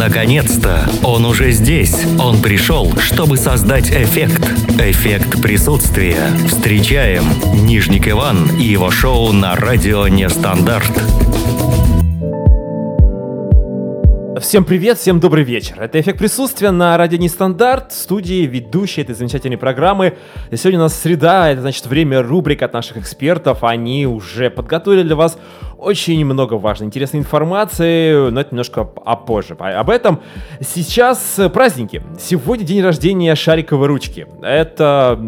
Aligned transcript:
Наконец-то! 0.00 0.88
Он 1.04 1.26
уже 1.26 1.50
здесь. 1.50 2.06
Он 2.18 2.40
пришел, 2.40 2.90
чтобы 2.96 3.36
создать 3.36 3.90
эффект. 3.90 4.40
Эффект 4.78 5.42
присутствия. 5.42 6.16
Встречаем 6.48 7.24
Нижник 7.66 8.08
Иван 8.08 8.48
и 8.58 8.62
его 8.62 8.90
шоу 8.90 9.30
на 9.32 9.54
радио 9.56 10.08
Нестандарт. 10.08 10.90
Всем 14.40 14.64
привет, 14.64 14.96
всем 14.96 15.20
добрый 15.20 15.44
вечер. 15.44 15.78
Это 15.78 16.00
«Эффект 16.00 16.18
присутствия» 16.18 16.70
на 16.70 16.96
радио 16.96 17.18
Нестандарт, 17.18 17.92
студии 17.92 18.46
ведущей 18.46 19.02
этой 19.02 19.14
замечательной 19.14 19.58
программы. 19.58 20.14
И 20.50 20.56
сегодня 20.56 20.80
у 20.80 20.84
нас 20.84 20.98
среда, 20.98 21.50
это 21.50 21.60
значит 21.60 21.84
время 21.86 22.22
рубрик 22.22 22.62
от 22.62 22.72
наших 22.72 22.96
экспертов. 22.96 23.62
Они 23.62 24.06
уже 24.06 24.48
подготовили 24.48 25.02
для 25.02 25.14
вас 25.14 25.36
очень 25.80 26.24
много 26.24 26.54
важной, 26.54 26.86
интересной 26.86 27.20
информации, 27.20 28.30
но 28.30 28.40
это 28.40 28.50
немножко 28.50 28.84
попозже. 28.84 29.54
Об 29.54 29.90
этом 29.90 30.20
сейчас 30.60 31.40
праздники. 31.52 32.02
Сегодня 32.18 32.64
день 32.64 32.82
рождения 32.82 33.34
шариковой 33.34 33.86
ручки. 33.88 34.26
Это 34.42 35.18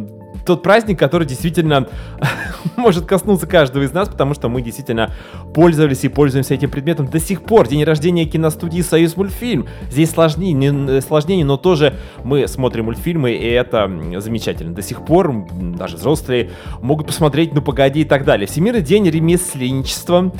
тот 0.44 0.62
праздник, 0.62 0.98
который 0.98 1.26
действительно 1.26 1.88
может 2.76 3.06
коснуться 3.06 3.46
каждого 3.46 3.82
из 3.82 3.92
нас, 3.92 4.08
потому 4.08 4.34
что 4.34 4.48
мы 4.48 4.62
действительно 4.62 5.10
пользовались 5.54 6.04
и 6.04 6.08
пользуемся 6.08 6.54
этим 6.54 6.70
предметом 6.70 7.08
до 7.08 7.20
сих 7.20 7.42
пор. 7.42 7.68
День 7.68 7.84
рождения 7.84 8.24
киностудии 8.24 8.80
«Союз 8.80 9.16
мультфильм». 9.16 9.66
Здесь 9.90 10.10
сложнее, 10.10 10.52
не, 10.52 11.00
сложнее, 11.00 11.44
но 11.44 11.56
тоже 11.56 11.94
мы 12.24 12.48
смотрим 12.48 12.86
мультфильмы, 12.86 13.32
и 13.32 13.46
это 13.46 13.90
замечательно. 14.18 14.74
До 14.74 14.82
сих 14.82 15.04
пор 15.04 15.46
даже 15.50 15.96
взрослые 15.96 16.50
могут 16.80 17.06
посмотреть 17.06 17.54
«Ну 17.54 17.62
погоди» 17.62 18.00
и 18.00 18.04
так 18.04 18.24
далее. 18.24 18.46
Всемирный 18.46 18.82
день 18.82 19.08
ремесленничества, 19.08 20.32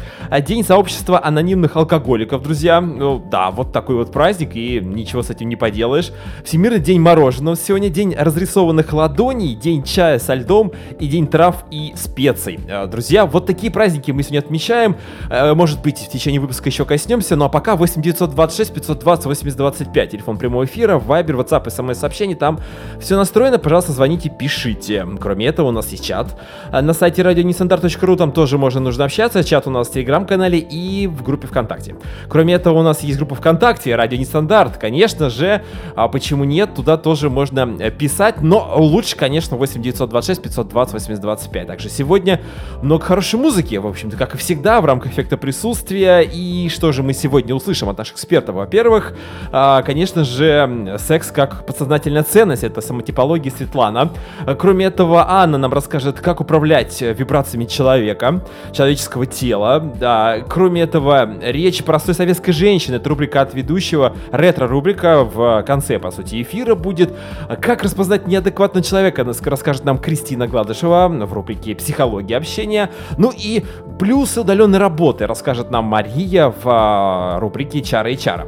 день 0.47 0.65
сообщества 0.65 1.25
анонимных 1.25 1.77
алкоголиков, 1.77 2.43
друзья. 2.43 2.81
Ну, 2.81 3.23
да, 3.31 3.51
вот 3.51 3.73
такой 3.73 3.97
вот 3.97 4.13
праздник, 4.13 4.57
и 4.57 4.81
ничего 4.81 5.23
с 5.23 5.31
этим 5.31 5.49
не 5.49 5.57
поделаешь. 5.57 6.13
Всемирный 6.45 6.81
день 6.81 7.01
мороженого 7.01 7.57
сегодня, 7.57 7.89
день 7.89 8.15
разрисованных 8.15 8.93
ладоней, 8.93 9.55
день 9.55 9.85
чая 9.93 10.19
со 10.19 10.35
льдом 10.35 10.73
и 10.99 11.07
день 11.07 11.27
трав 11.27 11.65
и 11.71 11.93
специй. 11.97 12.59
Э, 12.67 12.87
друзья, 12.87 13.27
вот 13.27 13.47
такие 13.47 13.71
праздники 13.71 14.11
мы 14.11 14.23
сегодня 14.23 14.39
отмечаем. 14.39 14.97
Э, 15.29 15.53
может 15.55 15.83
быть, 15.83 15.99
в 15.99 16.09
течение 16.11 16.41
выпуска 16.41 16.69
еще 16.69 16.85
коснемся, 16.85 17.37
ну 17.37 17.45
а 17.45 17.49
пока 17.49 17.77
8926 17.77 18.75
520 18.75 19.27
8025, 19.27 20.11
телефон 20.11 20.39
прямого 20.39 20.65
эфира, 20.65 20.99
вайбер, 20.99 21.37
WhatsApp, 21.37 21.69
смс-сообщений, 21.71 22.35
там 22.35 22.61
все 23.01 23.17
настроено, 23.17 23.59
пожалуйста, 23.59 23.93
звоните, 23.93 24.31
пишите. 24.31 25.07
Кроме 25.21 25.47
этого, 25.47 25.69
у 25.69 25.73
нас 25.73 25.89
есть 25.91 26.05
чат 26.05 26.39
э, 26.73 26.81
на 26.81 26.95
сайте 26.95 27.23
радионестандарт.ру, 27.23 28.17
там 28.17 28.33
тоже 28.33 28.57
можно 28.57 28.81
нужно 28.81 29.05
общаться, 29.05 29.45
чат 29.45 29.67
у 29.67 29.71
нас 29.71 29.89
в 29.89 29.93
телеграм-канале 29.93 30.59
и 30.59 31.07
в 31.07 31.23
группе 31.23 31.47
ВКонтакте. 31.47 31.97
Кроме 32.29 32.55
этого, 32.55 32.81
у 32.81 32.83
нас 32.83 33.03
есть 33.03 33.19
группа 33.19 33.35
ВКонтакте, 33.35 33.95
Радио 33.95 34.19
Нестандарт, 34.19 34.79
конечно 34.79 35.29
же, 35.29 35.63
а 35.95 36.09
почему 36.09 36.45
нет, 36.45 36.75
туда 36.75 36.97
тоже 36.97 37.29
можно 37.29 37.67
писать, 37.91 38.41
но 38.41 38.75
лучше, 38.79 39.17
конечно, 39.17 39.57
8 39.59 39.82
926 39.83 40.43
520 40.43 40.95
8025. 40.95 41.67
Также 41.67 41.89
сегодня 41.89 42.41
много 42.83 43.05
хорошей 43.05 43.39
музыки, 43.39 43.77
в 43.77 43.87
общем-то, 43.87 44.17
как 44.17 44.35
и 44.35 44.39
всегда, 44.39 44.81
в 44.81 44.85
рамках 44.85 45.13
эффекта 45.13 45.37
присутствия. 45.37 46.21
И 46.23 46.69
что 46.69 46.93
же 46.93 47.03
мы 47.03 47.13
сегодня 47.13 47.55
услышим 47.55 47.89
от 47.89 47.99
наших 47.99 48.15
экспертов? 48.17 48.55
Во-первых, 48.57 49.15
а, 49.51 49.83
конечно 49.83 50.25
же, 50.25 50.97
секс 50.99 51.31
как 51.31 51.67
подсознательная 51.67 52.23
ценность, 52.23 52.65
это 52.65 52.81
самотипология 52.81 53.51
Светлана. 53.51 54.11
Кроме 54.59 54.87
этого, 54.87 55.31
Анна 55.31 55.59
нам 55.59 55.73
расскажет, 55.73 56.21
как 56.21 56.41
управлять 56.41 57.01
вибрациями 57.01 57.65
человека, 57.65 58.43
человеческого 58.73 59.27
тела. 59.27 59.81
Да. 59.99 60.39
Кроме 60.49 60.83
этого, 60.83 61.29
речь 61.43 61.83
простой 61.83 62.15
советской 62.15 62.53
женщины, 62.53 62.97
это 62.97 63.09
рубрика 63.09 63.41
от 63.41 63.55
ведущего, 63.55 64.15
ретро-рубрика 64.31 65.25
в 65.25 65.63
конце, 65.67 65.99
по 65.99 66.11
сути, 66.11 66.43
эфира 66.43 66.75
будет. 66.75 67.13
Как 67.61 67.83
распознать 67.83 68.27
неадекватного 68.27 68.85
человека, 68.85 69.25
расскажет 69.25 69.72
расскажет 69.73 69.87
нам 69.87 69.99
Кристина 69.99 70.47
Гладышева 70.47 71.09
в 71.09 71.33
рубрике 71.33 71.75
«Психология 71.75 72.37
общения». 72.37 72.91
Ну 73.17 73.33
и 73.35 73.65
плюсы 73.99 74.43
удаленной 74.43 74.79
работы 74.79 75.27
расскажет 75.27 75.71
нам 75.71 75.87
Мария 75.87 76.49
в 76.49 76.63
а, 76.67 77.39
рубрике 77.41 77.81
«Чара 77.81 78.11
и 78.11 78.19
чара». 78.19 78.47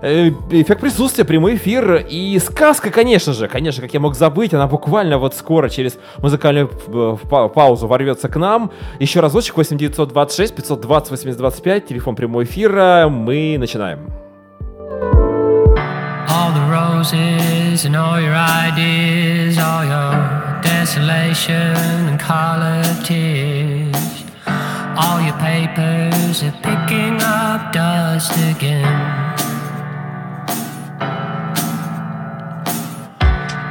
Э, 0.00 0.28
эффект 0.50 0.80
присутствия, 0.80 1.24
прямой 1.24 1.56
эфир 1.56 2.06
и 2.08 2.38
сказка, 2.38 2.90
конечно 2.90 3.32
же. 3.32 3.48
Конечно, 3.48 3.82
как 3.82 3.92
я 3.92 3.98
мог 3.98 4.14
забыть, 4.14 4.54
она 4.54 4.68
буквально 4.68 5.18
вот 5.18 5.34
скоро 5.34 5.68
через 5.68 5.98
музыкальную 6.18 6.68
паузу 6.68 7.88
ворвется 7.88 8.28
к 8.28 8.36
нам. 8.36 8.70
Еще 9.00 9.18
разочек 9.18 9.56
8926 9.56 10.54
520 10.54 11.10
8025, 11.10 11.88
телефон 11.88 12.14
прямого 12.14 12.44
эфира. 12.44 13.08
Мы 13.10 13.56
начинаем. 13.58 14.29
All 16.40 16.52
the 16.52 16.66
roses 16.72 17.84
and 17.84 17.94
all 17.94 18.18
your 18.18 18.34
ideas, 18.34 19.58
all 19.58 19.84
your 19.84 20.62
desolation 20.62 21.76
and 22.08 22.18
colored 22.18 23.04
tears. 23.04 24.24
All 24.96 25.20
your 25.20 25.36
papers 25.38 26.42
are 26.42 26.56
picking 26.62 27.20
up 27.20 27.72
dust 27.74 28.32
again. 28.52 28.86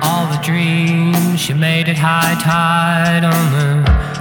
All 0.04 0.28
the 0.32 0.40
dreams 0.44 1.50
you 1.50 1.56
made 1.56 1.90
at 1.90 1.98
high 1.98 2.38
tide 2.40 3.24
on 3.24 3.46
the 3.58 3.72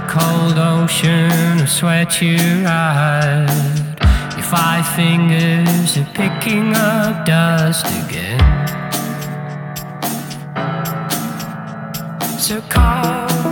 cold 0.09 0.57
ocean 0.57 1.61
of 1.61 1.69
sweat 1.69 2.19
you 2.19 2.65
ride. 2.65 3.88
Five 4.49 4.87
fingers 4.95 5.95
are 5.95 6.09
picking 6.15 6.73
up 6.73 7.23
dust 7.23 7.85
again. 8.03 8.39
So 12.39 12.59
call 12.61 13.48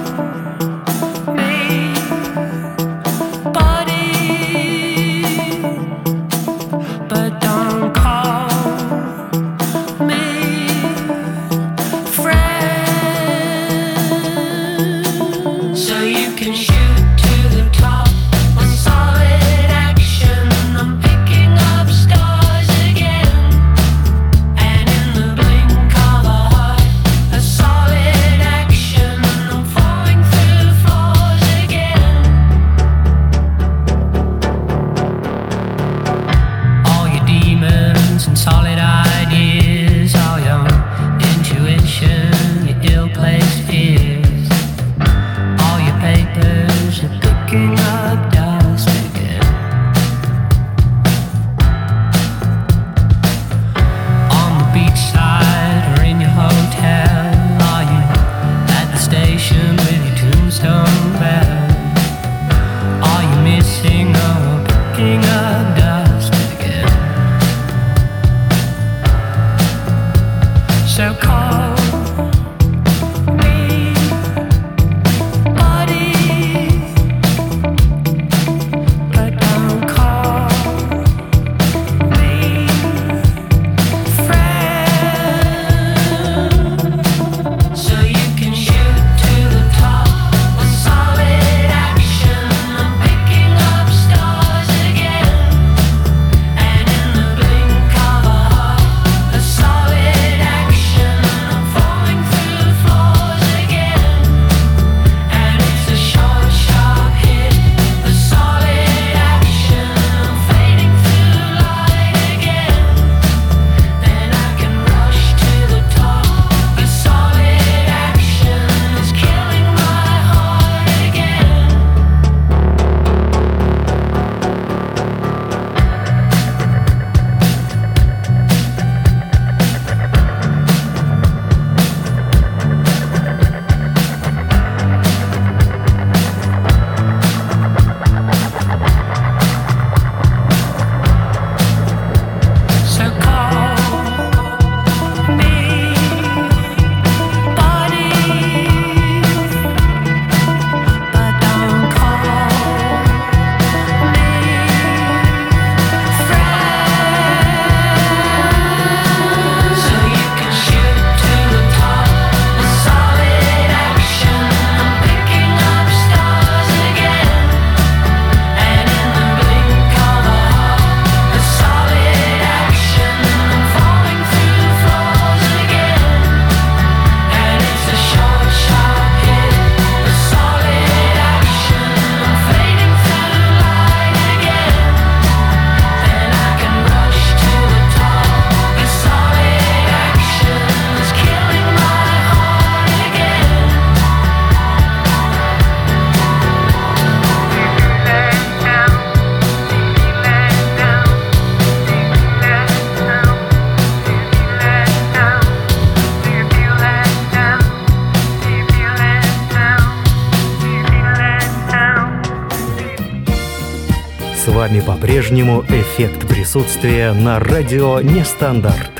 по-прежнему 215.28 215.62
эффект 215.64 216.26
присутствия 216.26 217.12
на 217.12 217.38
радио 217.38 218.00
Нестандарт. 218.00 218.92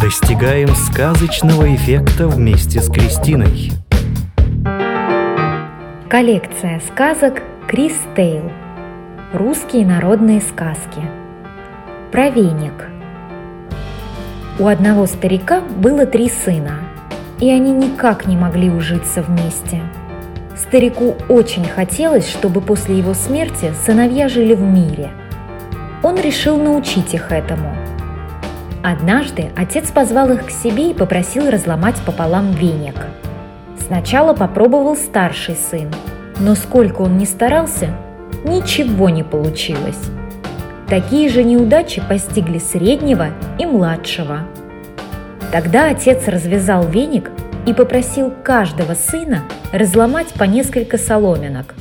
Достигаем 0.00 0.68
сказочного 0.68 1.74
эффекта 1.74 2.28
вместе 2.28 2.80
с 2.80 2.88
Кристиной. 2.88 3.72
Коллекция 6.08 6.80
сказок 6.86 7.42
Крис 7.66 7.98
Тейл. 8.14 8.52
Русские 9.32 9.84
народные 9.84 10.42
сказки. 10.42 11.00
Про. 12.12 12.30
У 14.60 14.68
одного 14.68 15.06
старика 15.06 15.60
было 15.60 16.06
три 16.06 16.28
сына, 16.28 16.78
и 17.40 17.50
они 17.50 17.72
никак 17.72 18.26
не 18.26 18.36
могли 18.36 18.70
ужиться 18.70 19.22
вместе. 19.22 19.82
Старику 20.56 21.16
очень 21.28 21.64
хотелось, 21.64 22.28
чтобы 22.28 22.60
после 22.60 22.96
его 22.98 23.12
смерти 23.14 23.72
сыновья 23.84 24.28
жили 24.28 24.54
в 24.54 24.60
мире. 24.60 25.10
Он 26.02 26.16
решил 26.16 26.56
научить 26.56 27.14
их 27.14 27.32
этому. 27.32 27.74
Однажды 28.82 29.50
отец 29.56 29.90
позвал 29.90 30.30
их 30.30 30.46
к 30.46 30.50
себе 30.50 30.90
и 30.90 30.94
попросил 30.94 31.50
разломать 31.50 31.96
пополам 32.06 32.52
веник. 32.52 32.94
Сначала 33.86 34.34
попробовал 34.34 34.96
старший 34.96 35.56
сын, 35.56 35.90
но 36.38 36.54
сколько 36.54 37.02
он 37.02 37.18
ни 37.18 37.24
старался, 37.24 37.96
ничего 38.44 39.08
не 39.08 39.22
получилось. 39.22 39.98
Такие 40.88 41.30
же 41.30 41.42
неудачи 41.42 42.02
постигли 42.08 42.58
среднего 42.58 43.28
и 43.58 43.66
младшего. 43.66 44.40
Тогда 45.50 45.88
отец 45.88 46.28
развязал 46.28 46.86
веник 46.86 47.30
и 47.66 47.72
попросил 47.72 48.32
каждого 48.42 48.94
сына 48.94 49.42
разломать 49.72 50.28
по 50.34 50.44
несколько 50.44 50.98
соломинок. 50.98 51.74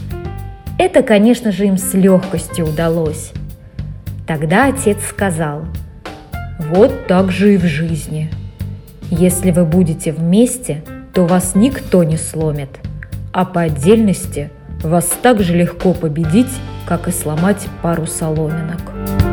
Это, 0.80 1.04
конечно 1.04 1.52
же, 1.52 1.66
им 1.66 1.78
с 1.78 1.94
легкостью 1.94 2.68
удалось. 2.68 3.32
Тогда 4.26 4.68
отец 4.68 4.98
сказал, 5.08 5.66
«Вот 6.60 7.08
так 7.08 7.32
же 7.32 7.56
и 7.56 7.58
в 7.58 7.66
жизни. 7.66 8.30
Если 9.10 9.52
вы 9.52 9.66
будете 9.66 10.12
вместе, 10.12 10.84
то 11.14 11.26
вас 11.26 11.54
никто 11.56 12.04
не 12.04 12.18
сломит, 12.18 12.70
а 13.32 13.46
по 13.46 13.62
отдельности 13.62 14.50
вас 14.82 15.06
так 15.22 15.42
же 15.42 15.56
легко 15.56 15.94
победить, 15.94 16.52
как 16.88 17.08
и 17.08 17.12
сломать 17.12 17.68
пару 17.82 18.08
соломинок». 18.08 19.33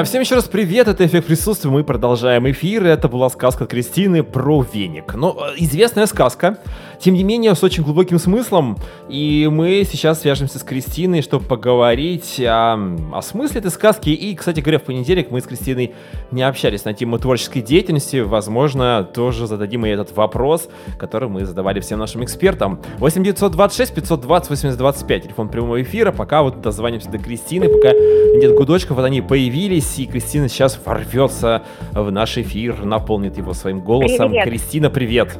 А 0.00 0.04
всем 0.04 0.22
еще 0.22 0.36
раз 0.36 0.48
привет, 0.48 0.88
это 0.88 1.04
Эффект 1.04 1.26
Присутствия, 1.26 1.70
мы 1.70 1.84
продолжаем 1.84 2.50
эфир, 2.50 2.86
это 2.86 3.06
была 3.06 3.28
сказка 3.28 3.66
Кристины 3.66 4.22
про 4.22 4.62
веник. 4.62 5.12
Ну, 5.12 5.36
известная 5.58 6.06
сказка, 6.06 6.56
тем 7.00 7.14
не 7.14 7.24
менее, 7.24 7.54
с 7.54 7.64
очень 7.64 7.82
глубоким 7.82 8.18
смыслом, 8.18 8.76
и 9.08 9.48
мы 9.50 9.86
сейчас 9.90 10.20
свяжемся 10.20 10.58
с 10.58 10.62
Кристиной, 10.62 11.22
чтобы 11.22 11.46
поговорить 11.46 12.38
о, 12.40 12.74
о 13.12 13.22
смысле 13.22 13.60
этой 13.60 13.70
сказки, 13.70 14.10
и, 14.10 14.34
кстати 14.34 14.60
говоря, 14.60 14.78
в 14.78 14.82
понедельник 14.82 15.30
мы 15.30 15.40
с 15.40 15.44
Кристиной 15.44 15.94
не 16.30 16.42
общались 16.42 16.84
на 16.84 16.92
тему 16.92 17.18
творческой 17.18 17.62
деятельности, 17.62 18.18
возможно, 18.18 19.08
тоже 19.14 19.46
зададим 19.46 19.84
ей 19.86 19.94
этот 19.94 20.14
вопрос, 20.14 20.68
который 20.98 21.28
мы 21.30 21.46
задавали 21.46 21.80
всем 21.80 21.98
нашим 21.98 22.22
экспертам. 22.22 22.80
8 22.98 23.24
926 23.24 23.94
520 23.94 24.50
8025, 24.50 25.22
телефон 25.24 25.48
прямого 25.48 25.80
эфира, 25.80 26.12
пока 26.12 26.42
вот 26.42 26.60
дозвонимся 26.60 27.08
до 27.08 27.18
Кристины, 27.18 27.68
пока 27.68 27.92
нет 27.92 28.54
гудочков, 28.54 28.98
вот 28.98 29.04
они 29.04 29.22
появились, 29.22 29.98
и 29.98 30.06
Кристина 30.06 30.48
сейчас 30.48 30.78
ворвется 30.84 31.62
в 31.92 32.10
наш 32.12 32.36
эфир, 32.36 32.84
наполнит 32.84 33.38
его 33.38 33.54
своим 33.54 33.80
голосом. 33.80 34.30
Привет. 34.30 34.44
Кристина, 34.44 34.90
привет. 34.90 35.38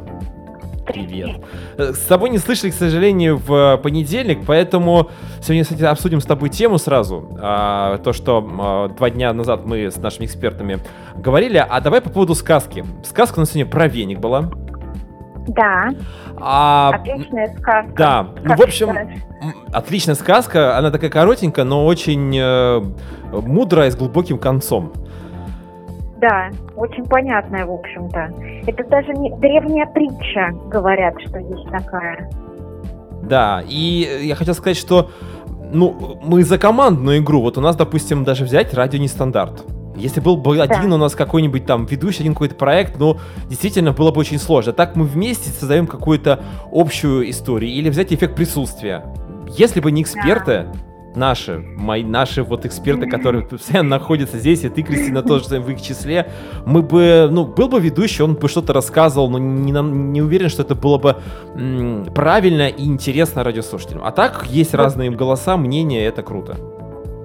Привет. 0.92 1.40
Э, 1.78 1.92
С 1.92 2.00
тобой 2.06 2.30
не 2.30 2.38
слышали, 2.38 2.70
к 2.70 2.74
сожалению, 2.74 3.36
в 3.38 3.78
понедельник, 3.82 4.40
поэтому 4.46 5.10
сегодня, 5.40 5.62
кстати, 5.64 5.82
обсудим 5.84 6.20
с 6.20 6.24
тобой 6.26 6.48
тему 6.48 6.78
сразу. 6.78 7.28
А, 7.40 7.98
то, 7.98 8.12
что 8.12 8.46
а, 8.60 8.88
два 8.88 9.10
дня 9.10 9.32
назад 9.32 9.66
мы 9.66 9.90
с 9.90 9.96
нашими 9.96 10.26
экспертами 10.26 10.78
говорили. 11.16 11.64
А 11.66 11.80
давай 11.80 12.00
по 12.00 12.10
поводу 12.10 12.34
сказки. 12.34 12.84
Сказка 13.04 13.38
у 13.38 13.40
нас 13.40 13.50
сегодня 13.50 13.70
про 13.70 13.86
веник 13.88 14.18
была. 14.20 14.50
Да, 15.48 15.88
А, 16.38 16.90
отличная 16.94 17.48
сказка. 17.58 17.92
да, 17.96 18.28
ну, 18.44 18.56
в 18.56 18.60
общем, 18.60 18.90
м, 18.90 19.14
отличная 19.72 20.14
сказка. 20.14 20.76
Она 20.76 20.90
такая 20.90 21.10
коротенькая, 21.10 21.64
но 21.64 21.86
очень 21.86 22.36
э, 22.38 22.80
мудрая, 23.32 23.90
с 23.90 23.96
глубоким 23.96 24.38
концом. 24.38 24.92
Да, 26.20 26.50
очень 26.76 27.04
понятная, 27.06 27.64
в 27.64 27.72
общем-то. 27.72 28.32
Это 28.66 28.84
даже 28.88 29.12
не 29.14 29.30
древняя 29.38 29.86
притча, 29.86 30.50
говорят, 30.68 31.14
что 31.26 31.38
есть 31.38 31.68
такая. 31.70 32.30
Да, 33.22 33.62
и 33.66 34.20
я 34.22 34.34
хотел 34.34 34.54
сказать, 34.54 34.76
что 34.76 35.10
ну, 35.72 36.18
мы 36.22 36.42
за 36.42 36.58
командную 36.58 37.18
игру. 37.18 37.40
Вот 37.40 37.56
у 37.58 37.60
нас, 37.60 37.76
допустим, 37.76 38.24
даже 38.24 38.44
взять 38.44 38.74
радио 38.74 38.98
нестандарт. 38.98 39.64
Если 39.96 40.20
был 40.20 40.36
бы 40.36 40.60
один 40.60 40.92
у 40.92 40.96
нас 40.96 41.14
какой-нибудь 41.14 41.66
там 41.66 41.84
ведущий, 41.86 42.20
один 42.20 42.34
какой-то 42.34 42.54
проект, 42.54 42.98
ну, 42.98 43.18
действительно, 43.48 43.92
было 43.92 44.10
бы 44.10 44.20
очень 44.20 44.38
сложно. 44.38 44.72
Так 44.72 44.96
мы 44.96 45.04
вместе 45.04 45.50
создаем 45.50 45.86
какую-то 45.86 46.40
общую 46.72 47.28
историю. 47.28 47.70
Или 47.70 47.90
взять 47.90 48.12
эффект 48.12 48.34
присутствия. 48.34 49.04
Если 49.56 49.80
бы 49.80 49.90
не 49.90 50.02
эксперты, 50.02 50.66
наши, 51.16 51.58
мои, 51.58 52.02
наши 52.02 52.42
вот 52.42 52.66
эксперты, 52.66 53.08
которые 53.08 53.44
постоянно 53.46 53.90
находятся 53.90 54.38
здесь, 54.38 54.64
и 54.64 54.68
ты, 54.68 54.82
Кристина, 54.82 55.22
тоже 55.22 55.60
в 55.60 55.70
их 55.70 55.80
числе, 55.82 56.30
мы 56.66 56.82
бы, 56.82 57.28
ну, 57.30 57.44
был 57.44 57.68
бы 57.68 57.80
ведущий, 57.80 58.22
он 58.22 58.34
бы 58.34 58.48
что-то 58.48 58.72
рассказывал, 58.72 59.30
но 59.30 59.38
не, 59.38 59.72
не 59.72 60.22
уверен, 60.22 60.48
что 60.48 60.62
это 60.62 60.74
было 60.74 60.98
бы 60.98 61.16
м, 61.54 62.06
правильно 62.14 62.68
и 62.68 62.84
интересно 62.84 63.44
радиослушателям. 63.44 64.02
А 64.04 64.10
так, 64.12 64.46
есть 64.48 64.74
разные 64.74 65.10
голоса, 65.10 65.56
мнения, 65.56 66.04
это 66.06 66.22
круто. 66.22 66.56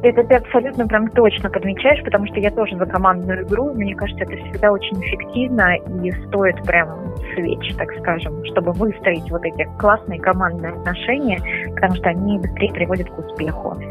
Это 0.05 0.23
ты 0.23 0.35
абсолютно 0.35 0.87
прям 0.87 1.09
точно 1.09 1.49
подмечаешь, 1.49 2.03
потому 2.03 2.27
что 2.27 2.39
я 2.39 2.51
тоже 2.51 2.77
за 2.77 2.85
командную 2.85 3.43
игру. 3.43 3.73
Мне 3.73 3.95
кажется, 3.95 4.23
это 4.23 4.35
всегда 4.35 4.71
очень 4.71 5.01
эффективно 5.01 5.77
и 5.77 6.11
стоит 6.27 6.61
прям 6.61 7.15
свеч, 7.33 7.75
так 7.75 7.89
скажем, 8.01 8.45
чтобы 8.45 8.71
выстроить 8.73 9.27
вот 9.31 9.43
эти 9.43 9.67
классные 9.79 10.19
командные 10.19 10.73
отношения, 10.73 11.41
потому 11.73 11.95
что 11.95 12.09
они 12.09 12.37
быстрее 12.37 12.71
приводят 12.71 13.09
к 13.09 13.17
успеху. 13.17 13.81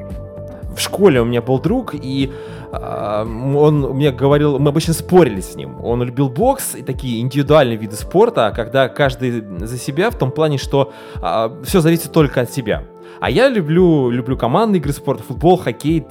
В 0.77 0.79
школе 0.79 1.21
у 1.21 1.25
меня 1.25 1.43
был 1.43 1.59
друг, 1.59 1.97
и 1.97 2.33
а, 2.71 3.25
он 3.25 3.81
мне 3.97 4.13
говорил, 4.13 4.61
мы 4.61 4.69
обычно 4.69 4.95
спорили 4.95 5.41
с 5.41 5.57
ним. 5.57 5.85
Он 5.85 6.01
любил 6.05 6.29
бокс 6.29 6.77
и 6.77 6.83
такие 6.83 7.23
индивидуальные 7.23 7.77
виды 7.77 7.97
спорта, 7.97 8.53
когда 8.55 8.89
каждый 8.89 9.41
за 9.41 9.77
себя 9.79 10.11
в 10.11 10.17
том 10.17 10.31
плане, 10.31 10.59
что 10.59 10.93
все 11.65 11.81
зависит 11.81 12.13
только 12.13 12.43
от 12.43 12.53
себя. 12.53 12.85
А 13.21 13.31
я 13.31 13.49
люблю, 13.49 14.11
люблю 14.11 14.37
командные 14.37 14.81
игры 14.81 14.93
спорта, 14.93 15.23
футбол, 15.23 15.57
хоккей, 15.57 16.07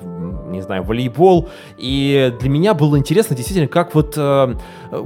не 0.50 0.62
знаю, 0.62 0.84
волейбол. 0.84 1.50
И 1.78 2.34
для 2.40 2.50
меня 2.50 2.74
было 2.74 2.98
интересно 2.98 3.36
действительно, 3.36 3.68
как 3.68 3.96
вот 3.96 4.14
э, 4.18 4.56
э, 4.92 5.04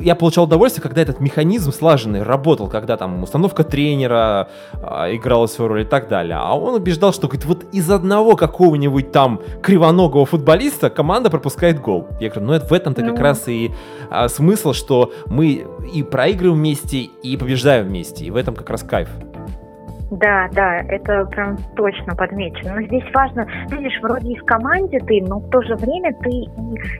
я 0.00 0.14
получал 0.14 0.44
удовольствие, 0.44 0.82
когда 0.82 1.00
этот 1.02 1.20
механизм 1.20 1.72
слаженный 1.72 2.22
работал, 2.22 2.68
когда 2.68 2.96
там 2.96 3.22
установка 3.22 3.64
тренера 3.64 4.48
а, 4.74 5.14
играла 5.14 5.46
свою 5.46 5.68
роль 5.68 5.82
и 5.82 5.84
так 5.84 6.08
далее. 6.08 6.36
А 6.38 6.54
он 6.54 6.74
убеждал, 6.74 7.12
что 7.12 7.28
говорит, 7.28 7.46
вот 7.46 7.64
из 7.72 7.90
одного 7.90 8.36
какого-нибудь 8.36 9.12
там 9.12 9.40
кривоногого 9.62 10.26
футболиста 10.26 10.90
команда 10.90 11.30
пропускает 11.30 11.80
гол. 11.80 12.08
Я 12.20 12.28
говорю, 12.30 12.46
ну 12.46 12.52
это 12.52 12.66
в 12.66 12.72
этом-то 12.72 13.02
как 13.02 13.16
Ну. 13.16 13.22
раз 13.22 13.48
и 13.48 13.70
а, 14.10 14.28
смысл, 14.28 14.72
что 14.72 15.12
мы 15.26 15.66
и 15.92 16.02
проигрываем 16.02 16.58
вместе, 16.58 16.98
и 16.98 17.36
побеждаем 17.36 17.86
вместе. 17.86 18.24
И 18.26 18.30
в 18.30 18.36
этом 18.36 18.54
как 18.54 18.68
раз 18.70 18.82
кайф. 18.82 19.08
Да, 20.18 20.48
да, 20.52 20.78
это 20.88 21.26
прям 21.26 21.56
точно 21.76 22.14
подмечено. 22.14 22.76
Но 22.76 22.82
здесь 22.82 23.04
важно, 23.12 23.46
видишь, 23.70 23.98
вроде 24.02 24.32
и 24.32 24.38
в 24.38 24.44
команде 24.44 24.98
ты, 25.00 25.22
но 25.26 25.40
в 25.40 25.50
то 25.50 25.60
же 25.62 25.74
время 25.76 26.14
ты 26.22 26.30
и, 26.30 26.48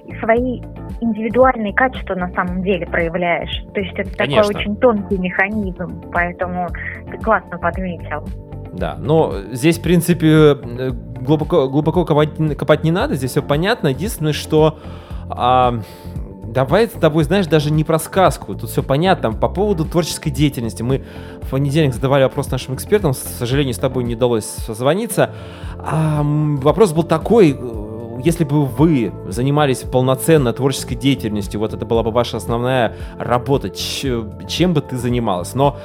и 0.07 0.19
свои 0.21 0.61
индивидуальные 1.01 1.73
качества 1.75 2.15
на 2.15 2.29
самом 2.33 2.63
деле 2.63 2.87
проявляешь. 2.87 3.65
То 3.75 3.81
есть 3.81 3.99
это 3.99 4.17
Конечно. 4.17 4.43
такой 4.43 4.61
очень 4.61 4.77
тонкий 4.77 5.19
механизм, 5.19 6.03
поэтому 6.13 6.69
ты 7.11 7.19
классно 7.19 7.59
подметил. 7.59 8.27
Да, 8.73 8.97
но 8.99 9.33
здесь, 9.53 9.79
в 9.79 9.83
принципе, 9.83 10.27
э, 10.29 10.91
глубоко, 11.21 11.69
глубоко 11.69 12.05
копать, 12.05 12.31
копать 12.59 12.85
не 12.85 12.91
надо, 12.91 13.15
здесь 13.15 13.31
все 13.31 13.43
понятно. 13.43 13.89
Единственное, 13.89 14.35
что 14.35 14.79
а, 15.31 15.81
давай 16.57 16.89
с 16.89 16.93
тобой, 16.93 17.23
знаешь, 17.25 17.47
даже 17.47 17.71
не 17.71 17.85
про 17.85 17.99
сказку, 17.99 18.55
тут 18.55 18.71
все 18.71 18.83
понятно. 18.83 19.31
По 19.31 19.47
поводу 19.47 19.85
творческой 19.85 20.31
деятельности 20.31 20.83
мы 20.83 21.05
в 21.43 21.51
понедельник 21.51 21.93
задавали 21.93 22.23
вопрос 22.23 22.51
нашим 22.51 22.75
экспертам, 22.75 23.13
к 23.13 23.17
сожалению, 23.17 23.75
с 23.75 23.79
тобой 23.79 24.05
не 24.05 24.15
удалось 24.15 24.47
созвониться. 24.47 25.35
А, 25.79 26.23
вопрос 26.25 26.95
был 26.95 27.03
такой, 27.03 27.53
если 28.19 28.45
бы 28.45 28.65
вы 28.65 29.13
занимались 29.29 29.81
полноценно 29.81 30.53
творческой 30.53 30.95
деятельностью, 30.95 31.61
вот 31.61 31.75
это 31.75 31.85
была 31.85 32.03
бы 32.03 32.11
ваша 32.11 32.37
основная 32.37 32.95
работа, 33.19 33.71
чем 33.71 34.75
бы 34.75 34.81
ты 34.81 34.97
занималась? 34.97 35.55
Но 35.55 35.77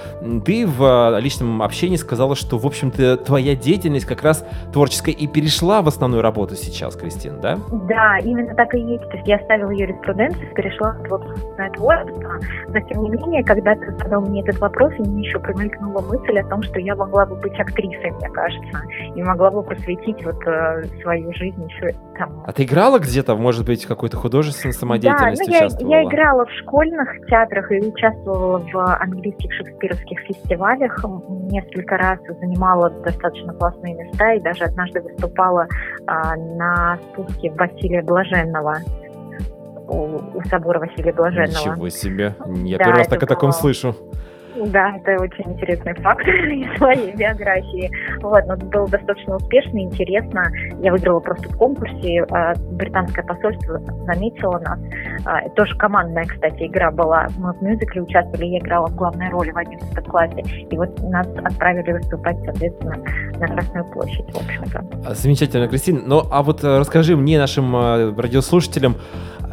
ты 0.45 0.65
в 0.67 1.19
личном 1.19 1.61
общении 1.61 1.97
сказала, 1.97 2.35
что, 2.35 2.57
в 2.57 2.65
общем-то, 2.65 3.17
твоя 3.17 3.55
деятельность 3.55 4.05
как 4.05 4.23
раз 4.23 4.45
творческая 4.73 5.11
и 5.11 5.27
перешла 5.27 5.81
в 5.81 5.87
основную 5.87 6.21
работу 6.21 6.55
сейчас, 6.55 6.95
Кристина, 6.95 7.37
да? 7.37 7.57
Да, 7.87 8.17
именно 8.19 8.53
так 8.55 8.73
и 8.73 8.79
есть. 8.79 9.09
То 9.09 9.17
есть 9.17 9.27
я 9.27 9.37
оставила 9.37 9.71
юриспруденцию, 9.71 10.53
перешла 10.53 10.91
в 10.93 11.03
творческое 11.07 11.69
творчество. 11.71 12.39
Но, 12.67 12.79
тем 12.81 13.03
не 13.03 13.09
менее, 13.09 13.43
когда 13.43 13.75
ты 13.75 13.91
задал 13.97 14.21
мне 14.21 14.41
этот 14.41 14.59
вопрос, 14.59 14.93
мне 14.99 15.27
еще 15.27 15.39
промелькнула 15.39 16.01
мысль 16.01 16.39
о 16.39 16.47
том, 16.47 16.63
что 16.63 16.79
я 16.79 16.95
могла 16.95 17.25
бы 17.25 17.35
быть 17.35 17.59
актрисой, 17.59 18.11
мне 18.11 18.29
кажется, 18.29 18.81
и 19.15 19.23
могла 19.23 19.51
бы 19.51 19.63
посвятить 19.63 20.23
вот 20.23 20.41
э, 20.45 20.83
свою 21.01 21.33
жизнь 21.33 21.63
еще 21.65 21.95
тому. 22.21 22.43
А 22.45 22.51
ты 22.51 22.63
играла 22.63 22.99
где-то, 22.99 23.35
может 23.35 23.65
быть, 23.65 23.85
какой-то 23.85 24.17
художественной 24.17 24.73
самодеятельности 24.73 25.49
да, 25.49 25.67
ну, 25.79 25.89
я, 25.89 26.01
я 26.01 26.03
играла 26.07 26.45
в 26.45 26.51
школьных 26.61 27.09
театрах 27.27 27.71
и 27.71 27.79
участвовала 27.79 28.59
в 28.59 28.95
английских 28.95 29.51
шекспировских 29.53 30.19
фестивалях. 30.21 31.03
Несколько 31.49 31.97
раз 31.97 32.19
занимала 32.39 32.89
достаточно 32.89 33.53
классные 33.53 33.95
места 33.95 34.33
и 34.33 34.39
даже 34.39 34.65
однажды 34.65 35.01
выступала 35.01 35.67
а, 36.07 36.35
на 36.35 36.97
спуске 37.11 37.51
Василия 37.51 38.01
Блаженного 38.03 38.77
у, 39.87 40.37
у 40.37 40.43
собора 40.49 40.79
Василия 40.79 41.13
Блаженного. 41.13 41.71
Ничего 41.71 41.89
себе. 41.89 42.35
Я 42.63 42.77
да, 42.77 42.85
первый 42.85 42.97
раз 42.99 43.07
так 43.07 43.23
о 43.23 43.27
таком 43.27 43.51
слышу. 43.51 43.95
Да, 44.55 44.97
это 44.97 45.21
очень 45.21 45.53
интересный 45.53 45.93
факт 45.95 46.25
из 46.27 46.77
своей 46.77 47.15
биографии. 47.15 47.89
Вот, 48.21 48.45
но 48.47 48.57
было 48.57 48.87
достаточно 48.87 49.37
успешно, 49.37 49.79
интересно. 49.79 50.43
Я 50.81 50.91
выиграла 50.91 51.19
просто 51.19 51.49
в 51.49 51.57
конкурсе. 51.57 52.25
А, 52.31 52.53
британское 52.71 53.25
посольство 53.25 53.79
заметило 54.05 54.59
нас. 54.59 54.79
А, 55.25 55.49
тоже 55.49 55.75
командная, 55.77 56.25
кстати, 56.25 56.67
игра 56.67 56.91
была. 56.91 57.27
Мы 57.37 57.53
в 57.53 57.61
мюзикле 57.61 58.01
участвовали, 58.01 58.45
я 58.45 58.59
играла 58.59 58.87
в 58.87 58.95
главной 58.95 59.29
роли 59.29 59.51
в 59.51 59.57
11 59.57 60.05
классе. 60.05 60.43
И 60.69 60.77
вот 60.77 61.01
нас 61.03 61.27
отправили 61.43 61.93
выступать, 61.93 62.37
соответственно, 62.45 62.97
на 63.39 63.47
Красную 63.47 63.85
площадь, 63.85 64.25
в 64.33 64.37
общем-то. 64.37 65.13
Замечательно, 65.13 65.67
Кристина. 65.67 66.01
Ну, 66.05 66.23
а 66.31 66.43
вот 66.43 66.63
э, 66.63 66.79
расскажи 66.79 67.15
мне, 67.15 67.37
нашим 67.37 67.75
э, 67.75 68.13
радиослушателям, 68.15 68.95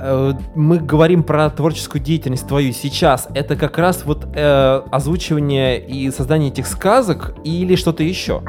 Э, 0.00 0.33
мы 0.55 0.78
говорим 0.78 1.23
про 1.23 1.50
творческую 1.50 2.00
деятельность 2.00 2.47
твою 2.47 2.73
сейчас, 2.73 3.28
это 3.35 3.57
как 3.57 3.78
раз 3.78 4.05
вот 4.05 4.26
э, 4.35 4.83
озвучивание 4.90 5.80
и 5.80 6.11
создание 6.11 6.50
этих 6.50 6.66
сказок 6.66 7.35
или 7.45 7.76
что-то 7.76 8.02
еще? 8.02 8.42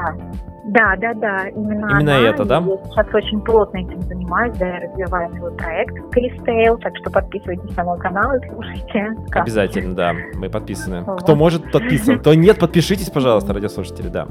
Да. 0.70 0.96
Да, 0.96 1.14
да, 1.14 1.48
именно, 1.48 1.86
именно 1.90 2.16
она. 2.16 2.28
это, 2.28 2.44
да? 2.44 2.56
Я 2.56 2.76
сейчас 2.90 3.14
очень 3.14 3.40
плотно 3.40 3.78
этим 3.78 4.00
занимаюсь, 4.02 4.56
да, 4.58 4.66
я 4.66 4.80
развиваю 4.80 5.30
свой 5.36 5.52
проект 5.56 5.94
Кристейл, 6.10 6.78
так 6.78 6.96
что 6.96 7.10
подписывайтесь 7.10 7.76
на 7.76 7.84
мой 7.84 7.98
канал 7.98 8.36
и 8.36 8.48
слушайте. 8.48 9.14
Обязательно, 9.32 9.94
да, 9.94 10.14
мы 10.34 10.48
подписаны. 10.48 11.02
Вот. 11.02 11.22
Кто 11.22 11.34
может, 11.34 11.70
подписан, 11.72 12.18
кто 12.18 12.34
нет, 12.34 12.58
подпишитесь, 12.58 13.10
пожалуйста, 13.10 13.52
радиослушатели, 13.52 14.08
да. 14.08 14.26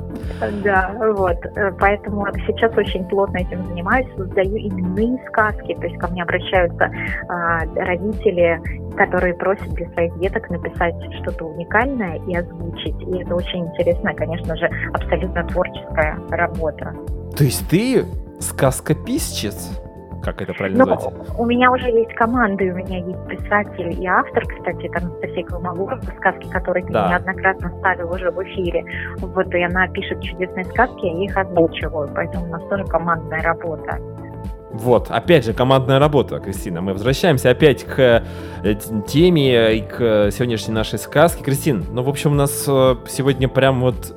Да, 0.63 0.96
вот, 1.00 1.38
э, 1.46 1.72
поэтому 1.79 2.25
сейчас 2.48 2.75
очень 2.77 3.05
плотно 3.05 3.38
этим 3.38 3.65
занимаюсь, 3.65 4.08
создаю 4.15 4.58
именные 4.58 5.17
сказки, 5.27 5.75
то 5.75 5.88
есть 5.88 5.98
ко 5.98 6.08
мне 6.08 6.24
обращаются 6.24 6.89
а, 7.27 7.60
родители, 7.75 8.62
которые 8.96 9.34
просят 9.34 9.69
для 9.74 9.88
своих 9.89 10.17
деток 10.19 10.50
написать 10.50 10.96
что-то 11.22 11.46
уникальное 11.46 12.19
и 12.27 12.36
озвучить, 12.36 13.01
и 13.01 13.22
это 13.22 13.36
очень 13.36 13.65
интересно, 13.67 14.13
конечно 14.13 14.55
же, 14.55 14.69
абсолютно 14.93 15.43
творческая 15.46 16.17
работа. 16.29 16.95
То 17.38 17.43
есть 17.43 17.67
ты 17.69 18.05
сказкописчец? 18.39 19.79
Как 20.24 20.41
это 20.41 20.53
правильно 20.53 20.86
ну, 20.86 20.95
назвать? 20.95 21.13
У 21.38 21.45
меня 21.45 21.71
уже 21.71 21.89
есть 21.89 22.13
команда, 22.15 22.63
у 22.65 22.75
меня 22.75 22.98
есть 22.98 23.27
писатель 23.27 24.01
и 24.01 24.05
автор, 24.05 24.45
кстати, 24.45 24.88
это 24.88 25.05
Анастасия 25.05 25.45
Колмогорова, 25.45 26.01
сказки, 26.17 26.50
которые 26.50 26.86
ты 26.86 26.91
да. 26.91 27.09
неоднократно 27.09 27.71
ставил 27.79 28.12
уже 28.12 28.29
в 28.29 28.43
эфире. 28.43 28.83
Вот, 29.19 29.53
и 29.53 29.63
она 29.63 29.88
пишет 29.88 30.21
чудесные 30.21 30.65
сказки, 30.65 31.05
я 31.05 31.24
их 31.24 31.38
озвучиваю, 31.38 32.09
поэтому 32.13 32.45
у 32.45 32.50
нас 32.50 32.62
тоже 32.69 32.83
командная 32.86 33.41
работа. 33.41 33.98
Вот, 34.71 35.09
опять 35.09 35.45
же, 35.45 35.53
командная 35.53 36.00
работа, 36.00 36.39
Кристина. 36.39 36.81
Мы 36.81 36.93
возвращаемся 36.93 37.50
опять 37.50 37.83
к 37.83 38.24
э, 38.63 38.75
теме 39.07 39.77
и 39.77 39.81
к 39.81 40.31
сегодняшней 40.31 40.74
нашей 40.74 41.00
сказке. 41.00 41.43
Кристин, 41.43 41.86
ну, 41.91 42.03
в 42.03 42.09
общем, 42.09 42.33
у 42.33 42.36
нас 42.36 42.65
э, 42.67 42.95
сегодня 43.07 43.50
прям 43.50 43.81
вот 43.81 44.15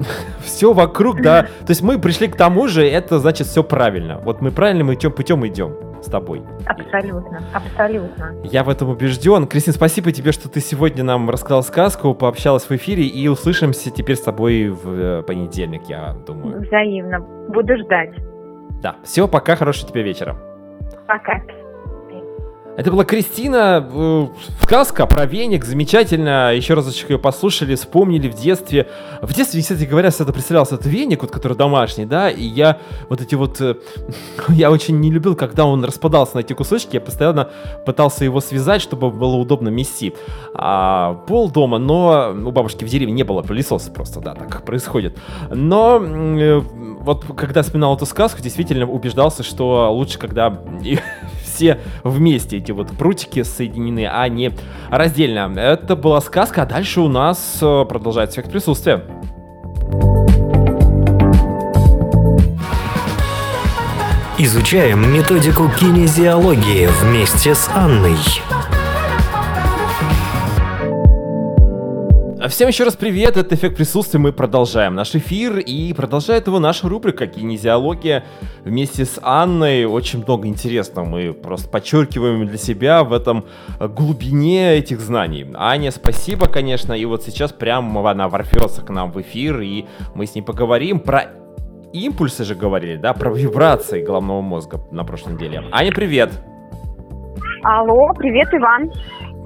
все 0.40 0.72
вокруг, 0.72 1.22
да. 1.22 1.42
То 1.42 1.70
есть 1.70 1.82
мы 1.82 1.98
пришли 1.98 2.28
к 2.28 2.36
тому 2.36 2.68
же, 2.68 2.86
это 2.86 3.18
значит 3.18 3.46
все 3.46 3.62
правильно. 3.62 4.18
Вот 4.18 4.40
мы 4.40 4.50
правильным 4.50 4.92
идем, 4.94 5.12
путем 5.12 5.46
идем 5.46 5.74
с 6.02 6.06
тобой. 6.06 6.42
Абсолютно, 6.66 7.42
абсолютно. 7.52 8.34
Я 8.44 8.64
в 8.64 8.68
этом 8.68 8.88
убежден. 8.88 9.46
Кристин, 9.46 9.72
спасибо 9.72 10.12
тебе, 10.12 10.32
что 10.32 10.48
ты 10.48 10.60
сегодня 10.60 11.04
нам 11.04 11.28
рассказал 11.28 11.62
сказку, 11.62 12.14
пообщалась 12.14 12.64
в 12.64 12.72
эфире, 12.72 13.04
и 13.04 13.28
услышимся 13.28 13.90
теперь 13.90 14.16
с 14.16 14.22
тобой 14.22 14.68
в 14.68 14.88
э, 14.88 15.22
понедельник, 15.22 15.82
я 15.88 16.16
думаю. 16.26 16.62
Взаимно. 16.62 17.20
Буду 17.48 17.76
ждать. 17.76 18.12
Да. 18.82 18.96
Все, 19.04 19.28
пока, 19.28 19.56
хорошего 19.56 19.90
тебе 19.90 20.02
вечера. 20.02 20.36
Пока. 21.06 21.40
Это 22.76 22.90
была 22.90 23.04
Кристина, 23.04 23.86
э, 23.92 24.26
сказка 24.62 25.06
про 25.06 25.26
веник, 25.26 25.64
замечательно. 25.64 26.54
Еще 26.54 26.74
разочек 26.74 27.10
ее 27.10 27.18
послушали, 27.18 27.74
вспомнили 27.74 28.28
в 28.28 28.34
детстве. 28.34 28.88
В 29.20 29.34
детстве, 29.34 29.60
кстати 29.60 29.84
говоря, 29.84 30.10
всегда 30.10 30.32
представлялся 30.32 30.76
этот 30.76 30.86
веник, 30.86 31.22
вот, 31.22 31.30
который 31.30 31.56
домашний, 31.56 32.06
да, 32.06 32.30
и 32.30 32.42
я 32.42 32.78
вот 33.08 33.20
эти 33.20 33.34
вот... 33.34 33.60
Э, 33.60 33.74
я 34.48 34.70
очень 34.70 35.00
не 35.00 35.10
любил, 35.10 35.34
когда 35.34 35.66
он 35.66 35.84
распадался 35.84 36.36
на 36.36 36.40
эти 36.40 36.52
кусочки, 36.52 36.94
я 36.94 37.00
постоянно 37.00 37.50
пытался 37.84 38.24
его 38.24 38.40
связать, 38.40 38.80
чтобы 38.80 39.10
было 39.10 39.36
удобно 39.36 39.68
мести. 39.68 40.14
А, 40.54 41.14
пол 41.26 41.50
дома, 41.50 41.78
но 41.78 42.32
у 42.32 42.50
бабушки 42.52 42.84
в 42.84 42.88
деревне 42.88 43.12
не 43.12 43.24
было 43.24 43.42
пылесоса 43.42 43.90
просто, 43.90 44.20
да, 44.20 44.34
так 44.34 44.64
происходит. 44.64 45.18
Но 45.50 46.00
э, 46.00 46.60
вот 47.00 47.24
когда 47.36 47.62
вспоминал 47.62 47.96
эту 47.96 48.06
сказку, 48.06 48.40
действительно 48.40 48.86
убеждался, 48.86 49.42
что 49.42 49.92
лучше, 49.92 50.18
когда 50.18 50.50
все 51.60 51.78
вместе 52.04 52.56
эти 52.56 52.72
вот 52.72 52.88
прутики 52.96 53.42
соединены, 53.42 54.08
а 54.10 54.26
не 54.28 54.52
раздельно. 54.88 55.52
Это 55.58 55.94
была 55.94 56.22
сказка, 56.22 56.62
а 56.62 56.66
дальше 56.66 57.02
у 57.02 57.08
нас 57.08 57.58
э, 57.60 57.84
продолжается 57.86 58.40
эффект 58.40 58.50
присутствия. 58.50 59.04
Изучаем 64.38 65.12
методику 65.12 65.70
кинезиологии 65.78 66.88
вместе 67.02 67.54
с 67.54 67.68
Анной. 67.74 68.16
Всем 72.50 72.66
еще 72.66 72.82
раз 72.82 72.96
привет, 72.96 73.36
это 73.36 73.54
«Эффект 73.54 73.76
присутствия», 73.76 74.18
мы 74.18 74.32
продолжаем 74.32 74.96
наш 74.96 75.14
эфир, 75.14 75.58
и 75.58 75.92
продолжает 75.92 76.48
его 76.48 76.58
наша 76.58 76.88
рубрика 76.88 77.28
«Кинезиология» 77.28 78.24
вместе 78.64 79.04
с 79.04 79.20
Анной. 79.22 79.84
Очень 79.84 80.24
много 80.24 80.48
интересного 80.48 81.06
мы 81.06 81.32
просто 81.32 81.68
подчеркиваем 81.68 82.48
для 82.48 82.58
себя 82.58 83.04
в 83.04 83.12
этом 83.12 83.44
глубине 83.78 84.74
этих 84.74 84.98
знаний. 84.98 85.46
Аня, 85.54 85.92
спасибо, 85.92 86.46
конечно, 86.46 86.92
и 86.92 87.04
вот 87.04 87.22
сейчас 87.22 87.52
прямо 87.52 88.10
она 88.10 88.28
ворвется 88.28 88.82
к 88.82 88.90
нам 88.90 89.12
в 89.12 89.20
эфир, 89.20 89.60
и 89.60 89.86
мы 90.16 90.26
с 90.26 90.34
ней 90.34 90.42
поговорим 90.42 90.98
про 90.98 91.30
импульсы 91.92 92.42
же 92.42 92.56
говорили, 92.56 92.96
да, 92.96 93.12
про 93.12 93.32
вибрации 93.32 94.02
головного 94.02 94.40
мозга 94.40 94.80
на 94.90 95.04
прошлой 95.04 95.34
неделе. 95.34 95.62
Аня, 95.70 95.92
привет! 95.92 96.32
Алло, 97.62 98.12
привет, 98.14 98.48
Иван. 98.52 98.90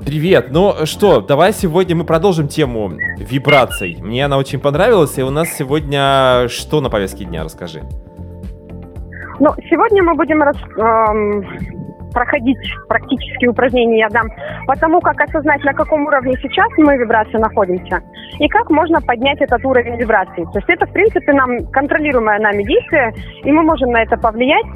Привет. 0.05 0.49
Ну 0.51 0.85
что, 0.85 1.23
давай 1.23 1.55
сегодня 1.55 1.97
мы 1.97 2.05
продолжим 2.05 2.47
тему 2.47 2.93
вибраций. 3.17 3.97
Мне 4.03 4.27
она 4.27 4.37
очень 4.37 4.61
понравилась, 4.61 5.17
и 5.17 5.23
у 5.23 5.31
нас 5.31 5.49
сегодня 5.49 6.47
что 6.49 6.83
на 6.83 6.91
повестке 6.91 7.25
дня, 7.25 7.43
расскажи. 7.43 7.81
Ну, 9.41 9.51
сегодня 9.71 10.03
мы 10.03 10.15
будем 10.15 10.43
рас, 10.43 10.57
эм, 10.77 11.43
проходить 12.13 12.59
практические 12.87 13.51
упражнения, 13.51 14.01
я 14.01 14.09
дам, 14.11 14.29
по 14.67 14.77
тому, 14.77 15.01
как 15.01 15.19
осознать, 15.23 15.65
на 15.65 15.73
каком 15.73 16.07
уровне 16.07 16.37
сейчас 16.43 16.69
мы 16.77 16.99
вибрации 16.99 17.39
находимся, 17.39 18.03
и 18.39 18.49
как 18.49 18.69
можно 18.69 19.01
поднять 19.01 19.41
этот 19.41 19.65
уровень 19.65 19.97
вибраций. 19.97 20.45
То 20.53 20.59
есть 20.59 20.69
это, 20.69 20.87
в 20.87 20.93
принципе, 20.93 21.33
нам 21.33 21.67
контролируемое 21.73 22.41
нами 22.41 22.63
действие, 22.63 23.15
и 23.43 23.51
мы 23.51 23.63
можем 23.63 23.91
на 23.91 24.03
это 24.03 24.19
повлиять 24.19 24.67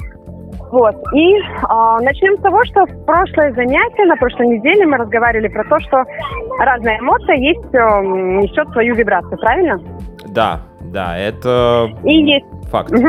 вот. 0.71 0.95
И 1.13 1.35
э, 1.35 2.03
начнем 2.03 2.37
с 2.37 2.41
того, 2.41 2.63
что 2.65 2.85
в 2.85 3.05
прошлое 3.05 3.53
занятие, 3.53 4.05
на 4.05 4.15
прошлой 4.17 4.47
неделе 4.47 4.85
мы 4.85 4.97
разговаривали 4.97 5.47
про 5.47 5.63
то, 5.63 5.79
что 5.79 6.03
разная 6.59 6.99
эмоция 6.99 7.35
есть, 7.35 7.73
э, 7.73 8.01
несет 8.41 8.69
свою 8.71 8.95
вибрацию, 8.95 9.37
правильно? 9.39 9.79
Да, 10.27 10.61
да, 10.81 11.17
это 11.17 11.89
И 12.03 12.13
есть... 12.13 12.45
факт. 12.69 12.91
Угу. 12.91 13.07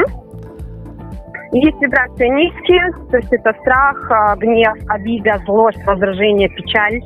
Есть 1.52 1.80
вибрации 1.82 2.28
низкие, 2.28 2.92
то 3.10 3.16
есть 3.16 3.32
это 3.32 3.52
страх, 3.60 4.08
а, 4.08 4.36
гнев, 4.36 4.76
обида, 4.88 5.40
злость, 5.46 5.84
раздражение, 5.84 6.48
печаль, 6.48 7.00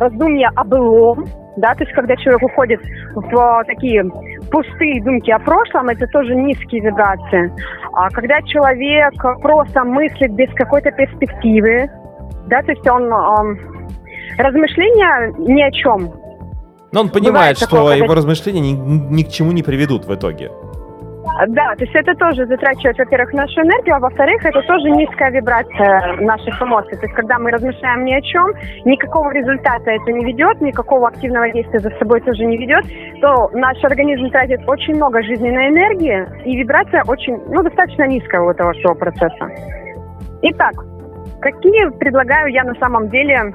раздумья 0.00 0.50
о 0.56 0.64
былом, 0.64 1.24
да, 1.56 1.74
то 1.74 1.84
есть 1.84 1.92
когда 1.92 2.16
человек 2.16 2.42
уходит 2.42 2.80
в 3.14 3.64
такие 3.66 4.04
пустые 4.50 5.02
думки 5.02 5.30
о 5.30 5.38
прошлом, 5.38 5.88
это 5.88 6.06
тоже 6.06 6.34
низкие 6.34 6.80
вибрации. 6.82 7.52
А 7.92 8.08
когда 8.10 8.40
человек 8.42 9.14
просто 9.42 9.84
мыслит 9.84 10.32
без 10.32 10.52
какой-то 10.54 10.90
перспективы, 10.92 11.90
да, 12.46 12.62
то 12.62 12.72
есть 12.72 12.86
он 12.88 13.04
э, 13.04 14.42
размышления 14.42 15.34
ни 15.38 15.62
о 15.62 15.70
чем. 15.72 16.12
Но 16.92 17.00
он 17.00 17.08
понимает, 17.08 17.32
Бывает 17.32 17.56
что 17.58 17.66
такое, 17.66 17.96
его 17.96 18.06
когда... 18.06 18.16
размышления 18.16 18.60
ни, 18.60 18.72
ни 18.72 19.22
к 19.22 19.28
чему 19.28 19.52
не 19.52 19.62
приведут 19.62 20.06
в 20.06 20.14
итоге. 20.14 20.50
Да, 21.48 21.74
то 21.76 21.84
есть 21.84 21.94
это 21.94 22.14
тоже 22.14 22.46
затрачивает, 22.46 22.98
во-первых, 22.98 23.32
нашу 23.32 23.60
энергию, 23.62 23.96
а 23.96 24.00
во-вторых, 24.00 24.44
это 24.44 24.60
тоже 24.62 24.90
низкая 24.90 25.30
вибрация 25.30 26.16
наших 26.20 26.60
эмоций. 26.60 26.96
То 26.98 27.06
есть 27.06 27.14
когда 27.14 27.38
мы 27.38 27.50
размышляем 27.50 28.04
ни 28.04 28.12
о 28.12 28.20
чем, 28.20 28.46
никакого 28.84 29.30
результата 29.32 29.90
это 29.90 30.12
не 30.12 30.24
ведет, 30.24 30.60
никакого 30.60 31.08
активного 31.08 31.50
действия 31.52 31.78
за 31.78 31.90
собой 31.90 32.20
тоже 32.20 32.44
не 32.44 32.58
ведет, 32.58 32.84
то 33.20 33.48
наш 33.52 33.82
организм 33.84 34.30
тратит 34.30 34.60
очень 34.66 34.96
много 34.96 35.22
жизненной 35.22 35.68
энергии, 35.68 36.26
и 36.44 36.56
вибрация 36.56 37.02
очень, 37.06 37.38
ну, 37.48 37.62
достаточно 37.62 38.06
низкая 38.08 38.40
у 38.42 38.50
этого 38.50 38.72
всего 38.72 38.94
процесса. 38.94 39.48
Итак, 40.42 40.74
какие 41.40 41.96
предлагаю 41.98 42.48
я 42.52 42.64
на 42.64 42.74
самом 42.74 43.08
деле 43.10 43.54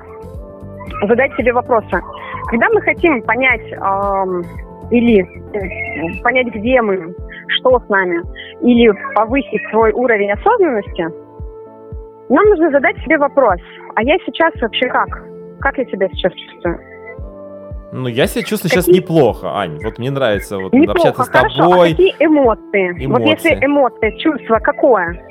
задать 1.05 1.33
себе 1.35 1.51
вопросы? 1.51 2.01
Когда 2.49 2.67
мы 2.69 2.81
хотим 2.81 3.21
понять 3.23 3.71
эм, 3.73 4.43
или 4.89 5.21
э, 5.21 6.21
понять, 6.23 6.47
где 6.47 6.81
мы, 6.81 7.13
что 7.47 7.79
с 7.79 7.89
нами, 7.89 8.21
или 8.61 8.91
повысить 9.15 9.61
свой 9.71 9.91
уровень 9.91 10.31
осознанности, 10.31 11.07
нам 12.29 12.45
нужно 12.49 12.71
задать 12.71 12.97
себе 12.99 13.17
вопрос, 13.17 13.59
а 13.95 14.03
я 14.03 14.17
сейчас 14.25 14.53
вообще 14.61 14.87
как? 14.89 15.09
Как 15.59 15.77
я 15.77 15.85
себя 15.85 16.07
сейчас 16.09 16.33
чувствую? 16.33 16.79
Ну, 17.93 18.07
я 18.07 18.27
себя 18.27 18.43
чувствую 18.43 18.69
какие... 18.69 18.81
сейчас 18.81 18.87
неплохо, 18.87 19.57
Ань. 19.57 19.79
Вот 19.81 19.97
мне 19.97 20.11
нравится 20.11 20.57
вот, 20.57 20.73
неплохо, 20.73 21.09
общаться 21.09 21.23
с 21.23 21.29
хорошо. 21.29 21.57
тобой. 21.57 21.87
А 21.87 21.91
какие 21.91 22.15
эмоции? 22.19 23.05
эмоции? 23.05 23.05
Вот 23.05 23.21
если 23.21 23.65
эмоции, 23.65 24.17
чувство 24.19 24.59
какое? 24.59 25.23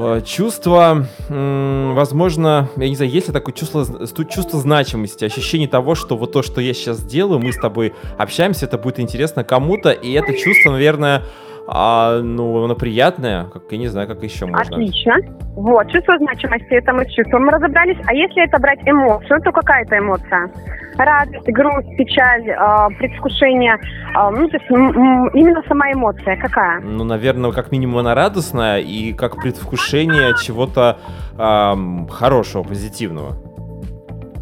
Э, 0.00 0.22
чувство, 0.24 1.08
возможно, 1.28 2.68
я 2.76 2.88
не 2.88 2.94
знаю, 2.94 3.10
есть 3.10 3.26
ли 3.26 3.32
такое 3.32 3.52
чувство, 3.52 3.84
чувство 4.30 4.60
значимости, 4.60 5.24
ощущение 5.24 5.66
того, 5.66 5.96
что 5.96 6.16
вот 6.16 6.30
то, 6.30 6.44
что 6.44 6.60
я 6.60 6.72
сейчас 6.72 7.02
делаю, 7.02 7.40
мы 7.40 7.52
с 7.52 7.56
тобой 7.56 7.94
общаемся, 8.16 8.66
это 8.66 8.78
будет 8.78 9.00
интересно 9.00 9.42
кому-то, 9.42 9.90
и 9.90 10.12
это 10.12 10.34
чувство, 10.34 10.70
наверное, 10.70 11.24
а, 11.70 12.20
ну, 12.22 12.64
оно 12.64 12.74
приятное, 12.74 13.44
как, 13.44 13.64
я 13.70 13.78
не 13.78 13.88
знаю, 13.88 14.08
как 14.08 14.22
еще 14.22 14.46
можно. 14.46 14.76
Отлично. 14.76 15.16
Вот, 15.54 15.86
чувство 15.92 16.16
значимости, 16.16 16.72
это 16.72 16.94
мы 16.94 17.04
с 17.04 17.12
чувством 17.12 17.46
разобрались. 17.48 17.98
А 18.06 18.14
если 18.14 18.42
это 18.42 18.58
брать 18.58 18.78
эмоцию, 18.86 19.42
то 19.42 19.52
какая 19.52 19.84
это 19.84 19.98
эмоция? 19.98 20.50
Радость, 20.96 21.46
грусть, 21.46 21.96
печаль, 21.98 22.48
э, 22.48 22.98
предвкушение. 22.98 23.74
Э, 24.16 24.30
ну, 24.30 24.48
то 24.48 24.56
есть 24.56 24.70
именно 24.70 25.62
сама 25.68 25.92
эмоция 25.92 26.36
какая? 26.38 26.80
Ну, 26.80 27.04
наверное, 27.04 27.52
как 27.52 27.70
минимум 27.70 27.98
она 27.98 28.14
радостная 28.14 28.78
и 28.78 29.12
как 29.12 29.36
предвкушение 29.36 30.34
чего-то 30.42 30.96
э, 31.36 32.10
хорошего, 32.10 32.62
позитивного. 32.62 33.36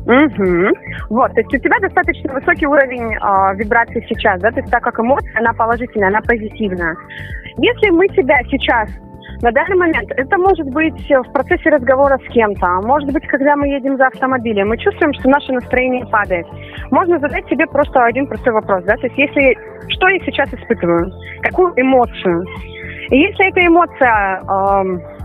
Угу. 0.06 1.10
Вот, 1.10 1.34
то 1.34 1.40
есть 1.40 1.52
у 1.52 1.58
тебя 1.58 1.80
достаточно 1.80 2.32
высокий 2.32 2.66
уровень 2.66 3.14
э, 3.14 3.56
вибрации 3.56 4.06
сейчас, 4.08 4.40
да, 4.40 4.50
то 4.52 4.60
есть 4.60 4.70
так 4.70 4.82
как 4.82 5.00
эмоция, 5.00 5.32
она 5.34 5.52
положительная, 5.52 6.08
она 6.08 6.20
позитивная. 6.20 6.94
Если 7.56 7.90
мы 7.90 8.06
себя 8.10 8.36
сейчас 8.48 8.88
на 9.42 9.50
данный 9.50 9.76
момент 9.76 10.08
это 10.16 10.38
может 10.38 10.66
быть 10.70 11.10
в 11.10 11.32
процессе 11.32 11.70
разговора 11.70 12.18
с 12.18 12.32
кем-то, 12.32 12.66
а 12.66 12.80
может 12.82 13.12
быть, 13.12 13.26
когда 13.26 13.56
мы 13.56 13.66
едем 13.66 13.96
за 13.96 14.06
автомобилем, 14.06 14.68
мы 14.68 14.78
чувствуем, 14.78 15.12
что 15.14 15.28
наше 15.28 15.52
настроение 15.52 16.06
падает. 16.06 16.46
Можно 16.92 17.18
задать 17.18 17.46
себе 17.48 17.66
просто 17.66 18.04
один 18.04 18.28
простой 18.28 18.52
вопрос, 18.52 18.84
да, 18.84 18.94
то 18.96 19.06
есть 19.08 19.18
если, 19.18 19.58
что 19.88 20.06
я 20.06 20.20
сейчас 20.20 20.54
испытываю, 20.54 21.10
какую 21.42 21.72
эмоцию. 21.76 22.44
И 23.10 23.18
если 23.18 23.48
эта 23.48 23.66
эмоция 23.66 24.40
э, 24.40 25.15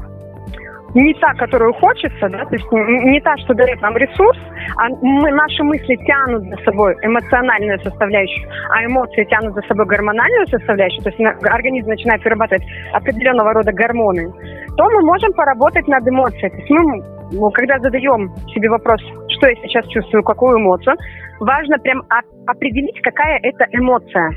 не 0.94 1.14
та, 1.16 1.34
которую 1.34 1.74
хочется, 1.74 2.30
да, 2.30 2.46
то 2.46 2.56
есть 2.56 2.72
не 2.72 3.22
та, 3.22 3.38
что 3.38 3.54
дает 3.54 3.82
нам 3.82 3.96
ресурс, 3.98 4.38
а 4.78 4.90
мы, 5.02 5.32
наши 5.32 5.64
мысли 5.64 5.96
тянут 6.06 6.44
за 6.44 6.58
собой 6.64 6.96
эмоциональную 7.02 7.80
составляющую, 7.80 8.50
а 8.70 8.86
эмоции 8.86 9.24
тянут 9.26 9.54
за 9.56 9.62
собой 9.64 9.86
гормональную 9.86 10.48
составляющую, 10.48 11.04
то 11.04 11.10
есть 11.10 11.46
организм 11.46 11.90
начинает 11.90 12.24
вырабатывать 12.24 12.64
определенного 12.94 13.54
рода 13.54 13.72
гормоны, 13.72 14.32
то 14.78 14.84
мы 14.90 15.02
можем 15.02 15.32
поработать 15.34 15.88
над 15.88 16.08
эмоцией. 16.08 16.50
То 16.50 16.58
есть 16.58 16.70
мы, 16.70 17.04
ну, 17.32 17.52
когда 17.52 17.80
задаем 17.80 18.34
себе 18.54 18.70
вопрос, 18.70 19.02
что 19.30 19.48
я 19.48 19.56
сейчас 19.64 19.88
чувствую, 19.88 20.24
какую 20.24 20.58
эмоцию, 20.60 20.96
важно 21.40 21.78
прям 21.80 22.04
определить, 22.48 23.00
какая 23.02 23.40
это 23.44 23.66
эмоция. 23.72 24.30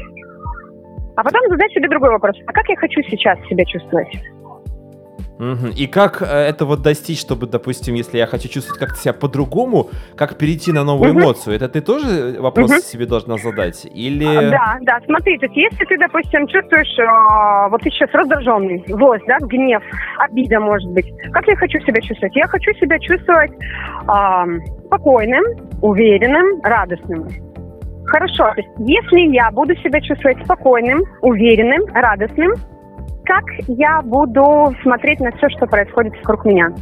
А 1.17 1.23
потом 1.23 1.41
задать 1.49 1.71
себе 1.73 1.89
другой 1.89 2.11
вопрос, 2.11 2.37
а 2.47 2.53
как 2.53 2.69
я 2.69 2.77
хочу 2.77 3.01
сейчас 3.03 3.39
себя 3.47 3.65
чувствовать? 3.65 4.09
Угу. 5.39 5.69
И 5.77 5.87
как 5.87 6.23
э, 6.23 6.27
это 6.27 6.65
вот 6.65 6.83
достичь, 6.83 7.21
чтобы, 7.21 7.47
допустим, 7.47 7.95
если 7.95 8.19
я 8.19 8.27
хочу 8.27 8.49
чувствовать 8.49 8.79
как-то 8.79 8.97
себя 8.97 9.13
по-другому, 9.13 9.91
как 10.17 10.39
перейти 10.39 10.73
на 10.73 10.85
новую 10.85 11.11
угу. 11.11 11.21
эмоцию? 11.21 11.57
Это 11.57 11.69
ты 11.69 11.81
тоже 11.81 12.37
вопрос 12.39 12.71
угу. 12.71 12.81
себе 12.81 13.07
должна 13.07 13.37
задать? 13.39 13.85
Или... 13.85 14.25
А, 14.25 14.51
да, 14.51 14.79
да, 14.83 15.01
смотри, 15.07 15.39
то 15.39 15.47
есть 15.47 15.57
если 15.57 15.85
ты, 15.87 15.99
допустим, 15.99 16.47
чувствуешь, 16.47 16.99
э, 16.99 17.71
вот 17.71 17.83
ты 17.83 17.91
сейчас 17.91 18.11
раздраженный, 18.13 18.85
злость, 18.87 19.25
да, 19.27 19.39
гнев, 19.41 19.83
обида, 20.19 20.61
может 20.61 20.89
быть, 20.93 21.07
как 21.33 21.47
я 21.49 21.57
хочу 21.57 21.81
себя 21.81 22.01
чувствовать? 22.01 22.37
Я 22.37 22.47
хочу 22.47 22.73
себя 22.75 22.99
чувствовать 23.01 23.51
э, 23.51 24.87
спокойным, 24.87 25.43
уверенным, 25.83 26.61
радостным. 26.63 27.27
Хорошо, 28.07 28.53
то 28.55 28.61
есть 28.61 28.69
если 28.79 29.35
я 29.35 29.51
буду 29.51 29.75
себя 29.77 30.01
чувствовать 30.01 30.39
спокойным, 30.45 31.03
уверенным, 31.23 31.83
радостным, 31.93 32.53
как 33.25 33.45
я 33.69 34.01
буду 34.03 34.75
смотреть 34.83 35.21
на 35.21 35.31
все, 35.33 35.49
что 35.51 35.67
происходит 35.67 36.15
вокруг 36.19 36.45
меня. 36.45 36.73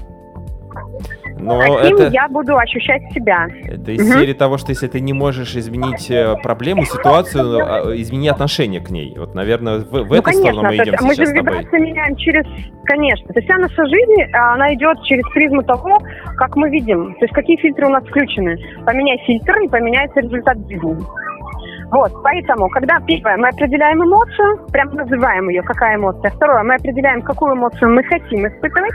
Но 1.38 1.58
Каким 1.58 1.96
это... 1.96 2.08
я 2.12 2.28
буду 2.28 2.56
ощущать 2.56 3.02
себя. 3.12 3.48
Это 3.64 3.90
из 3.90 4.08
угу. 4.08 4.18
серии 4.18 4.32
того, 4.32 4.58
что 4.58 4.70
если 4.70 4.86
ты 4.86 5.00
не 5.00 5.12
можешь 5.12 5.56
изменить 5.56 6.08
э, 6.10 6.36
проблему, 6.40 6.84
ситуацию, 6.84 7.58
а, 7.58 7.96
измени 7.96 8.28
отношение 8.28 8.80
к 8.80 8.90
ней. 8.90 9.14
Вот, 9.18 9.34
наверное, 9.34 9.78
в, 9.80 9.90
в 9.90 10.08
ну, 10.08 10.14
эту 10.14 10.22
конечно, 10.22 10.52
сторону 10.52 10.68
мы 10.68 10.76
идем 10.76 10.94
Мы 11.00 11.14
же 11.14 11.24
вибрации 11.24 11.80
меняем 11.80 12.16
через... 12.16 12.46
Конечно. 12.84 13.32
То 13.32 13.40
есть 13.40 13.48
вся 13.48 13.58
наша 13.58 13.86
жизнь, 13.86 14.22
она 14.32 14.72
идет 14.74 15.02
через 15.02 15.24
призму 15.32 15.62
того, 15.62 15.98
как 16.36 16.54
мы 16.56 16.70
видим. 16.70 17.14
То 17.14 17.24
есть 17.24 17.34
какие 17.34 17.56
фильтры 17.56 17.86
у 17.86 17.90
нас 17.90 18.04
включены. 18.04 18.56
Поменяй 18.84 19.18
фильтр, 19.26 19.58
и 19.64 19.68
поменяется 19.68 20.20
результат 20.20 20.58
жизни. 20.68 20.96
Вот, 21.92 22.10
поэтому, 22.22 22.70
когда 22.70 22.98
первое, 23.06 23.36
мы 23.36 23.48
определяем 23.48 24.02
эмоцию, 24.02 24.66
прям 24.72 24.94
называем 24.94 25.50
ее, 25.50 25.62
какая 25.62 25.96
эмоция. 25.96 26.30
Второе, 26.30 26.62
мы 26.62 26.76
определяем, 26.76 27.20
какую 27.20 27.54
эмоцию 27.54 27.92
мы 27.92 28.02
хотим 28.04 28.46
испытывать. 28.48 28.94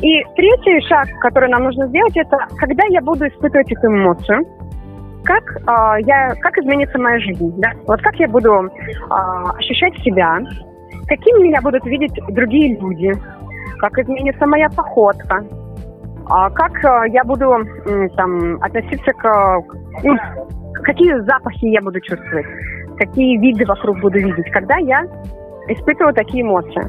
И 0.00 0.24
третий 0.34 0.80
шаг, 0.88 1.08
который 1.20 1.50
нам 1.50 1.64
нужно 1.64 1.86
сделать, 1.88 2.16
это 2.16 2.38
когда 2.56 2.84
я 2.88 3.02
буду 3.02 3.28
испытывать 3.28 3.70
эту 3.70 3.88
эмоцию, 3.88 4.46
как, 5.24 5.44
э, 5.56 6.02
я, 6.06 6.34
как 6.40 6.56
изменится 6.56 6.98
моя 6.98 7.18
жизнь, 7.20 7.52
да? 7.58 7.72
Вот 7.86 8.00
как 8.00 8.14
я 8.16 8.28
буду 8.28 8.50
э, 8.50 8.70
ощущать 9.58 9.98
себя, 9.98 10.38
каким 11.06 11.42
меня 11.42 11.60
будут 11.60 11.84
видеть 11.84 12.18
другие 12.30 12.78
люди, 12.80 13.12
как 13.80 13.98
изменится 13.98 14.46
моя 14.46 14.70
походка, 14.70 15.44
а 16.28 16.50
как 16.50 16.72
э, 16.84 17.10
я 17.10 17.24
буду 17.24 17.54
там 18.16 18.62
относиться 18.62 19.12
к 19.12 19.60
ну, 20.04 20.16
какие 20.82 21.18
запахи 21.20 21.66
я 21.66 21.80
буду 21.80 22.00
чувствовать, 22.00 22.46
какие 22.98 23.38
виды 23.38 23.64
вокруг 23.64 24.00
буду 24.00 24.18
видеть, 24.18 24.50
когда 24.52 24.76
я 24.76 25.04
испытываю 25.68 26.14
такие 26.14 26.42
эмоции. 26.42 26.84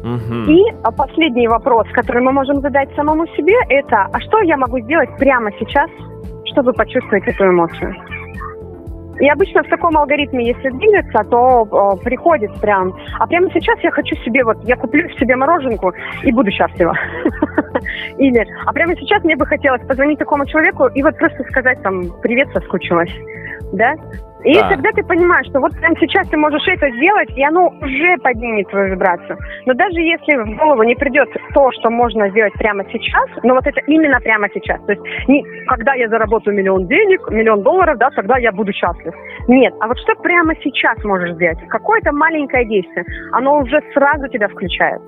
Угу. 0.00 0.50
И 0.50 0.62
последний 0.96 1.46
вопрос, 1.48 1.86
который 1.92 2.22
мы 2.22 2.32
можем 2.32 2.60
задать 2.60 2.88
самому 2.94 3.26
себе, 3.28 3.54
это, 3.68 4.06
а 4.10 4.20
что 4.20 4.40
я 4.40 4.56
могу 4.56 4.80
сделать 4.80 5.10
прямо 5.18 5.50
сейчас, 5.58 5.90
чтобы 6.46 6.72
почувствовать 6.72 7.26
эту 7.26 7.44
эмоцию? 7.44 7.94
И 9.20 9.28
обычно 9.28 9.62
в 9.62 9.68
таком 9.68 9.98
алгоритме, 9.98 10.46
если 10.46 10.70
двигаться, 10.70 11.22
то 11.24 11.68
о, 11.70 11.96
приходит 11.96 12.58
прям. 12.60 12.94
А 13.18 13.26
прямо 13.26 13.50
сейчас 13.52 13.78
я 13.80 13.90
хочу 13.90 14.16
себе, 14.24 14.42
вот, 14.42 14.64
я 14.64 14.76
куплю 14.76 15.06
себе 15.18 15.36
мороженку 15.36 15.92
и 16.22 16.32
буду 16.32 16.50
счастлива. 16.50 16.94
Или, 18.18 18.46
а 18.66 18.72
прямо 18.72 18.96
сейчас 18.96 19.22
мне 19.24 19.36
бы 19.36 19.46
хотелось 19.46 19.86
позвонить 19.86 20.18
такому 20.18 20.46
человеку 20.46 20.86
и 20.86 21.02
вот 21.02 21.16
просто 21.16 21.42
сказать 21.44 21.82
там, 21.82 22.04
привет, 22.22 22.48
соскучилась. 22.52 23.12
Да? 23.72 23.94
И 24.44 24.54
да. 24.54 24.70
тогда 24.70 24.90
ты 24.92 25.02
понимаешь, 25.02 25.46
что 25.48 25.60
вот 25.60 25.72
прямо 25.76 25.94
сейчас 26.00 26.26
ты 26.28 26.36
можешь 26.36 26.66
это 26.66 26.90
сделать, 26.90 27.28
и 27.36 27.44
оно 27.44 27.68
уже 27.68 28.16
поднимет 28.22 28.68
твою 28.68 28.92
вибрацию. 28.92 29.38
Но 29.66 29.74
даже 29.74 30.00
если 30.00 30.34
в 30.34 30.56
голову 30.56 30.82
не 30.82 30.94
придет 30.94 31.28
то, 31.54 31.70
что 31.72 31.90
можно 31.90 32.30
сделать 32.30 32.54
прямо 32.54 32.84
сейчас, 32.90 33.28
но 33.42 33.54
вот 33.54 33.66
это 33.66 33.80
именно 33.86 34.18
прямо 34.20 34.48
сейчас. 34.54 34.80
То 34.86 34.92
есть 34.92 35.02
не 35.28 35.44
когда 35.66 35.94
я 35.94 36.08
заработаю 36.08 36.56
миллион 36.56 36.86
денег, 36.86 37.30
миллион 37.30 37.62
долларов, 37.62 37.98
да, 37.98 38.10
тогда 38.10 38.38
я 38.38 38.50
буду 38.52 38.72
счастлив. 38.72 39.12
Нет, 39.48 39.74
а 39.80 39.88
вот 39.88 39.98
что 39.98 40.14
прямо 40.16 40.54
сейчас 40.62 41.02
можешь 41.04 41.34
сделать? 41.34 41.58
Какое-то 41.68 42.12
маленькое 42.12 42.64
действие, 42.64 43.04
оно 43.32 43.58
уже 43.58 43.80
сразу 43.92 44.26
тебя 44.28 44.48
включает. 44.48 45.02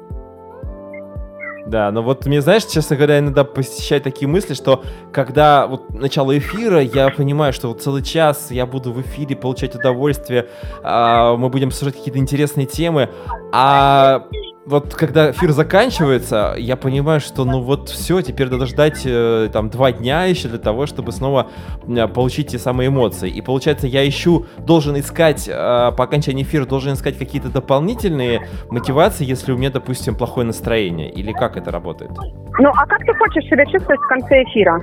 Да, 1.72 1.90
но 1.90 2.02
вот 2.02 2.26
мне, 2.26 2.42
знаешь, 2.42 2.66
честно 2.66 2.96
говоря, 2.96 3.18
иногда 3.18 3.44
посещают 3.44 4.04
такие 4.04 4.28
мысли, 4.28 4.52
что 4.52 4.84
когда 5.10 5.66
вот 5.66 5.88
начало 5.94 6.36
эфира, 6.36 6.82
я 6.82 7.08
понимаю, 7.08 7.54
что 7.54 7.68
вот 7.68 7.80
целый 7.80 8.02
час 8.02 8.50
я 8.50 8.66
буду 8.66 8.92
в 8.92 9.00
эфире 9.00 9.36
получать 9.36 9.74
удовольствие, 9.74 10.50
а, 10.82 11.34
мы 11.34 11.48
будем 11.48 11.68
обсуждать 11.68 11.96
какие-то 11.96 12.18
интересные 12.18 12.66
темы, 12.66 13.08
а 13.54 14.26
вот 14.64 14.94
когда 14.94 15.30
эфир 15.30 15.50
заканчивается, 15.50 16.54
я 16.56 16.76
понимаю, 16.76 17.20
что 17.20 17.44
ну 17.44 17.60
вот 17.60 17.88
все, 17.88 18.22
теперь 18.22 18.48
надо 18.48 18.66
ждать 18.66 19.02
э, 19.04 19.48
там 19.52 19.70
два 19.70 19.90
дня 19.90 20.24
еще 20.24 20.48
для 20.48 20.58
того, 20.58 20.86
чтобы 20.86 21.10
снова 21.12 21.48
э, 21.86 22.06
получить 22.06 22.48
те 22.48 22.58
самые 22.58 22.88
эмоции. 22.88 23.28
И 23.28 23.40
получается, 23.42 23.86
я 23.86 24.08
ищу, 24.08 24.46
должен 24.58 24.98
искать, 24.98 25.48
э, 25.48 25.52
по 25.52 26.04
окончании 26.04 26.44
эфира, 26.44 26.64
должен 26.64 26.94
искать 26.94 27.18
какие-то 27.18 27.48
дополнительные 27.48 28.46
мотивации, 28.70 29.24
если 29.24 29.52
у 29.52 29.58
меня, 29.58 29.70
допустим, 29.70 30.14
плохое 30.14 30.46
настроение. 30.46 31.10
Или 31.10 31.32
как 31.32 31.56
это 31.56 31.72
работает? 31.72 32.12
Ну, 32.58 32.70
а 32.70 32.86
как 32.86 33.00
ты 33.00 33.14
хочешь 33.14 33.44
себя 33.44 33.66
чувствовать 33.66 34.00
в 34.00 34.06
конце 34.06 34.44
эфира? 34.44 34.80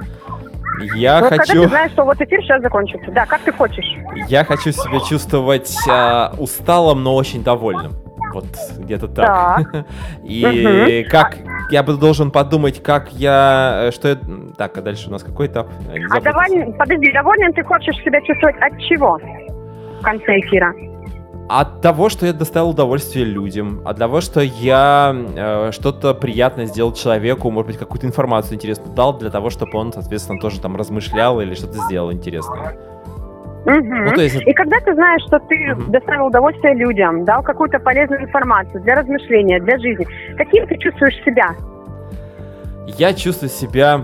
Я 0.94 1.22
вот 1.22 1.30
хочу... 1.30 1.46
когда 1.46 1.64
ты 1.64 1.70
знаешь, 1.70 1.92
что 1.92 2.04
вот 2.04 2.22
эфир 2.22 2.42
сейчас 2.42 2.62
закончится. 2.62 3.12
Да, 3.12 3.26
как 3.26 3.42
ты 3.42 3.52
хочешь? 3.52 3.86
Я 4.28 4.44
хочу 4.44 4.72
себя 4.72 5.00
чувствовать 5.08 5.74
э, 5.88 6.30
усталым, 6.38 7.04
но 7.04 7.16
очень 7.16 7.44
довольным. 7.44 7.94
Вот 8.34 8.46
где-то 8.78 9.08
так. 9.08 9.72
так. 9.72 9.86
И 10.24 11.04
угу. 11.06 11.10
как 11.10 11.38
я 11.70 11.84
бы 11.84 11.98
должен 11.98 12.32
подумать, 12.32 12.82
как 12.82 13.12
я, 13.14 13.88
э, 13.88 13.92
что 13.92 14.10
я... 14.10 14.18
Так, 14.58 14.78
а 14.78 14.82
дальше 14.82 15.10
у 15.10 15.12
нас 15.12 15.24
какой 15.24 15.48
этап? 15.48 15.68
А 16.12 16.22
доволен, 16.22 16.74
подожди, 16.74 17.12
доволен 17.12 17.54
ты 17.54 17.64
хочешь 17.64 17.96
себя 18.04 18.22
чувствовать 18.22 18.56
от 18.60 18.80
чего 18.80 19.20
в 20.00 20.04
конце 20.04 20.40
эфира? 20.40 20.74
От 21.48 21.82
того, 21.82 22.10
что 22.10 22.28
я 22.28 22.34
доставил 22.34 22.70
удовольствие 22.70 23.26
людям, 23.26 23.82
от 23.84 23.98
того, 23.98 24.22
что 24.22 24.40
я 24.42 25.16
э, 25.36 25.72
что-то 25.72 26.14
приятное 26.14 26.66
сделал 26.66 26.94
человеку, 26.94 27.50
может 27.50 27.68
быть, 27.68 27.78
какую-то 27.78 28.06
информацию 28.06 28.56
интересную 28.56 28.94
дал 28.94 29.18
для 29.18 29.32
того, 29.32 29.50
чтобы 29.50 29.78
он, 29.78 29.92
соответственно, 29.92 30.40
тоже 30.40 30.62
там 30.62 30.76
размышлял 30.76 31.42
или 31.42 31.56
что-то 31.56 31.80
сделал 31.86 32.12
интересное. 32.12 32.78
Угу. 33.70 33.96
Ну, 34.16 34.22
есть... 34.22 34.42
И 34.42 34.54
когда 34.54 34.80
ты 34.80 34.94
знаешь, 34.94 35.22
что 35.28 35.40
ты 35.40 35.74
угу. 35.74 35.92
доставил 35.92 36.28
удовольствие 36.28 36.74
людям, 36.76 37.24
дал 37.24 37.44
какую-то 37.44 37.80
полезную 37.80 38.24
информацию 38.24 38.82
для 38.82 38.96
размышления, 38.96 39.60
для 39.60 39.78
жизни, 39.78 40.08
каким 40.38 40.66
ты 40.68 40.78
чувствуешь 40.78 41.16
себя? 41.24 41.56
Я 42.98 43.14
чувствую 43.14 43.50
себя 43.50 44.02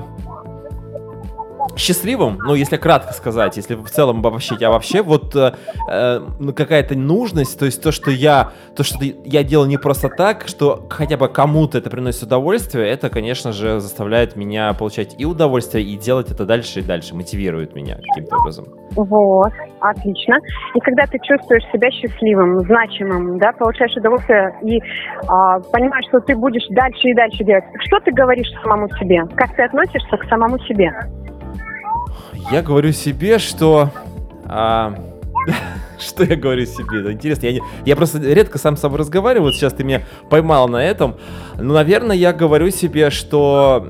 счастливым, 1.75 2.37
ну, 2.45 2.55
если 2.55 2.77
кратко 2.77 3.13
сказать, 3.13 3.57
если 3.57 3.75
в 3.75 3.89
целом 3.89 4.19
обобщить, 4.19 4.61
а 4.63 4.69
вообще 4.69 5.01
вот 5.01 5.35
э, 5.35 5.53
э, 5.89 6.21
какая-то 6.55 6.95
нужность, 6.95 7.59
то 7.59 7.65
есть 7.65 7.81
то, 7.81 7.91
что 7.91 8.11
я, 8.11 8.51
то, 8.75 8.83
что 8.83 8.97
я 9.03 9.43
делаю 9.43 9.67
не 9.67 9.77
просто 9.77 10.09
так, 10.09 10.47
что 10.47 10.85
хотя 10.89 11.17
бы 11.17 11.27
кому-то 11.27 11.77
это 11.77 11.89
приносит 11.89 12.23
удовольствие, 12.23 12.87
это, 12.87 13.09
конечно 13.09 13.51
же, 13.51 13.79
заставляет 13.79 14.35
меня 14.35 14.73
получать 14.73 15.15
и 15.17 15.25
удовольствие, 15.25 15.83
и 15.83 15.97
делать 15.97 16.31
это 16.31 16.45
дальше 16.45 16.79
и 16.79 16.83
дальше, 16.83 17.15
мотивирует 17.15 17.75
меня 17.75 17.97
каким-то 17.97 18.37
образом. 18.37 18.65
Вот, 18.91 19.51
отлично. 19.79 20.37
И 20.73 20.79
когда 20.79 21.05
ты 21.05 21.19
чувствуешь 21.19 21.63
себя 21.71 21.91
счастливым, 21.91 22.59
значимым, 22.61 23.37
да, 23.39 23.51
получаешь 23.51 23.95
удовольствие 23.95 24.55
и 24.61 24.77
э, 24.77 24.81
понимаешь, 25.71 26.05
что 26.09 26.19
ты 26.19 26.35
будешь 26.35 26.65
дальше 26.69 27.09
и 27.09 27.13
дальше 27.13 27.43
делать, 27.43 27.63
что 27.79 27.99
ты 27.99 28.11
говоришь 28.11 28.47
самому 28.61 28.89
себе? 28.97 29.23
Как 29.35 29.55
ты 29.55 29.63
относишься 29.63 30.17
к 30.17 30.23
самому 30.29 30.59
себе? 30.59 30.91
Я 32.51 32.61
говорю 32.61 32.91
себе, 32.91 33.39
что... 33.39 33.91
А, 34.45 34.93
что 35.99 36.23
я 36.23 36.35
говорю 36.35 36.65
себе? 36.65 37.01
Это 37.01 37.13
интересно, 37.13 37.47
я, 37.47 37.53
не, 37.53 37.61
я 37.85 37.95
просто 37.95 38.19
редко 38.19 38.57
сам 38.57 38.77
с 38.77 38.81
собой 38.81 38.99
разговариваю, 38.99 39.47
вот 39.47 39.55
сейчас 39.55 39.73
ты 39.73 39.83
меня 39.83 40.03
поймал 40.29 40.67
на 40.67 40.83
этом. 40.83 41.15
Но, 41.57 41.73
наверное, 41.73 42.15
я 42.15 42.33
говорю 42.33 42.69
себе, 42.69 43.09
что 43.09 43.89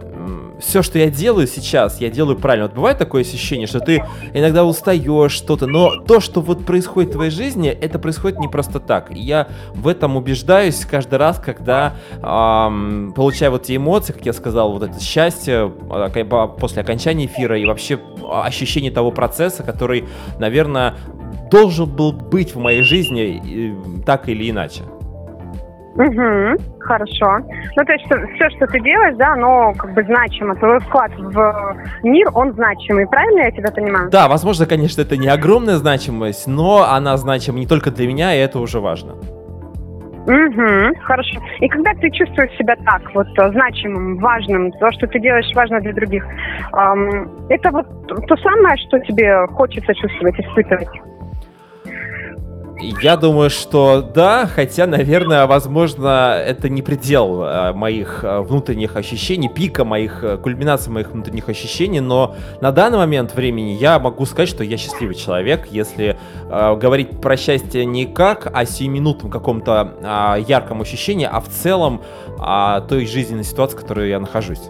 все, 0.59 0.81
что 0.81 0.99
я 0.99 1.09
делаю 1.09 1.47
сейчас, 1.47 1.99
я 2.01 2.09
делаю 2.09 2.37
правильно. 2.37 2.67
Вот 2.67 2.75
бывает 2.75 2.97
такое 2.97 3.21
ощущение, 3.21 3.67
что 3.67 3.79
ты 3.79 4.03
иногда 4.33 4.65
устаешь 4.65 5.31
что-то, 5.31 5.67
но 5.67 5.97
то, 6.01 6.19
что 6.19 6.41
вот 6.41 6.65
происходит 6.65 7.11
в 7.11 7.13
твоей 7.13 7.31
жизни, 7.31 7.69
это 7.69 7.99
происходит 7.99 8.39
не 8.39 8.47
просто 8.47 8.79
так. 8.79 9.11
И 9.11 9.19
я 9.19 9.47
в 9.73 9.87
этом 9.87 10.17
убеждаюсь 10.17 10.85
каждый 10.85 11.19
раз, 11.19 11.39
когда 11.39 11.95
эм, 12.21 13.13
получаю 13.15 13.51
вот 13.51 13.63
эти 13.63 13.75
эмоции, 13.75 14.13
как 14.13 14.25
я 14.25 14.33
сказал, 14.33 14.71
вот 14.71 14.83
это 14.83 14.99
счастье 14.99 15.71
а, 15.89 16.47
после 16.47 16.81
окончания 16.81 17.25
эфира 17.25 17.59
и 17.59 17.65
вообще 17.65 17.99
ощущение 18.29 18.91
того 18.91 19.11
процесса, 19.11 19.63
который, 19.63 20.05
наверное, 20.39 20.95
должен 21.51 21.89
был 21.89 22.11
быть 22.11 22.55
в 22.55 22.59
моей 22.59 22.81
жизни 22.81 24.01
так 24.05 24.29
или 24.29 24.49
иначе. 24.49 24.83
Угу, 25.95 26.81
хорошо. 26.81 27.39
Ну, 27.77 27.85
то 27.85 27.93
есть 27.93 28.05
все, 28.05 28.49
что 28.57 28.67
ты 28.67 28.81
делаешь, 28.81 29.15
да, 29.15 29.31
оно 29.31 29.73
как 29.77 29.93
бы 29.93 30.03
значимо. 30.03 30.55
Твой 30.55 30.79
вклад 30.79 31.11
в 31.17 31.75
мир, 32.03 32.27
он 32.33 32.53
значимый. 32.53 33.07
Правильно 33.07 33.43
я 33.43 33.51
тебя 33.51 33.71
понимаю? 33.71 34.09
Да, 34.11 34.27
возможно, 34.27 34.65
конечно, 34.65 35.01
это 35.01 35.15
не 35.15 35.29
огромная 35.29 35.77
значимость, 35.77 36.47
но 36.47 36.83
она 36.83 37.15
значима 37.15 37.59
не 37.59 37.67
только 37.67 37.91
для 37.91 38.07
меня, 38.07 38.35
и 38.35 38.39
это 38.39 38.59
уже 38.59 38.81
важно. 38.81 39.13
Угу, 40.25 40.99
хорошо. 41.03 41.39
И 41.59 41.69
когда 41.69 41.93
ты 41.93 42.09
чувствуешь 42.09 42.51
себя 42.57 42.75
так, 42.83 43.01
вот 43.13 43.27
значимым, 43.53 44.17
важным, 44.17 44.71
то, 44.73 44.91
что 44.91 45.07
ты 45.07 45.19
делаешь, 45.19 45.49
важно 45.55 45.79
для 45.81 45.93
других, 45.93 46.25
эм, 46.73 47.47
это 47.47 47.69
вот 47.71 47.85
то 48.07 48.35
самое, 48.37 48.75
что 48.87 48.99
тебе 49.01 49.45
хочется 49.53 49.93
чувствовать, 49.93 50.37
испытывать? 50.39 50.89
Я 53.01 53.17
думаю, 53.17 53.49
что 53.49 54.01
да, 54.01 54.45
хотя, 54.47 54.87
наверное, 54.87 55.45
возможно, 55.47 56.35
это 56.35 56.69
не 56.69 56.81
предел 56.81 57.43
э, 57.43 57.73
моих 57.73 58.23
э, 58.23 58.41
внутренних 58.41 58.95
ощущений, 58.95 59.49
пика 59.49 59.85
моих, 59.85 60.23
э, 60.23 60.37
кульминации 60.37 60.91
моих 60.91 61.11
внутренних 61.11 61.49
ощущений, 61.49 61.99
но 61.99 62.35
на 62.61 62.71
данный 62.71 62.97
момент 62.97 63.35
времени 63.35 63.71
я 63.71 63.99
могу 63.99 64.25
сказать, 64.25 64.49
что 64.49 64.63
я 64.63 64.77
счастливый 64.77 65.15
человек, 65.15 65.67
если 65.71 66.17
э, 66.49 66.75
говорить 66.75 67.21
про 67.21 67.37
счастье 67.37 67.85
не 67.85 68.05
как 68.05 68.51
о 68.53 68.65
сиюминутном 68.65 69.31
каком-то 69.31 69.93
э, 70.01 70.41
ярком 70.47 70.81
ощущении, 70.81 71.27
а 71.31 71.39
в 71.39 71.47
целом 71.47 72.01
о 72.39 72.81
той 72.81 73.05
жизненной 73.05 73.43
ситуации, 73.43 73.77
в 73.77 73.81
которой 73.81 74.09
я 74.09 74.19
нахожусь. 74.19 74.69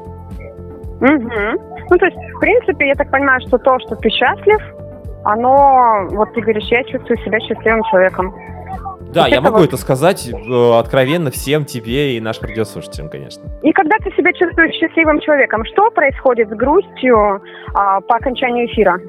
Угу. 1.01 1.75
Ну, 1.89 1.97
то 1.97 2.05
есть, 2.05 2.17
в 2.17 2.39
принципе, 2.39 2.87
я 2.87 2.95
так 2.95 3.11
понимаю, 3.11 3.41
что 3.41 3.57
то, 3.57 3.77
что 3.79 3.95
ты 3.95 4.09
счастлив, 4.09 4.74
оно, 5.25 6.07
вот 6.11 6.33
ты 6.33 6.41
говоришь, 6.41 6.67
я 6.69 6.83
чувствую 6.83 7.17
себя 7.17 7.39
счастливым 7.39 7.83
человеком. 7.89 8.33
Да, 9.13 9.23
вот 9.23 9.29
я 9.29 9.37
это 9.37 9.41
могу 9.41 9.57
вот... 9.57 9.67
это 9.67 9.77
сказать 9.77 10.29
э, 10.29 10.79
откровенно 10.79 11.31
всем 11.31 11.65
тебе 11.65 12.15
и 12.15 12.21
нашим 12.21 12.45
радиослушателям, 12.45 13.09
конечно. 13.09 13.43
И 13.63 13.71
когда 13.71 13.97
ты 13.97 14.11
себя 14.11 14.31
чувствуешь 14.33 14.75
счастливым 14.75 15.19
человеком, 15.21 15.65
что 15.65 15.89
происходит 15.89 16.49
с 16.49 16.53
грустью 16.53 17.17
э, 17.37 17.71
по 17.73 18.15
окончанию 18.15 18.67
эфира? 18.67 18.99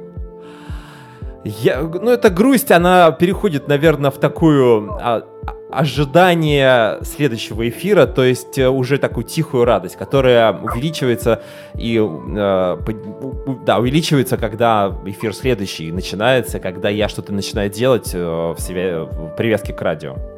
Я, 1.46 1.80
ну, 1.82 2.10
эта 2.10 2.28
грусть, 2.28 2.70
она 2.72 3.12
переходит, 3.12 3.68
наверное, 3.68 4.10
в 4.10 4.18
такую 4.18 4.90
а, 5.00 5.22
ожидание 5.70 6.98
следующего 7.02 7.68
эфира, 7.68 8.06
то 8.06 8.24
есть 8.24 8.58
э, 8.58 8.68
уже 8.68 8.98
такую 8.98 9.24
тихую 9.24 9.64
радость, 9.64 9.96
которая 9.96 10.52
увеличивается 10.52 11.42
и 11.74 11.98
э, 11.98 12.76
да, 13.64 13.78
увеличивается, 13.78 14.36
когда 14.36 14.92
эфир 15.04 15.34
следующий 15.34 15.92
начинается, 15.92 16.58
когда 16.58 16.88
я 16.88 17.08
что-то 17.08 17.32
начинаю 17.32 17.70
делать 17.70 18.10
э, 18.12 18.18
в, 18.18 18.56
себе, 18.58 19.02
в 19.02 19.36
привязке 19.36 19.72
к 19.72 19.80
радио. 19.80 20.35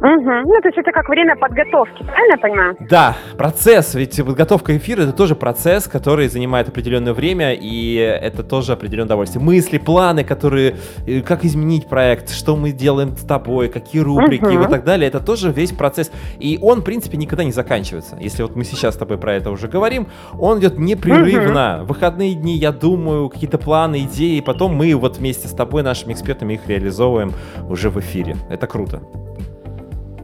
Угу. 0.00 0.30
Ну, 0.46 0.60
то 0.60 0.68
есть 0.68 0.78
это 0.78 0.92
как 0.92 1.08
время 1.08 1.36
подготовки, 1.36 2.02
правильно 2.02 2.32
я 2.32 2.38
понимаю? 2.38 2.76
Да, 2.80 3.16
процесс, 3.38 3.94
ведь 3.94 4.16
подготовка 4.16 4.76
эфира 4.76 5.02
это 5.02 5.12
тоже 5.12 5.34
процесс, 5.34 5.88
который 5.88 6.28
занимает 6.28 6.68
определенное 6.68 7.14
время, 7.14 7.54
и 7.54 7.94
это 7.94 8.42
тоже 8.42 8.72
определенное 8.72 9.06
удовольствие. 9.06 9.42
Мысли, 9.42 9.78
планы, 9.78 10.22
которые, 10.22 10.76
э, 11.06 11.22
как 11.22 11.44
изменить 11.44 11.88
проект, 11.88 12.30
что 12.30 12.56
мы 12.56 12.72
делаем 12.72 13.16
с 13.16 13.24
тобой, 13.24 13.68
какие 13.68 14.02
рубрики 14.02 14.44
угу. 14.44 14.64
и 14.64 14.68
так 14.68 14.84
далее, 14.84 15.08
это 15.08 15.20
тоже 15.20 15.50
весь 15.50 15.72
процесс. 15.72 16.12
И 16.38 16.58
он, 16.60 16.82
в 16.82 16.84
принципе, 16.84 17.16
никогда 17.16 17.44
не 17.44 17.52
заканчивается. 17.52 18.18
Если 18.20 18.42
вот 18.42 18.54
мы 18.54 18.64
сейчас 18.64 18.94
с 18.94 18.98
тобой 18.98 19.16
про 19.16 19.32
это 19.34 19.50
уже 19.50 19.66
говорим, 19.66 20.08
он 20.38 20.58
идет 20.60 20.78
непрерывно. 20.78 21.78
Угу. 21.78 21.86
выходные 21.86 22.34
дни 22.34 22.56
я 22.56 22.72
думаю, 22.72 23.30
какие-то 23.30 23.56
планы, 23.56 24.00
идеи, 24.00 24.36
и 24.36 24.40
потом 24.42 24.74
мы 24.74 24.94
вот 24.94 25.16
вместе 25.16 25.48
с 25.48 25.52
тобой, 25.52 25.82
нашими 25.82 26.12
экспертами, 26.12 26.54
их 26.54 26.68
реализовываем 26.68 27.32
уже 27.68 27.88
в 27.88 27.98
эфире. 27.98 28.36
Это 28.50 28.66
круто. 28.66 29.00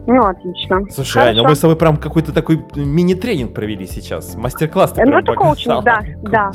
Ну, 0.05 0.21
отлично. 0.25 0.81
Слушай, 0.89 1.13
Хорошо. 1.13 1.29
Аня, 1.29 1.43
мы 1.47 1.55
с 1.55 1.59
тобой 1.59 1.75
прям 1.75 1.97
какой-то 1.97 2.33
такой 2.33 2.63
мини-тренинг 2.75 3.53
провели 3.53 3.87
сейчас. 3.87 4.35
Мастер-класс 4.35 4.93
Ну, 4.97 5.17
это 5.17 5.33
коучинг, 5.33 5.83
да, 5.83 6.01
да. 6.21 6.51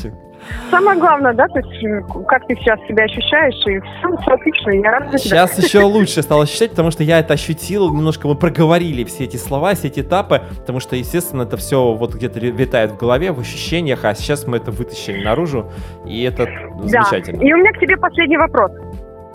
Самое 0.71 0.99
главное, 0.99 1.33
да, 1.35 1.49
то 1.49 1.59
есть 1.59 2.07
как 2.29 2.47
ты 2.47 2.55
сейчас 2.57 2.79
себя 2.87 3.05
ощущаешь, 3.05 3.55
и 3.67 3.81
все, 3.81 4.23
все 4.23 4.31
отлично, 4.33 4.71
я 4.71 4.91
рада 4.93 5.11
за 5.11 5.19
тебя. 5.19 5.47
Сейчас 5.47 5.59
еще 5.59 5.81
лучше 5.81 6.23
стал 6.23 6.43
ощущать, 6.43 6.71
потому 6.71 6.91
что 6.91 7.03
я 7.03 7.19
это 7.19 7.35
ощутил, 7.35 7.93
немножко 7.93 8.29
мы 8.29 8.35
проговорили 8.35 9.05
все 9.05 9.25
эти 9.25 9.37
слова, 9.37 9.75
все 9.75 9.89
эти 9.89 10.01
этапы, 10.01 10.43
потому 10.61 10.81
что, 10.81 10.97
естественно, 10.97 11.43
это 11.43 11.57
все 11.57 11.93
вот 11.93 12.15
где-то 12.15 12.39
витает 12.39 12.93
в 12.93 12.97
голове, 12.97 13.33
в 13.33 13.41
ощущениях, 13.41 14.05
а 14.05 14.15
сейчас 14.15 14.47
мы 14.47 14.59
это 14.59 14.71
вытащили 14.71 15.25
наружу, 15.25 15.71
и 16.07 16.23
это 16.23 16.47
да. 16.47 16.87
замечательно. 16.87 17.43
И 17.43 17.53
у 17.53 17.57
меня 17.57 17.73
к 17.73 17.81
тебе 17.81 17.97
последний 17.97 18.39
вопрос. 18.39 18.71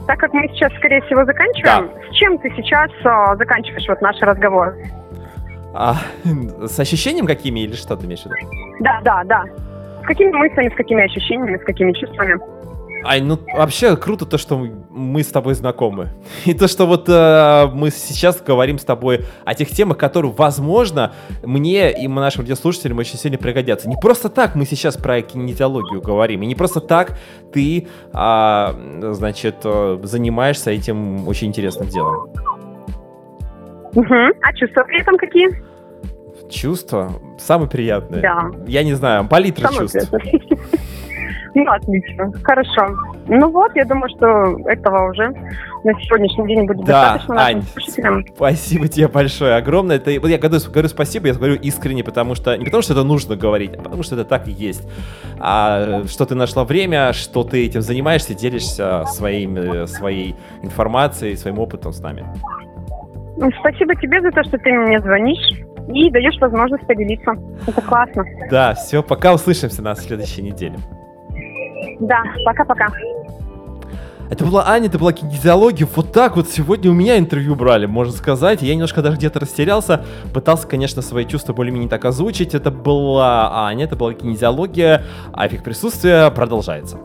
Так 0.07 0.19
как 0.19 0.33
мы 0.33 0.47
сейчас, 0.49 0.71
скорее 0.73 1.01
всего, 1.03 1.23
заканчиваем, 1.25 1.87
да. 1.87 2.11
с 2.11 2.15
чем 2.15 2.37
ты 2.39 2.49
сейчас 2.55 2.91
э, 3.03 3.37
заканчиваешь 3.37 3.87
вот 3.87 4.01
наш 4.01 4.19
разговор? 4.21 4.75
А, 5.73 5.95
с 6.67 6.79
ощущением 6.79 7.25
какими 7.25 7.61
или 7.61 7.73
что 7.73 7.95
ты 7.95 8.05
имеешь 8.05 8.21
в 8.21 8.25
виду? 8.25 8.35
Да, 8.79 8.99
да, 9.03 9.23
да. 9.23 9.45
С 10.03 10.05
какими 10.05 10.31
мыслями, 10.31 10.69
с 10.69 10.75
какими 10.75 11.03
ощущениями, 11.03 11.57
с 11.57 11.63
какими 11.63 11.93
чувствами? 11.93 12.37
Ай, 13.05 13.21
ну 13.21 13.39
вообще 13.53 13.95
круто 13.95 14.25
то, 14.25 14.37
что 14.37 14.57
мы 14.57 15.23
с 15.23 15.27
тобой 15.27 15.53
знакомы. 15.53 16.09
И 16.45 16.53
то, 16.53 16.67
что 16.67 16.85
вот 16.85 17.07
э, 17.09 17.67
мы 17.73 17.89
сейчас 17.89 18.41
говорим 18.41 18.77
с 18.77 18.85
тобой 18.85 19.25
о 19.45 19.53
тех 19.53 19.69
темах, 19.69 19.97
которые, 19.97 20.31
возможно, 20.31 21.13
мне 21.43 21.91
и 21.91 22.07
нашим 22.07 22.41
радиослушателям 22.41 22.97
очень 22.99 23.17
сильно 23.17 23.37
пригодятся. 23.37 23.89
Не 23.89 23.95
просто 23.95 24.29
так 24.29 24.55
мы 24.55 24.65
сейчас 24.65 24.97
про 24.97 25.21
кинезиологию 25.21 26.01
говорим, 26.01 26.43
и 26.43 26.45
не 26.45 26.55
просто 26.55 26.79
так 26.79 27.17
ты, 27.51 27.87
а, 28.13 28.75
значит, 29.11 29.57
э, 29.63 29.99
занимаешься 30.03 30.71
этим 30.71 31.27
очень 31.27 31.47
интересным 31.47 31.87
делом. 31.87 32.29
Угу. 33.93 34.15
А 34.41 34.53
чувства 34.53 34.83
при 34.83 35.01
этом 35.01 35.17
какие? 35.17 35.63
Чувства? 36.49 37.11
Самые 37.39 37.69
приятные. 37.69 38.21
Да. 38.21 38.51
Я 38.67 38.83
не 38.83 38.93
знаю, 38.93 39.27
палитра 39.27 39.67
Самое 39.67 39.87
чувств. 39.87 40.09
приятное. 40.09 40.59
Ну, 41.55 41.69
отлично. 41.69 42.31
Хорошо. 42.43 42.87
Ну 43.27 43.49
вот, 43.49 43.75
я 43.75 43.85
думаю, 43.85 44.09
что 44.09 44.57
этого 44.69 45.09
уже 45.11 45.29
на 45.83 45.93
сегодняшний 46.01 46.47
день 46.47 46.65
будет 46.65 46.85
Да, 46.85 47.13
достаточно 47.13 47.45
Ань, 47.45 47.61
слушателям. 47.61 48.25
Спасибо 48.35 48.87
тебе 48.87 49.07
большое, 49.07 49.55
огромное. 49.55 49.97
Это, 49.97 50.11
вот 50.19 50.29
я 50.29 50.37
говорю, 50.37 50.59
говорю 50.71 50.87
спасибо, 50.87 51.27
я 51.27 51.33
говорю 51.33 51.55
искренне, 51.55 52.03
потому 52.03 52.35
что 52.35 52.57
не 52.57 52.65
потому 52.65 52.81
что 52.81 52.93
это 52.93 53.03
нужно 53.03 53.35
говорить, 53.35 53.75
а 53.75 53.81
потому 53.81 54.03
что 54.03 54.15
это 54.15 54.25
так 54.25 54.47
и 54.47 54.51
есть. 54.51 54.87
А 55.39 56.03
что 56.07 56.25
ты 56.25 56.35
нашла 56.35 56.63
время, 56.63 57.13
что 57.13 57.43
ты 57.43 57.65
этим 57.65 57.81
занимаешься, 57.81 58.33
делишься 58.33 59.05
своим, 59.05 59.87
своей 59.87 60.35
информацией, 60.61 61.35
своим 61.35 61.59
опытом 61.59 61.93
с 61.93 61.99
нами. 61.99 62.25
Ну, 63.37 63.49
Спасибо 63.59 63.95
тебе 63.95 64.21
за 64.21 64.31
то, 64.31 64.43
что 64.43 64.57
ты 64.57 64.71
мне 64.71 64.99
звонишь 65.01 65.51
и 65.93 66.09
даешь 66.09 66.39
возможность 66.39 66.85
поделиться. 66.87 67.33
Это 67.67 67.81
классно. 67.81 68.23
Да, 68.49 68.73
все, 68.73 69.03
пока 69.03 69.33
услышимся 69.33 69.81
на 69.81 69.95
следующей 69.95 70.41
неделе. 70.41 70.75
Да, 71.99 72.23
пока-пока. 72.45 72.87
Это 74.29 74.45
была 74.45 74.67
Аня, 74.67 74.87
это 74.87 74.97
была 74.97 75.13
кинезиология. 75.13 75.87
Вот 75.95 76.11
так 76.11 76.35
вот 76.37 76.49
сегодня 76.49 76.89
у 76.89 76.93
меня 76.93 77.19
интервью 77.19 77.55
брали, 77.55 77.85
можно 77.85 78.13
сказать. 78.13 78.61
Я 78.63 78.73
немножко 78.73 79.01
даже 79.01 79.17
где-то 79.17 79.39
растерялся. 79.39 80.03
Пытался, 80.33 80.67
конечно, 80.67 81.01
свои 81.01 81.25
чувства 81.25 81.53
более-менее 81.53 81.89
так 81.89 82.03
озвучить. 82.05 82.55
Это 82.55 82.71
была 82.71 83.67
Аня, 83.67 83.85
это 83.85 83.95
была 83.95 84.13
кинезиология. 84.13 85.03
А 85.33 85.47
эффект 85.47 85.63
присутствия 85.63 86.31
продолжается. 86.31 86.97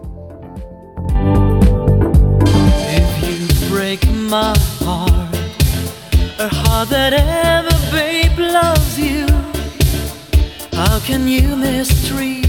If 2.89 3.23
you 3.23 3.71
break 3.71 4.01
my 4.31 4.55
heart, 4.81 5.29
a 6.39 6.49
heart 6.49 6.89
that 6.89 7.13
ever, 7.13 7.77
babe, 7.93 8.39
loves 8.39 8.99
you, 8.99 9.27
how 10.73 10.99
can 11.01 11.29
you 11.29 11.57
mistreat 11.57 12.48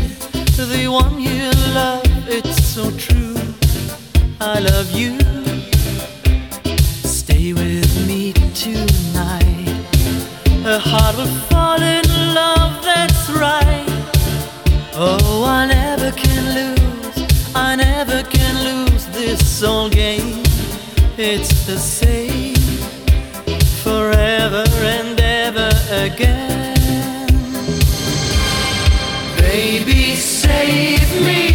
the 0.66 0.88
one 0.88 1.20
you 1.20 1.52
love? 1.74 2.06
It's 2.28 2.64
so 2.64 2.92
true. 2.92 3.36
I 4.42 4.60
love 4.60 4.92
you. 4.92 5.18
Stay 7.04 7.54
with 7.54 7.92
me 8.08 8.34
tonight. 8.54 9.86
A 10.66 10.78
heart 10.80 11.16
will 11.18 11.36
fall 11.50 11.82
in 11.82 12.06
love, 12.34 12.84
that's 12.84 13.30
right. 13.30 13.86
Oh, 14.94 15.46
I 15.46 15.66
never 15.66 16.12
can 16.12 16.44
lose, 16.54 17.56
I 17.56 17.76
never 17.76 18.24
can 18.24 18.56
lose 18.64 19.06
this 19.08 19.40
soul 19.46 19.90
game. 19.90 20.44
It's 21.18 21.66
the 21.66 21.78
same 21.78 22.56
forever 23.84 24.66
and 24.96 25.20
ever 25.20 25.70
again. 25.90 26.78
Baby, 29.38 30.16
save 30.50 31.22
me, 31.22 31.49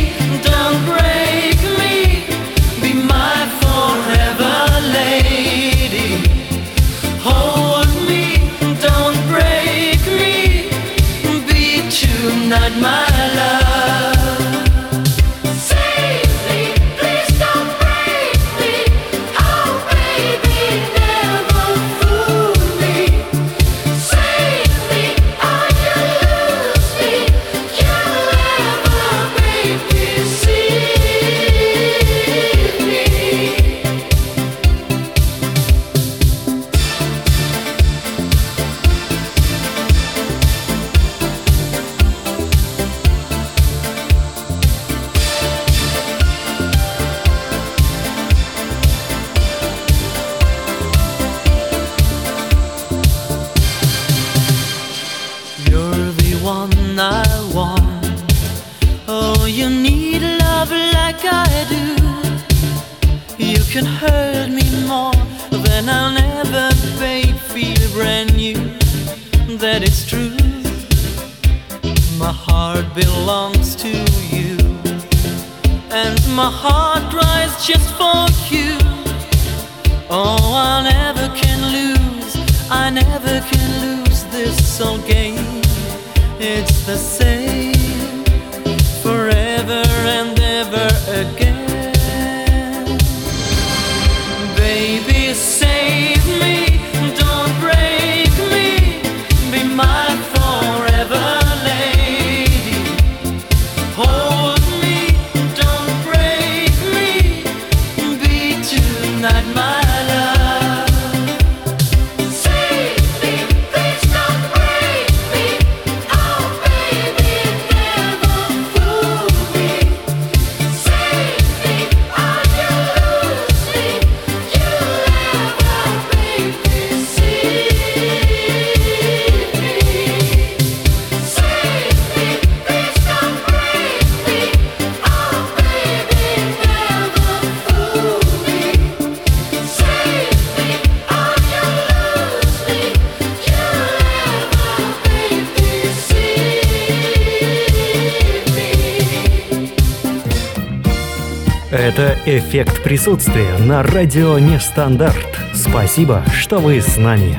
эффект 152.85 153.05
присутствия 153.05 153.59
на 153.67 153.83
радио 153.83 154.39
Нестандарт. 154.39 155.39
Спасибо, 155.55 156.23
что 156.33 156.59
вы 156.59 156.81
с 156.81 156.97
нами. 156.97 157.39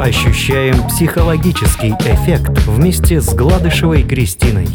Ощущаем 0.00 0.86
психологический 0.88 1.90
эффект 2.00 2.66
вместе 2.66 3.20
с 3.20 3.34
Гладышевой 3.34 4.02
Кристиной. 4.02 4.68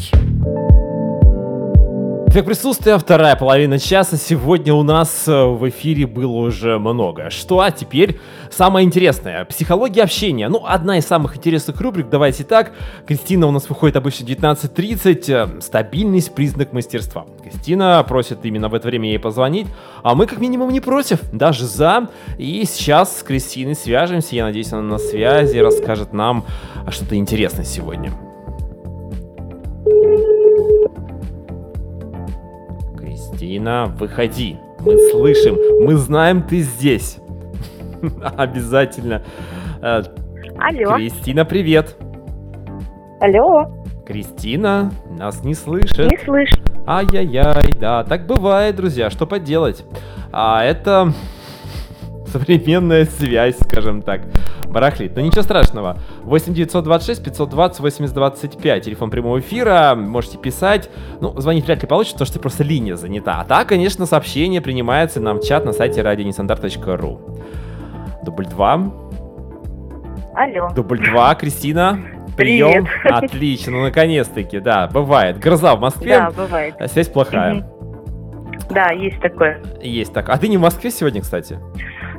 Эффект 2.29 2.45
присутствия, 2.45 2.97
вторая 2.97 3.35
половина 3.35 3.79
часа. 3.79 4.15
Сегодня 4.15 4.73
у 4.73 4.83
нас 4.83 5.27
э, 5.27 5.45
в 5.45 5.67
эфире 5.69 6.05
было 6.05 6.37
уже 6.37 6.77
много. 6.77 7.31
Что, 7.31 7.59
а 7.61 7.71
теперь 7.71 8.19
самое 8.59 8.85
интересное. 8.85 9.45
Психология 9.45 10.03
общения. 10.03 10.49
Ну, 10.49 10.65
одна 10.65 10.97
из 10.97 11.05
самых 11.05 11.37
интересных 11.37 11.79
рубрик, 11.79 12.09
давайте 12.09 12.43
так. 12.43 12.73
Кристина 13.07 13.47
у 13.47 13.51
нас 13.51 13.69
выходит 13.69 13.95
обычно 13.95 14.25
19.30. 14.25 15.31
Э, 15.31 15.61
Стабильность– 15.61 16.35
признак 16.35 16.73
мастерства. 16.73 17.25
Кристина 17.41 18.03
просит 18.05 18.39
именно 18.43 18.67
в 18.67 18.73
это 18.73 18.89
время 18.89 19.07
ей 19.07 19.17
позвонить, 19.17 19.67
а 20.03 20.13
мы 20.13 20.25
как 20.25 20.41
минимум 20.41 20.73
не 20.73 20.81
против, 20.81 21.21
даже 21.31 21.65
за. 21.65 22.09
И 22.37 22.65
сейчас 22.65 23.19
с 23.19 23.23
Кристиной 23.23 23.75
свяжемся. 23.75 24.35
Я 24.35 24.43
надеюсь, 24.43 24.73
она 24.73 24.81
на 24.81 24.97
связи, 24.97 25.57
расскажет 25.59 26.11
нам 26.11 26.43
что-то 26.89 27.15
интересное 27.15 27.63
сегодня. 27.63 28.11
Кристина, 32.97 33.85
выходи. 33.97 34.57
Мы 34.81 34.97
слышим, 35.11 35.55
мы 35.85 35.95
знаем, 35.95 36.43
ты 36.43 36.59
здесь. 36.59 37.19
Обязательно. 38.37 39.23
Э, 39.81 40.01
Алло. 40.57 40.95
Кристина, 40.95 41.45
привет. 41.45 41.95
Алло. 43.21 43.65
Кристина 44.05 44.91
нас 45.09 45.43
не 45.43 45.53
слышит. 45.53 46.11
Не 46.11 46.17
слышу. 46.17 46.55
Ай-яй-яй, 46.87 47.73
да, 47.79 48.03
так 48.03 48.25
бывает, 48.25 48.75
друзья, 48.75 49.09
что 49.09 49.27
поделать. 49.27 49.85
А 50.31 50.63
это 50.63 51.13
современная 52.25 53.05
связь, 53.05 53.57
скажем 53.59 54.01
так, 54.01 54.21
барахлит. 54.67 55.15
Но 55.15 55.21
ничего 55.21 55.43
страшного. 55.43 55.97
8 56.23 56.53
926 56.53 57.23
520 57.23 57.79
80 57.79 58.15
25, 58.15 58.85
телефон 58.85 59.09
прямого 59.11 59.39
эфира, 59.39 59.93
можете 59.95 60.37
писать. 60.37 60.89
Ну, 61.21 61.39
звонить 61.39 61.65
вряд 61.65 61.81
ли 61.81 61.87
получится, 61.87 62.17
потому 62.17 62.27
что 62.27 62.39
просто 62.39 62.63
линия 62.63 62.95
занята. 62.95 63.39
А 63.41 63.45
так, 63.45 63.67
конечно, 63.67 64.05
сообщение 64.05 64.61
принимается 64.61 65.19
нам 65.19 65.39
в 65.39 65.43
чат 65.43 65.65
на 65.65 65.73
сайте 65.73 66.01
радионестандарт.ру. 66.01 67.38
Дубль 68.29 68.45
2. 68.45 68.73
Алло. 70.35 70.69
Дубль 70.75 70.99
2, 70.99 71.35
Кристина. 71.35 71.97
Привет. 72.37 72.85
Прием. 72.85 72.87
Отлично, 73.15 73.71
ну 73.73 73.81
наконец-таки, 73.81 74.59
да, 74.59 74.87
бывает. 74.87 75.39
Гроза 75.39 75.75
в 75.75 75.79
Москве, 75.79 76.19
Да, 76.19 76.29
бывает. 76.29 76.75
а 76.79 76.87
связь 76.87 77.09
плохая. 77.09 77.65
Да, 78.69 78.91
есть 78.91 79.19
такое. 79.19 79.61
Есть 79.81 80.13
так. 80.13 80.29
А 80.29 80.37
ты 80.37 80.47
не 80.47 80.57
в 80.57 80.61
Москве 80.61 80.91
сегодня, 80.91 81.21
кстати? 81.21 81.57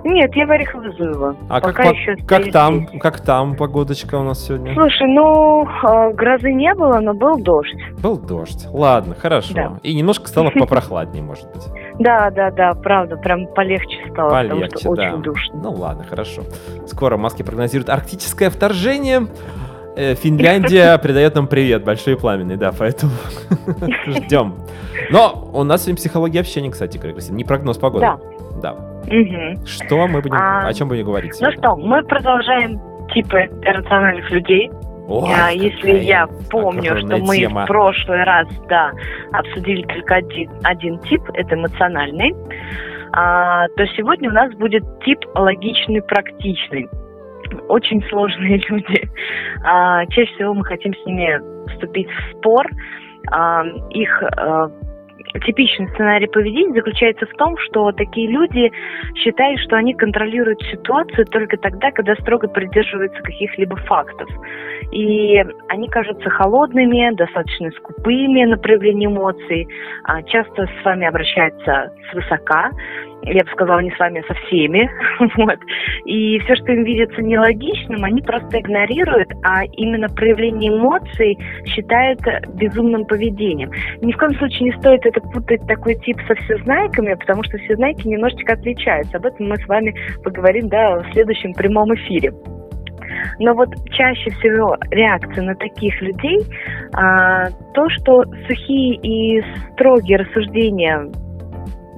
Нет, 0.02 0.34
я 0.34 0.46
в 0.46 0.50
Орехово-Зуево. 0.50 1.36
А 1.48 1.60
как, 1.60 1.76
Пока 1.76 1.90
по- 1.90 1.94
еще 1.94 2.16
как 2.26 2.50
там, 2.50 2.88
здесь. 2.88 3.00
как 3.00 3.20
там 3.20 3.54
погодочка 3.54 4.16
у 4.16 4.24
нас 4.24 4.44
сегодня? 4.44 4.74
Слушай, 4.74 5.06
ну, 5.14 5.64
э, 5.64 6.12
грозы 6.14 6.52
не 6.52 6.74
было, 6.74 6.98
но 7.00 7.14
был 7.14 7.38
дождь. 7.38 7.76
Был 8.02 8.18
дождь. 8.18 8.66
Ладно, 8.72 9.14
хорошо. 9.14 9.52
Да. 9.54 9.78
И 9.82 9.94
немножко 9.94 10.26
стало 10.26 10.50
попрохладнее, 10.58 11.22
может 11.22 11.44
быть. 11.52 11.64
Да, 12.00 12.30
да, 12.30 12.50
да, 12.50 12.72
правда, 12.72 13.18
прям 13.18 13.46
полегче 13.46 13.98
стало, 14.10 14.30
потому 14.30 14.60
Полегче, 14.60 14.78
что 14.78 14.94
да. 14.94 15.02
очень 15.02 15.22
душно. 15.22 15.60
Ну 15.62 15.72
ладно, 15.72 16.04
хорошо. 16.04 16.42
Скоро 16.86 17.18
Москве 17.18 17.44
прогнозируют 17.44 17.90
арктическое 17.90 18.48
вторжение. 18.48 19.26
Э, 19.96 20.14
Финляндия 20.14 20.96
передает 21.02 21.34
нам 21.34 21.46
привет, 21.46 21.84
большой 21.84 22.14
и 22.14 22.16
пламенный, 22.16 22.56
да, 22.56 22.72
поэтому 22.76 23.12
ждем. 24.06 24.54
Но 25.10 25.50
у 25.52 25.62
нас 25.62 25.82
сегодня 25.82 25.96
психология 25.98 26.40
общения, 26.40 26.70
кстати, 26.70 26.96
Кристина, 26.96 27.36
не 27.36 27.44
прогноз 27.44 27.76
погоды. 27.76 28.06
Да. 28.06 28.18
Да. 28.62 28.76
Что 29.66 30.06
мы 30.06 30.22
будем, 30.22 30.36
А, 30.36 30.66
о 30.66 30.72
чем 30.72 30.88
будем 30.88 31.04
говорить 31.04 31.34
Ну 31.40 31.52
что, 31.52 31.76
мы 31.76 32.02
продолжаем 32.04 32.80
типы 33.12 33.50
рациональных 33.62 34.30
людей. 34.30 34.70
Ой, 35.08 35.28
А, 35.36 35.50
если 35.50 35.98
я 35.98 36.28
помню, 36.50 36.96
что 36.98 37.16
мы 37.18 37.36
тема. 37.36 37.64
в 37.64 37.66
прошлый 37.66 38.22
раз, 38.24 38.48
да, 38.68 38.92
обсудили 39.32 39.82
только 39.82 40.16
один, 40.16 40.50
один 40.62 40.98
тип, 41.00 41.22
это 41.34 41.54
эмоциональный, 41.54 42.34
а, 43.12 43.66
то 43.76 43.86
сегодня 43.88 44.30
у 44.30 44.32
нас 44.32 44.54
будет 44.54 44.84
тип 45.04 45.18
логичный, 45.34 46.02
практичный. 46.02 46.88
Очень 47.68 48.02
сложные 48.08 48.58
люди. 48.68 49.10
А, 49.64 50.06
чаще 50.06 50.32
всего 50.34 50.54
мы 50.54 50.64
хотим 50.64 50.94
с 50.94 51.06
ними 51.06 51.40
вступить 51.72 52.08
в 52.08 52.38
спор. 52.38 52.66
А, 53.32 53.64
их 53.90 54.22
а, 54.22 54.70
типичный 55.44 55.88
сценарий 55.90 56.26
поведения 56.26 56.74
заключается 56.74 57.26
в 57.26 57.32
том, 57.36 57.56
что 57.58 57.92
такие 57.92 58.28
люди 58.28 58.70
считают, 59.16 59.60
что 59.60 59.76
они 59.76 59.94
контролируют 59.94 60.60
ситуацию 60.70 61.26
только 61.26 61.56
тогда, 61.56 61.90
когда 61.90 62.14
строго 62.16 62.48
придерживаются 62.48 63.20
каких-либо 63.22 63.76
фактов. 63.76 64.28
И 64.92 65.36
они 65.68 65.88
кажутся 65.88 66.28
холодными, 66.30 67.14
достаточно 67.14 67.70
скупыми 67.72 68.44
на 68.44 68.56
проявление 68.56 69.08
эмоций, 69.08 69.68
а, 70.04 70.22
часто 70.22 70.66
с 70.66 70.84
вами 70.84 71.06
обращаются 71.06 71.92
свысока, 72.10 72.70
я 73.22 73.44
бы 73.44 73.50
сказала, 73.50 73.80
не 73.80 73.90
с 73.90 73.98
вами, 73.98 74.20
а 74.20 74.32
со 74.32 74.34
всеми. 74.46 74.90
вот. 75.36 75.58
И 76.06 76.38
все, 76.40 76.54
что 76.56 76.72
им 76.72 76.84
видится 76.84 77.20
нелогичным, 77.22 78.04
они 78.04 78.22
просто 78.22 78.60
игнорируют, 78.60 79.28
а 79.44 79.64
именно 79.64 80.08
проявление 80.08 80.72
эмоций 80.72 81.38
считают 81.66 82.20
безумным 82.54 83.04
поведением. 83.04 83.70
Ни 84.00 84.12
в 84.12 84.16
коем 84.16 84.34
случае 84.36 84.70
не 84.70 84.78
стоит 84.78 85.04
это 85.04 85.20
путать 85.20 85.66
такой 85.66 85.96
тип 85.96 86.18
со 86.26 86.34
всезнайками, 86.34 87.14
потому 87.14 87.42
что 87.44 87.58
всезнайки 87.58 88.08
немножечко 88.08 88.54
отличаются. 88.54 89.18
Об 89.18 89.26
этом 89.26 89.48
мы 89.48 89.56
с 89.56 89.66
вами 89.66 89.94
поговорим 90.22 90.68
да, 90.68 91.00
в 91.00 91.12
следующем 91.12 91.52
прямом 91.52 91.94
эфире. 91.94 92.32
Но 93.38 93.54
вот 93.54 93.68
чаще 93.90 94.30
всего 94.30 94.76
реакция 94.90 95.44
на 95.44 95.54
таких 95.54 96.00
людей 96.02 96.38
а, 96.92 97.48
то, 97.74 97.88
что 97.90 98.22
сухие 98.48 98.96
и 98.96 99.42
строгие 99.72 100.18
рассуждения 100.18 101.10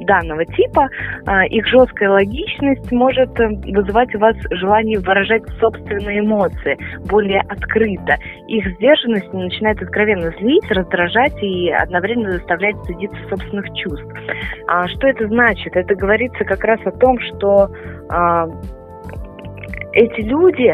данного 0.04 0.44
типа, 0.44 0.88
а, 1.26 1.46
их 1.46 1.66
жесткая 1.66 2.11
логичность 2.11 2.90
может 2.92 3.38
э, 3.40 3.48
вызывать 3.72 4.14
у 4.14 4.18
вас 4.18 4.37
желание 4.50 4.98
выражать 4.98 5.42
собственные 5.61 6.20
эмоции 6.20 6.79
более 7.08 7.40
открыто. 7.40 8.16
Их 8.48 8.66
сдержанность 8.77 9.33
начинает 9.33 9.81
откровенно 9.83 10.31
злить, 10.38 10.70
раздражать 10.70 11.40
и 11.42 11.70
одновременно 11.70 12.33
заставлять 12.33 12.77
стыдиться 12.85 13.18
собственных 13.29 13.66
чувств. 13.75 14.06
А 14.68 14.88
что 14.88 15.08
это 15.08 15.27
значит? 15.29 15.77
Это 15.77 15.94
говорится 15.94 16.44
как 16.44 16.62
раз 16.64 16.81
о 16.85 16.90
том, 16.92 17.18
что 17.20 17.68
а, 18.10 18.46
эти 19.92 20.23
люди 20.23 20.73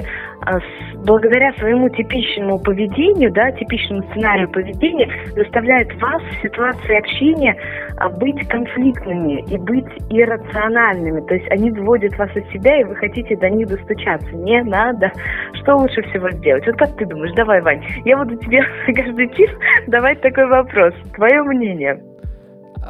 благодаря 1.05 1.53
своему 1.55 1.89
типичному 1.89 2.59
поведению, 2.59 3.33
да, 3.33 3.51
типичному 3.53 4.03
сценарию 4.11 4.51
поведения, 4.51 5.09
заставляют 5.35 5.93
вас 6.01 6.23
в 6.23 6.43
ситуации 6.43 6.99
общения 6.99 7.57
а, 7.99 8.09
быть 8.09 8.47
конфликтными 8.49 9.43
и 9.43 9.57
быть 9.59 9.87
иррациональными. 10.11 11.21
То 11.27 11.35
есть 11.35 11.51
они 11.51 11.71
выводят 11.71 12.17
вас 12.19 12.31
из 12.37 12.49
себя, 12.53 12.81
и 12.81 12.85
вы 12.85 12.97
хотите 12.97 13.37
до 13.37 13.51
них 13.51 13.69
достучаться. 13.69 14.31
Не 14.37 14.63
надо. 14.63 15.13
Что 15.55 15.77
лучше 15.77 16.03
всего 16.03 16.31
сделать? 16.31 16.67
Вот 16.67 16.77
как 16.77 16.97
ты 16.97 17.07
думаешь? 17.07 17.35
Давай, 17.35 17.61
Вань. 17.61 17.85
Я 18.05 18.17
буду 18.17 18.37
тебе 18.37 18.63
каждый 18.87 19.29
час 19.35 19.51
давать 19.87 20.21
такой 20.21 20.47
вопрос. 20.47 20.95
Твое 21.15 21.43
мнение. 21.43 22.03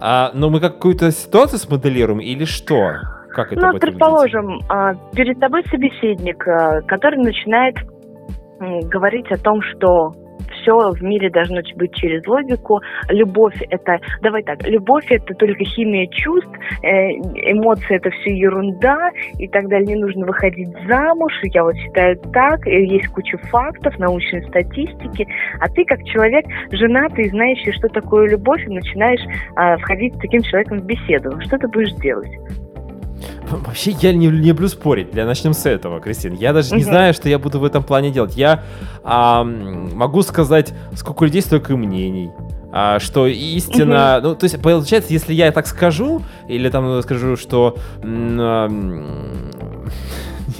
А, 0.01 0.31
ну 0.35 0.51
мы 0.51 0.61
какую-то 0.61 1.11
ситуацию 1.11 1.59
смоделируем 1.59 2.21
или 2.21 2.45
что? 2.45 3.18
Как 3.31 3.53
это 3.53 3.67
Ну, 3.67 3.79
предположим, 3.79 4.61
а, 4.69 4.95
перед 5.15 5.39
тобой 5.41 5.63
собеседник, 5.65 6.47
а, 6.47 6.81
который 6.83 7.19
начинает 7.19 7.77
говорить 8.91 9.31
о 9.31 9.37
том, 9.37 9.63
что 9.63 10.13
все 10.61 10.91
в 10.93 11.03
мире 11.03 11.31
должно 11.31 11.61
быть 11.77 11.95
через 11.95 12.27
логику. 12.27 12.81
Любовь 13.09 13.61
это, 13.71 13.99
давай 14.23 14.43
так, 14.43 14.67
любовь 14.67 15.07
это 15.11 15.35
только 15.35 15.65
химия 15.65 16.07
чувств, 16.09 16.51
э, 16.83 17.11
эмоции 17.53 17.97
это 17.97 18.11
все 18.11 18.37
ерунда 18.37 19.11
и 19.39 19.49
так 19.49 19.69
далее. 19.69 19.95
Не 19.97 20.03
нужно 20.03 20.27
выходить 20.27 20.69
замуж. 20.87 21.33
Я 21.55 21.65
вот 21.65 21.77
считаю 21.77 22.17
так. 22.33 22.67
и 22.67 22.87
Есть 22.87 23.09
куча 23.09 23.39
фактов, 23.39 23.99
научной 23.99 24.43
статистики. 24.49 25.27
А 25.61 25.69
ты 25.69 25.85
как 25.85 26.03
человек 26.05 26.45
женатый, 26.73 27.29
знающий, 27.31 27.73
что 27.73 27.89
такое 27.89 28.29
любовь, 28.29 28.65
и 28.67 28.71
начинаешь 28.71 29.21
а, 29.57 29.77
входить 29.79 30.15
с 30.15 30.19
таким 30.19 30.43
человеком 30.43 30.79
в 30.79 30.87
беседу. 30.87 31.41
Что 31.41 31.59
ты 31.59 31.69
будешь 31.69 31.93
делать? 31.95 32.31
Вообще 33.67 33.93
я 34.01 34.13
не, 34.13 34.27
не 34.27 34.49
люблю 34.49 34.69
спорить. 34.69 35.11
Для 35.11 35.25
начнем 35.27 35.53
с 35.53 35.67
этого, 35.67 36.01
Кристин. 36.01 36.35
Я 36.35 36.53
даже 36.53 36.75
не 36.75 36.83
знаю, 36.83 37.15
что 37.15 37.29
я 37.29 37.39
буду 37.39 37.59
в 37.61 37.65
этом 37.65 37.83
плане 37.83 38.11
делать. 38.11 38.37
Я 38.37 38.65
ам, 39.05 39.97
могу 39.97 40.23
сказать, 40.23 40.75
сколько 40.95 41.25
людей, 41.25 41.43
столько 41.43 41.73
и 41.73 41.77
мнений. 41.77 42.31
А, 42.71 43.01
что 43.01 43.27
истина, 43.27 44.21
ну, 44.23 44.35
то 44.35 44.45
есть, 44.45 44.61
получается, 44.61 45.11
если 45.13 45.33
я 45.33 45.51
так 45.53 45.67
скажу, 45.67 46.21
или 46.49 46.69
там 46.69 47.01
скажу, 47.03 47.37
что, 47.37 47.79
не 48.03 48.69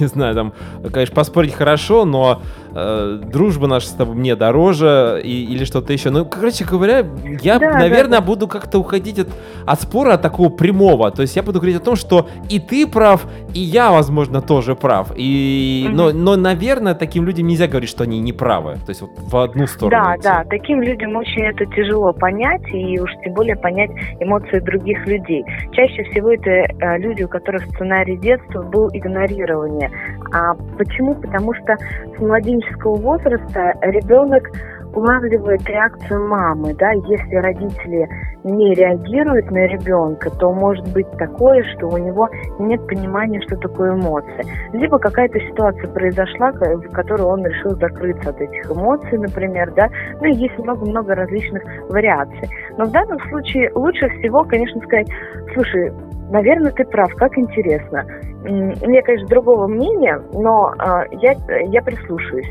знаю, 0.07 0.33
там, 0.33 0.53
конечно, 0.91 1.13
поспорить 1.15 1.53
хорошо, 1.53 2.05
но 2.05 2.41
э, 2.73 3.21
дружба 3.23 3.67
наша 3.67 3.87
с 3.87 3.91
тобой 3.91 4.15
мне 4.15 4.35
дороже 4.35 5.21
и, 5.23 5.45
или 5.45 5.63
что-то 5.63 5.93
еще. 5.93 6.09
Ну, 6.09 6.25
короче 6.25 6.65
говоря, 6.65 7.05
я, 7.41 7.59
Да, 7.59 7.73
наверное, 7.73 8.19
да, 8.19 8.25
буду 8.25 8.47
как-то 8.47 8.79
уходить 8.79 9.19
от, 9.19 9.27
от 9.65 9.81
спора 9.81 10.17
такого 10.17 10.49
прямого. 10.49 11.11
То 11.11 11.21
есть 11.21 11.35
я 11.35 11.43
буду 11.43 11.59
говорить 11.59 11.77
о 11.77 11.83
том, 11.83 11.95
что 11.95 12.27
и 12.49 12.59
ты 12.59 12.87
прав, 12.87 13.25
и 13.53 13.59
я, 13.59 13.91
возможно, 13.91 14.41
тоже 14.41 14.75
прав. 14.75 15.11
И, 15.15 15.85
Мгм. 15.87 15.97
но, 15.97 16.11
но, 16.11 16.35
наверное, 16.35 16.95
таким 16.95 17.25
людям 17.25 17.47
нельзя 17.47 17.67
говорить, 17.67 17.89
что 17.89 18.03
они 18.03 18.19
не 18.19 18.33
правы. 18.33 18.73
То 18.85 18.89
есть 18.89 19.01
вот 19.01 19.11
в 19.17 19.37
одну 19.37 19.67
сторону. 19.67 20.03
Да, 20.03 20.15
идти. 20.15 20.23
да, 20.23 20.43
таким 20.49 20.81
людям 20.81 21.15
очень 21.15 21.43
это 21.43 21.65
тяжело 21.65 22.13
понять, 22.13 22.61
и 22.73 22.99
уж 22.99 23.11
тем 23.23 23.33
более 23.33 23.55
понять 23.55 23.91
эмоции 24.19 24.59
других 24.59 25.05
людей. 25.07 25.43
Чаще 25.73 26.03
всего 26.03 26.31
это 26.31 26.49
э, 26.49 26.97
люди, 26.99 27.23
у 27.23 27.27
которых 27.27 27.63
сценарий 27.73 28.17
детства 28.17 28.61
был 28.61 28.89
игнорирование. 28.93 29.91
А 30.33 30.53
почему? 30.77 31.15
Потому 31.15 31.53
что 31.55 31.75
с 32.17 32.21
младенческого 32.59 32.95
возраста 32.95 33.73
ребенок 33.81 34.49
улавливает 34.93 35.67
реакцию 35.67 36.27
мамы, 36.27 36.73
да, 36.75 36.91
если 36.91 37.35
родители 37.35 38.07
не 38.43 38.73
реагируют 38.73 39.51
на 39.51 39.67
ребенка, 39.67 40.29
то 40.29 40.51
может 40.51 40.91
быть 40.93 41.09
такое, 41.17 41.63
что 41.75 41.87
у 41.87 41.97
него 41.97 42.29
нет 42.59 42.85
понимания, 42.87 43.41
что 43.41 43.57
такое 43.57 43.93
эмоции. 43.93 44.45
Либо 44.73 44.97
какая-то 44.97 45.39
ситуация 45.39 45.87
произошла, 45.89 46.51
в 46.51 46.89
которой 46.91 47.23
он 47.23 47.45
решил 47.45 47.71
закрыться 47.71 48.29
от 48.29 48.41
этих 48.41 48.71
эмоций, 48.71 49.17
например, 49.17 49.71
да, 49.75 49.89
ну 50.21 50.27
и 50.27 50.33
есть 50.33 50.57
много-много 50.59 51.15
различных 51.15 51.63
вариаций. 51.89 52.49
Но 52.77 52.85
в 52.85 52.91
данном 52.91 53.19
случае 53.29 53.71
лучше 53.75 54.07
всего, 54.19 54.43
конечно, 54.43 54.81
сказать, 54.81 55.07
слушай, 55.53 55.91
наверное, 56.29 56.71
ты 56.71 56.85
прав, 56.85 57.13
как 57.15 57.37
интересно. 57.37 58.05
М, 58.45 58.73
У 58.81 58.89
меня, 58.89 59.01
конечно, 59.01 59.27
другого 59.27 59.67
мнения, 59.67 60.21
но 60.33 60.73
а, 60.77 61.03
я, 61.11 61.35
я 61.65 61.81
прислушаюсь. 61.81 62.47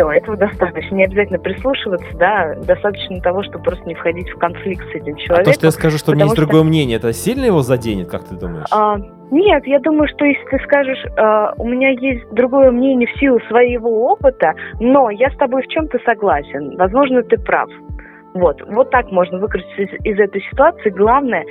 Все, 0.00 0.10
этого 0.12 0.36
достаточно. 0.36 0.94
Не 0.94 1.04
обязательно 1.04 1.38
прислушиваться, 1.38 2.06
да, 2.16 2.54
достаточно 2.66 3.20
того, 3.20 3.42
чтобы 3.42 3.64
просто 3.64 3.84
не 3.86 3.94
входить 3.94 4.30
в 4.30 4.38
конфликт 4.38 4.82
с 4.90 4.94
этим 4.94 5.14
А 5.14 5.18
человеком. 5.18 5.44
то, 5.44 5.58
что 5.58 5.66
я 5.66 5.70
скажу, 5.72 5.98
что 5.98 6.12
у 6.12 6.14
меня 6.14 6.24
есть 6.24 6.36
что- 6.36 6.46
другое 6.46 6.62
мнение, 6.64 6.96
это 6.96 7.12
сильно 7.12 7.44
его 7.44 7.60
заденет, 7.60 8.08
как 8.10 8.24
ты 8.24 8.34
думаешь? 8.34 8.66
А, 8.70 8.96
нет, 9.30 9.66
я 9.66 9.78
думаю, 9.80 10.08
что 10.08 10.24
если 10.24 10.42
ты 10.50 10.58
скажешь, 10.64 11.04
а, 11.18 11.52
у 11.58 11.68
меня 11.68 11.90
есть 11.90 12.24
другое 12.32 12.70
мнение 12.70 13.08
в 13.14 13.18
силу 13.18 13.38
своего 13.48 14.06
опыта, 14.10 14.54
но 14.80 15.10
я 15.10 15.28
с 15.30 15.36
тобой 15.36 15.62
в 15.62 15.66
чем-то 15.68 15.98
согласен, 16.06 16.76
возможно, 16.76 17.22
ты 17.22 17.36
прав. 17.38 17.68
Вот, 18.34 18.62
вот 18.68 18.90
так 18.90 19.10
можно 19.10 19.38
выкрутиться 19.38 19.82
из, 19.82 19.88
из 20.04 20.18
этой 20.18 20.40
ситуации. 20.42 20.90
Главное, 20.90 21.44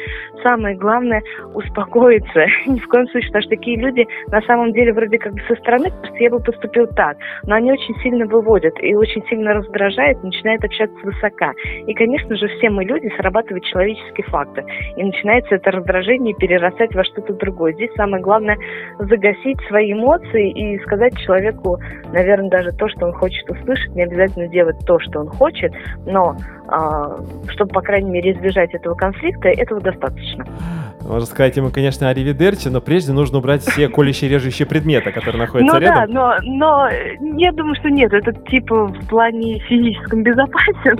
самое 0.43 0.77
главное, 0.77 1.21
успокоиться. 1.53 2.45
Ни 2.67 2.79
в 2.79 2.87
коем 2.87 3.07
случае, 3.07 3.29
потому 3.29 3.41
что 3.43 3.49
такие 3.49 3.77
люди 3.77 4.07
на 4.27 4.41
самом 4.43 4.71
деле 4.71 4.93
вроде 4.93 5.17
как 5.17 5.33
бы 5.33 5.41
со 5.47 5.55
стороны, 5.55 5.91
просто 5.91 6.17
я 6.19 6.29
бы 6.29 6.39
поступил 6.39 6.87
так, 6.87 7.17
но 7.43 7.55
они 7.55 7.71
очень 7.71 7.95
сильно 8.01 8.25
выводят 8.25 8.73
и 8.81 8.95
очень 8.95 9.23
сильно 9.27 9.53
раздражают, 9.53 10.23
начинают 10.23 10.63
общаться 10.63 10.95
высока. 11.03 11.53
И, 11.85 11.93
конечно 11.93 12.35
же, 12.35 12.47
все 12.47 12.69
мы 12.69 12.85
люди, 12.85 13.11
срабатывает 13.17 13.63
человеческий 13.65 14.23
фактор. 14.23 14.63
И 14.95 15.03
начинается 15.03 15.55
это 15.55 15.71
раздражение 15.71 16.33
перерастать 16.35 16.95
во 16.95 17.03
что-то 17.03 17.33
другое. 17.33 17.73
Здесь 17.73 17.91
самое 17.95 18.23
главное 18.23 18.57
загасить 18.99 19.59
свои 19.67 19.91
эмоции 19.91 20.49
и 20.51 20.79
сказать 20.79 21.17
человеку, 21.19 21.77
наверное, 22.13 22.49
даже 22.49 22.71
то, 22.71 22.87
что 22.87 23.07
он 23.07 23.13
хочет 23.13 23.49
услышать, 23.49 23.93
не 23.95 24.03
обязательно 24.03 24.47
делать 24.47 24.77
то, 24.85 24.99
что 24.99 25.19
он 25.19 25.27
хочет, 25.27 25.73
но 26.05 26.35
чтобы, 27.49 27.71
по 27.71 27.81
крайней 27.81 28.09
мере, 28.09 28.33
избежать 28.33 28.73
этого 28.73 28.95
конфликта, 28.95 29.49
этого 29.49 29.81
достаточно. 29.81 30.45
Можно 31.09 31.25
сказать 31.25 31.57
ему, 31.57 31.69
конечно, 31.69 32.09
аривидерчи, 32.09 32.67
но 32.67 32.81
прежде 32.81 33.13
нужно 33.13 33.39
убрать 33.39 33.61
все 33.61 33.87
колющие 33.87 34.29
режущие 34.29 34.67
предметы, 34.67 35.11
которые 35.11 35.39
находятся 35.39 35.73
Ну 35.73 35.79
да, 35.79 35.85
рядом. 35.85 36.13
но, 36.13 36.35
но 36.43 36.87
э, 36.87 37.15
я 37.37 37.51
думаю, 37.51 37.75
что 37.75 37.89
нет, 37.89 38.13
этот 38.13 38.45
типа 38.47 38.87
в 38.87 39.07
плане 39.07 39.59
физическом 39.59 40.23
безопасен. 40.23 40.97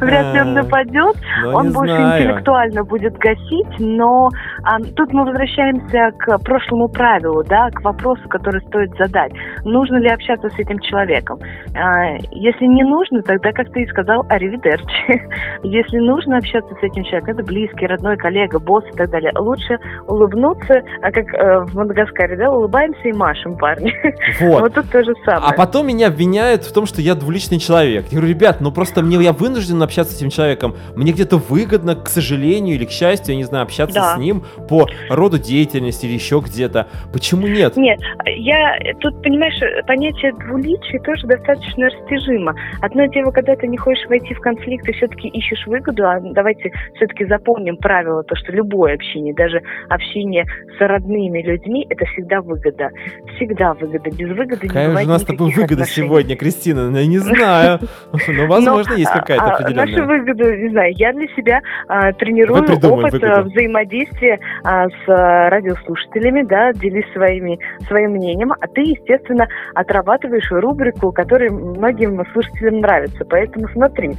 Вряд 0.00 0.34
ли 0.34 0.40
он 0.40 0.54
нападет, 0.54 1.16
Но 1.42 1.56
он 1.56 1.72
больше 1.72 1.94
интеллектуально 1.94 2.84
будет 2.84 3.16
гасить, 3.18 3.78
но 3.78 4.30
а, 4.64 4.80
тут 4.80 5.12
мы 5.12 5.24
возвращаемся 5.24 6.10
к 6.18 6.38
прошлому 6.38 6.88
правилу, 6.88 7.44
да, 7.44 7.70
к 7.70 7.82
вопросу, 7.82 8.28
который 8.28 8.60
стоит 8.62 8.90
задать. 8.98 9.32
Нужно 9.64 9.96
ли 9.96 10.08
общаться 10.08 10.48
с 10.48 10.58
этим 10.58 10.78
человеком? 10.80 11.38
А, 11.76 12.16
если 12.32 12.64
не 12.64 12.82
нужно, 12.82 13.22
тогда, 13.22 13.52
как 13.52 13.70
ты 13.72 13.82
и 13.82 13.86
сказал, 13.86 14.24
аривидерчи. 14.28 15.03
Если 15.62 15.98
нужно 15.98 16.38
общаться 16.38 16.74
с 16.74 16.82
этим 16.82 17.04
человеком, 17.04 17.34
это 17.38 17.42
близкий, 17.44 17.86
родной, 17.86 18.16
коллега, 18.16 18.58
босс 18.58 18.84
и 18.92 18.96
так 18.96 19.10
далее, 19.10 19.32
лучше 19.36 19.78
улыбнуться, 20.06 20.82
а 21.02 21.10
как 21.10 21.32
э, 21.34 21.60
в 21.64 21.74
Мадагаскаре, 21.74 22.36
да, 22.36 22.50
улыбаемся 22.50 23.08
и 23.08 23.12
машем, 23.12 23.56
парни. 23.56 23.92
Вот. 24.40 24.60
Вот 24.62 24.74
тут 24.74 24.90
то 24.90 25.02
же 25.04 25.12
самое. 25.24 25.52
А 25.52 25.52
потом 25.52 25.86
меня 25.86 26.08
обвиняют 26.08 26.64
в 26.64 26.72
том, 26.72 26.86
что 26.86 27.00
я 27.00 27.14
двуличный 27.14 27.58
человек. 27.58 28.06
Я 28.10 28.18
говорю, 28.18 28.34
ребят, 28.34 28.60
ну 28.60 28.72
просто 28.72 29.02
мне 29.02 29.16
я 29.22 29.32
вынужден 29.32 29.82
общаться 29.82 30.14
с 30.14 30.16
этим 30.18 30.30
человеком. 30.30 30.74
Мне 30.96 31.12
где-то 31.12 31.36
выгодно, 31.36 31.94
к 31.94 32.08
сожалению 32.08 32.76
или 32.76 32.84
к 32.84 32.90
счастью, 32.90 33.34
я 33.34 33.36
не 33.36 33.44
знаю, 33.44 33.64
общаться 33.64 33.94
Да. 33.94 34.14
с 34.14 34.18
ним 34.18 34.42
по 34.68 34.86
роду 35.08 35.38
деятельности 35.38 36.06
или 36.06 36.14
еще 36.14 36.40
где-то. 36.44 36.88
Почему 37.12 37.46
нет? 37.46 37.76
Нет, 37.76 38.00
я 38.26 38.76
тут, 39.00 39.22
понимаешь, 39.22 39.58
понятие 39.86 40.32
двуличия 40.32 41.00
тоже 41.00 41.26
достаточно 41.26 41.86
растяжимо. 41.86 42.54
Одно 42.80 43.06
дело, 43.06 43.30
когда 43.30 43.54
ты 43.56 43.66
не 43.68 43.76
хочешь 43.76 44.06
войти 44.08 44.34
в 44.34 44.40
конфликт 44.40 44.88
и 44.88 44.92
все-таки 44.96 45.28
ищешь 45.28 45.66
выгоду, 45.66 46.06
а 46.06 46.20
давайте 46.20 46.72
все-таки 46.96 47.24
запомним 47.26 47.76
правило, 47.76 48.22
то, 48.22 48.34
что 48.36 48.52
любое 48.52 48.94
общение, 48.94 49.34
даже 49.34 49.60
общение 49.88 50.44
с 50.78 50.80
родными 50.80 51.42
людьми, 51.42 51.86
это 51.88 52.04
всегда 52.06 52.40
выгода. 52.40 52.90
Всегда 53.36 53.74
выгода. 53.74 54.10
Без 54.10 54.28
выгоды 54.30 54.62
не 54.62 54.68
Какая 54.68 54.84
же 54.84 54.90
бывает 54.90 55.08
у 55.08 55.10
нас 55.10 55.22
тобой 55.22 55.52
выгода 55.52 55.82
отношений. 55.82 56.08
сегодня, 56.08 56.36
Кристина? 56.36 56.90
Ну, 56.90 56.98
Я 56.98 57.06
не 57.06 57.18
знаю. 57.18 57.78
Но, 58.12 58.46
возможно, 58.46 58.92
Но, 58.92 58.98
есть 58.98 59.10
а, 59.12 59.20
какая-то 59.20 59.44
а, 59.44 59.56
определенная. 59.56 60.06
выгоду, 60.06 60.54
не 60.54 60.68
знаю, 60.70 60.92
я 60.96 61.12
для 61.12 61.26
себя 61.28 61.60
а, 61.88 62.12
тренирую 62.12 62.62
опыт 62.62 63.14
взаимодействия 63.14 64.38
с 64.64 65.06
радиослушателями, 65.06 66.42
да, 66.42 66.72
делись 66.72 67.10
своими, 67.12 67.58
своим 67.86 68.12
мнением, 68.12 68.52
а 68.52 68.66
ты, 68.66 68.82
естественно, 68.82 69.46
отрабатываешь 69.74 70.50
рубрику, 70.50 71.12
которая 71.12 71.50
многим 71.50 72.24
слушателям 72.32 72.80
нравится. 72.80 73.24
Поэтому 73.24 73.68
смотри, 73.68 74.12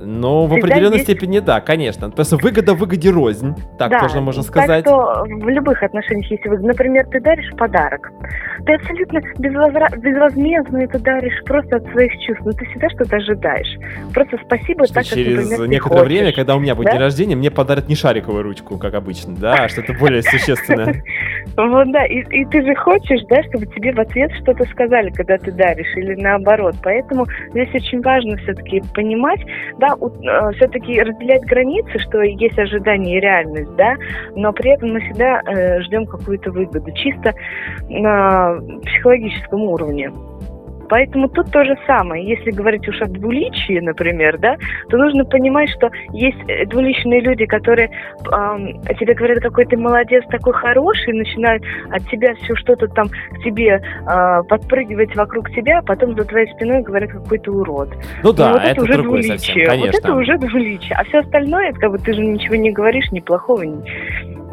Ну, 0.00 0.46
в 0.46 0.50
всегда 0.50 0.66
определенной 0.66 0.98
есть- 0.98 1.04
степени 1.10 1.38
да, 1.40 1.60
конечно. 1.60 2.10
Просто 2.10 2.36
выгода 2.36 2.74
выгоде 2.74 3.10
рознь. 3.10 3.54
Так 3.78 3.90
да, 3.90 4.00
тоже 4.00 4.20
можно 4.20 4.42
так 4.42 4.50
сказать. 4.50 4.86
что 4.86 5.24
в 5.26 5.48
любых 5.48 5.82
отношениях 5.82 6.30
есть 6.30 6.44
выгода. 6.44 6.68
Например, 6.68 7.04
ты 7.06 7.20
даришь 7.20 7.50
подарок. 7.56 8.12
Ты 8.64 8.74
абсолютно 8.74 9.18
безвозра- 9.38 9.96
безвозмездно 9.98 10.78
это 10.78 10.98
даришь 11.00 11.42
просто 11.44 11.76
от 11.76 11.86
своих 11.90 12.12
чувств. 12.20 12.44
Но 12.44 12.52
ты 12.52 12.64
всегда 12.66 12.88
что-то 12.90 13.16
ожидаешь. 13.16 13.76
Просто 14.14 14.38
спасибо, 14.44 14.84
Что 14.84 14.94
так 14.94 15.04
как, 15.04 15.14
через 15.14 15.36
например, 15.50 15.58
ты 15.58 15.68
некоторое 15.68 15.98
хочешь. 16.00 16.12
время, 16.12 16.32
когда 16.32 16.56
у 16.56 16.60
меня 16.60 16.74
будет 16.74 16.86
Да? 16.86 16.92
день 16.92 17.00
рождения, 17.00 17.36
мне 17.36 17.50
подарят 17.50 17.88
не 17.88 17.94
шариковую 17.96 18.42
ручку, 18.44 18.78
как 18.78 18.94
обычно, 18.94 19.34
да, 19.34 19.64
а 19.64 19.68
что-то 19.68 19.94
более 19.94 20.22
существенное. 20.22 21.02
Вот, 21.56 21.90
да, 21.90 22.04
и, 22.06 22.20
и 22.20 22.44
ты 22.44 22.62
же 22.62 22.72
хочешь, 22.76 23.20
да, 23.28 23.42
чтобы 23.44 23.66
тебе 23.66 23.92
в 23.92 23.98
ответ 23.98 24.30
что-то 24.42 24.64
сказали, 24.66 25.10
когда 25.10 25.38
ты 25.38 25.50
даришь, 25.50 25.92
или 25.96 26.14
наоборот. 26.14 26.76
Поэтому 26.84 27.26
здесь 27.50 27.68
очень 27.74 28.00
важно 28.00 28.36
все-таки 28.36 28.80
понимать, 28.94 29.40
да, 29.78 29.87
все-таки 30.56 31.00
разделять 31.00 31.42
границы, 31.42 31.98
что 31.98 32.22
есть 32.22 32.58
ожидание 32.58 33.18
и 33.18 33.20
реальность, 33.20 33.74
да, 33.76 33.94
но 34.34 34.52
при 34.52 34.70
этом 34.70 34.92
мы 34.92 35.00
всегда 35.00 35.40
э, 35.42 35.80
ждем 35.82 36.06
какую-то 36.06 36.50
выгоду, 36.50 36.90
чисто 36.92 37.34
на 37.88 38.58
психологическом 38.84 39.62
уровне. 39.62 40.12
Поэтому 40.88 41.28
тут 41.28 41.50
то 41.50 41.64
же 41.64 41.76
самое. 41.86 42.26
Если 42.26 42.50
говорить 42.50 42.88
уж 42.88 43.00
о 43.00 43.06
двуличии, 43.06 43.80
например, 43.80 44.38
да, 44.38 44.56
то 44.88 44.96
нужно 44.96 45.24
понимать, 45.24 45.68
что 45.70 45.90
есть 46.12 46.38
э, 46.48 46.66
двуличные 46.66 47.20
люди, 47.20 47.46
которые 47.46 47.90
о 48.30 48.94
тебе 48.94 49.14
говорят, 49.14 49.40
какой 49.40 49.66
ты 49.66 49.76
молодец, 49.76 50.24
такой 50.30 50.52
хороший, 50.52 51.14
начинают 51.14 51.62
от 51.90 52.08
тебя 52.08 52.34
все 52.34 52.54
что-то 52.56 52.88
там 52.88 53.08
к 53.08 53.42
тебе 53.44 53.80
э, 53.80 54.42
подпрыгивать 54.48 55.14
вокруг 55.16 55.50
тебя, 55.50 55.78
а 55.78 55.82
потом 55.82 56.16
за 56.16 56.24
твоей 56.24 56.46
спиной 56.54 56.82
говорят, 56.82 57.10
какой 57.10 57.38
ты 57.38 57.50
урод. 57.50 57.90
Ну 58.22 58.32
да, 58.32 58.48
Ну, 58.48 58.52
вот 58.54 58.62
это 58.62 58.82
уже 58.82 58.92
другой 58.94 59.22
двуличие. 59.22 59.38
совсем, 59.38 59.66
конечно. 59.66 59.86
Вот 59.86 59.94
это 59.94 60.14
уже 60.14 60.38
двуличие. 60.38 60.96
А 60.96 61.04
все 61.04 61.18
остальное, 61.18 61.70
это 61.70 61.80
как 61.80 61.92
бы 61.92 61.98
ты 61.98 62.12
же 62.12 62.20
ничего 62.20 62.56
не 62.56 62.70
говоришь, 62.70 63.10
ни 63.12 63.20
плохого, 63.20 63.62
ни, 63.62 63.82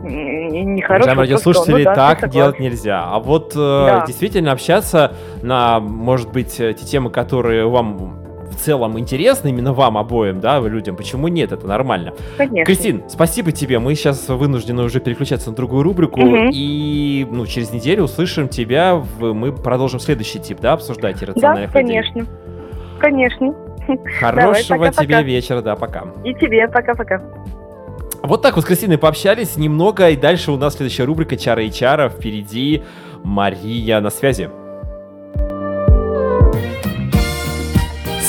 хорошего. 0.05 0.95
Уважаемые 0.95 1.15
радиослушатели, 1.15 1.77
ну 1.79 1.83
да, 1.83 2.15
так 2.15 2.29
делать 2.29 2.59
нельзя. 2.59 3.03
А 3.05 3.19
вот 3.19 3.53
э, 3.55 3.57
Да. 3.57 4.03
действительно 4.05 4.51
общаться 4.51 5.13
на, 5.41 5.79
может 5.79 6.31
быть, 6.31 6.59
э, 6.59 6.73
те 6.73 6.85
темы, 6.85 7.09
которые 7.09 7.67
вам 7.67 8.21
в 8.51 8.55
целом 8.57 8.97
интересны, 8.97 9.49
именно 9.49 9.73
вам 9.73 9.97
обоим, 9.97 10.39
да, 10.39 10.59
людям, 10.59 10.95
почему 10.95 11.27
нет, 11.27 11.51
это 11.51 11.67
нормально. 11.67 12.13
Конечно. 12.37 12.63
Кристин, 12.65 13.03
спасибо 13.09 13.51
тебе. 13.51 13.79
Мы 13.79 13.95
сейчас 13.95 14.29
вынуждены 14.29 14.83
уже 14.83 14.99
переключаться 15.01 15.49
на 15.49 15.55
другую 15.55 15.83
рубрику. 15.83 16.21
Мгм. 16.21 16.51
И 16.53 17.27
ну, 17.29 17.45
через 17.47 17.71
неделю 17.73 18.03
услышим 18.03 18.47
тебя. 18.47 18.95
В... 18.95 19.33
Мы 19.33 19.51
продолжим 19.51 19.99
следующий 19.99 20.39
тип, 20.39 20.59
да, 20.61 20.73
обсуждать 20.73 21.19
Да, 21.19 21.25
иррациональных 21.25 21.75
людей. 21.75 21.87
конечно. 22.01 22.25
Конечно. 22.99 23.53
Хорошего 24.19 24.77
пока-пока. 24.77 25.03
тебе 25.03 25.23
вечера, 25.23 25.61
да, 25.61 25.75
пока. 25.75 26.05
И 26.23 26.33
тебе. 26.35 26.67
Пока-пока. 26.67 27.21
Вот 28.25 28.41
так 28.41 28.55
вот 28.55 28.63
с 28.63 28.67
Кристиной 28.67 28.97
пообщались 28.97 29.55
немного, 29.55 30.09
и 30.09 30.15
дальше 30.15 30.51
у 30.51 30.57
нас 30.57 30.75
следующая 30.75 31.03
рубрика 31.03 31.37
Чара 31.37 31.63
и 31.63 31.71
Чара. 31.71 32.09
Впереди 32.09 32.83
Мария 33.23 33.99
на 34.01 34.09
связи. 34.09 34.49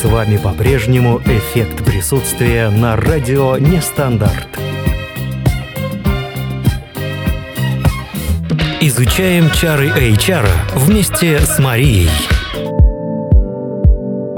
вами 0.07 0.39
по-прежнему 0.39 1.19
эффект 1.27 1.85
присутствия 1.85 2.71
на 2.71 2.97
радио 2.97 3.59
Нестандарт. 3.59 4.49
Изучаем 8.81 9.51
чары 9.51 9.89
HR 9.89 10.49
вместе 10.75 11.39
с 11.41 11.59
Марией. 11.59 12.09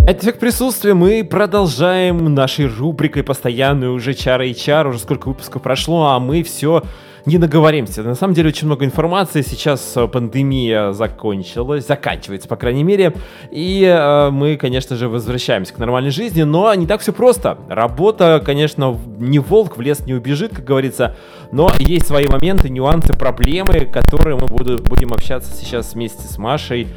Это 0.09 0.25
эффект 0.25 0.41
присутствия. 0.41 0.95
Мы 0.95 1.23
продолжаем 1.23 2.33
нашей 2.33 2.65
рубрикой 2.65 3.23
постоянную 3.23 3.93
уже 3.93 4.15
чары 4.15 4.49
HR. 4.49 4.89
Уже 4.89 5.01
сколько 5.01 5.29
выпусков 5.29 5.61
прошло, 5.61 6.07
а 6.07 6.19
мы 6.19 6.43
все 6.45 6.83
не 7.27 7.37
наговоримся. 7.37 8.03
На 8.03 8.15
самом 8.15 8.33
деле 8.33 8.49
очень 8.49 8.69
много 8.69 8.87
информации. 8.87 9.43
Сейчас 9.43 9.95
э, 9.99 10.09
пандемия 10.09 10.93
закончилась, 10.93 11.87
заканчивается, 11.87 12.49
по 12.49 12.57
крайней 12.57 12.85
мере. 12.85 13.13
И 13.51 13.85
э, 13.85 14.31
мы, 14.31 14.57
конечно 14.57 14.97
же, 14.97 15.11
возвращаемся 15.11 15.75
к 15.75 15.79
нормальной 15.79 16.11
жизни, 16.11 16.43
но 16.43 16.73
не 16.73 16.87
так 16.87 17.03
все 17.03 17.13
просто. 17.13 17.59
Работа, 17.69 18.43
конечно, 18.43 18.99
не 19.19 19.41
волк, 19.41 19.77
в 19.77 19.83
лес 19.83 20.07
не 20.07 20.15
убежит, 20.15 20.57
как 20.57 20.65
говорится. 20.65 21.17
Но 21.53 21.71
есть 21.79 22.07
свои 22.07 22.27
моменты, 22.27 22.71
нюансы, 22.71 23.13
проблемы, 23.13 23.85
которые 23.85 24.39
мы 24.39 24.47
буду, 24.47 24.83
будем 24.83 25.13
общаться 25.13 25.53
сейчас 25.55 25.93
вместе 25.93 26.23
с 26.23 26.39
Машей. 26.39 26.89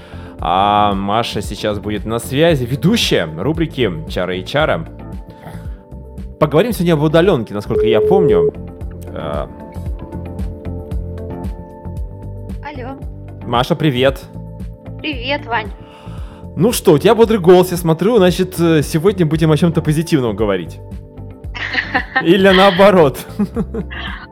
А 0.44 0.94
Маша 0.96 1.44
сейчас 1.44 1.78
будет 1.78 2.04
на 2.06 2.18
связи, 2.18 2.66
ведущая 2.66 3.30
рубрики 3.38 3.92
Чара 4.10 4.36
и 4.36 4.44
Чара. 4.44 4.88
Поговорим 6.40 6.74
сегодня 6.74 6.94
об 6.94 7.04
удаленке, 7.04 7.54
насколько 7.54 7.86
я 7.86 8.02
помню. 8.02 8.52
Э, 9.10 9.46
Алло. 12.64 13.00
Маша, 13.46 13.76
привет. 13.76 14.24
Привет, 15.00 15.46
Вань. 15.46 15.72
Ну 16.56 16.72
что, 16.72 16.94
у 16.94 16.98
тебя 16.98 17.14
бодрый 17.14 17.40
голос, 17.40 17.70
я 17.70 17.78
смотрю, 17.78 18.18
значит, 18.18 18.60
э, 18.60 18.82
сегодня 18.82 19.28
будем 19.28 19.52
о 19.52 19.58
чем-то 19.58 19.84
позитивном 19.84 20.36
говорить. 20.36 20.80
Или 22.22 22.50
наоборот. 22.50 23.20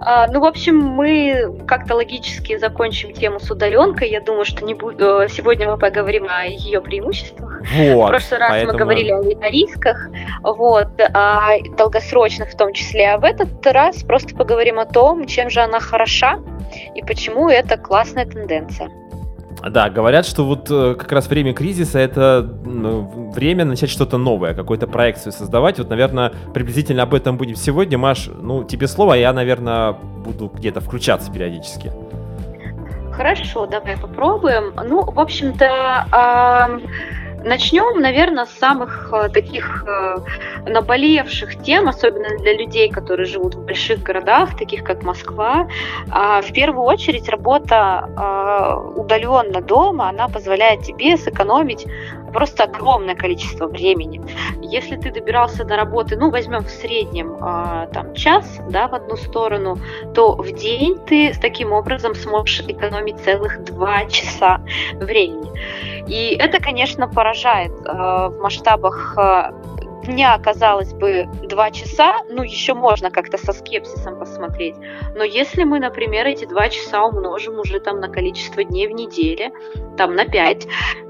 А, 0.02 0.28
ну, 0.28 0.40
в 0.40 0.46
общем, 0.46 0.78
мы 0.78 1.54
как-то 1.68 1.96
логически 1.96 2.58
закончим 2.58 3.14
тему 3.14 3.40
с 3.40 3.50
удаленкой. 3.52 4.10
Я 4.10 4.22
думаю, 4.22 4.46
что 4.46 4.64
не 4.64 4.74
бу- 4.74 4.96
э, 4.98 5.28
сегодня 5.30 5.70
мы 5.70 5.78
поговорим 5.78 6.28
о 6.30 6.46
ее 6.46 6.82
преимуществах. 6.82 7.62
Вот. 7.74 8.08
В 8.08 8.10
прошлый 8.10 8.40
раз 8.40 8.50
поэтому- 8.52 8.74
мы 8.74 8.80
говорили 8.80 9.12
о, 9.12 9.20
о 9.20 9.50
рисках, 9.50 10.08
вот, 10.42 11.00
о 11.00 11.58
долгосрочных 11.78 12.50
в 12.52 12.58
том 12.58 12.74
числе. 12.74 13.12
А 13.12 13.18
в 13.18 13.24
этот 13.26 13.66
раз 13.68 14.04
просто 14.04 14.36
поговорим 14.36 14.80
о 14.80 14.86
том, 14.86 15.26
чем 15.28 15.50
же 15.50 15.62
она 15.62 15.80
хороша 15.80 16.40
и 16.96 17.02
почему 17.02 17.50
это 17.50 17.78
классная 17.78 18.26
тенденция. 18.26 18.90
Да, 19.68 19.90
говорят, 19.90 20.26
что 20.26 20.46
вот 20.46 20.68
э, 20.72 20.96
как 20.98 21.12
раз 21.12 21.28
время 21.28 21.54
кризиса 21.54 22.00
это 22.00 22.50
время 22.64 23.66
начать 23.66 23.90
что-то 23.90 24.18
новое, 24.18 24.54
какую-то 24.54 24.88
проекцию 24.88 25.34
создавать. 25.34 25.80
Вот, 25.80 25.90
наверное, 25.90 26.32
приблизительно 26.54 27.04
об 27.04 27.14
этом 27.14 27.38
будем 27.38 27.56
сегодня. 27.56 27.98
Маш, 27.98 28.30
ну, 28.42 28.64
тебе 28.64 28.88
слово, 28.88 29.16
а 29.16 29.18
я, 29.18 29.34
наверное, 29.34 29.94
буду 29.94 30.48
где-то 30.48 30.80
включаться 30.80 31.32
периодически. 31.32 31.92
Хорошо, 33.12 33.66
давай 33.66 33.98
попробуем. 33.98 34.74
Ну, 34.88 35.02
в 35.04 35.20
общем-то, 35.20 36.08
ам, 36.12 36.82
начнем, 37.44 38.02
наверное, 38.02 38.46
с 38.46 38.52
самых 38.52 39.10
э, 39.14 39.30
таких 39.30 39.86
э, 39.88 40.16
наболевших 40.68 41.64
тем, 41.64 41.88
особенно 41.88 42.38
для 42.40 42.54
людей, 42.54 42.90
которые 42.90 43.26
живут 43.26 43.56
в 43.56 43.66
больших 43.66 44.04
городах, 44.04 44.58
таких 44.58 44.84
как 44.84 45.04
Москва. 45.04 45.68
А, 46.12 46.42
В 46.42 46.52
первую 46.54 46.84
очередь, 46.86 47.30
работа 47.30 48.08
удаленно 48.96 49.62
дома, 49.62 50.10
она 50.10 50.28
позволяет 50.28 50.84
тебе 50.84 51.18
сэкономить 51.18 51.86
просто 52.30 52.64
огромное 52.64 53.16
количество 53.16 53.68
времени. 53.68 54.22
Если 54.62 54.96
ты 54.96 55.12
добирался 55.12 55.64
до 55.64 55.76
работы, 55.76 56.16
ну, 56.16 56.30
возьмем 56.30 56.64
в 56.64 56.70
среднем 56.70 57.38
а, 57.42 57.88
там 57.88 58.14
час, 58.14 58.60
да, 58.70 58.88
в 58.88 58.96
одну 58.96 59.16
сторону, 59.16 59.78
то 60.14 60.36
в 60.36 60.52
день 60.52 60.98
ты 61.08 61.34
таким 61.40 61.72
образом 61.72 62.16
сможешь 62.16 62.62
экономить 62.68 63.18
целых 63.20 63.64
два 63.64 64.06
часа 64.06 64.62
времени. 64.94 65.52
И 66.08 66.36
это, 66.40 66.60
конечно, 66.60 67.08
поражает 67.08 67.72
э, 67.72 67.92
в 68.30 68.40
масштабах 68.42 69.16
э, 69.18 69.52
дня, 70.04 70.38
казалось 70.40 70.94
бы, 70.94 71.28
два 71.44 71.72
часа, 71.72 72.22
ну, 72.30 72.44
еще 72.44 72.74
можно 72.74 73.12
как-то 73.12 73.38
со 73.38 73.54
скепсисом 73.54 74.18
посмотреть. 74.20 74.76
Но 75.16 75.24
если 75.24 75.64
мы, 75.64 75.80
например, 75.80 76.28
эти 76.28 76.46
два 76.46 76.70
часа 76.70 77.04
умножим 77.04 77.60
уже 77.60 77.80
там 77.80 78.00
на 78.00 78.10
количество 78.10 78.64
дней 78.64 78.88
в 78.88 78.92
неделе, 78.92 79.52
там 79.98 80.16
на 80.16 80.26
5, 80.26 80.68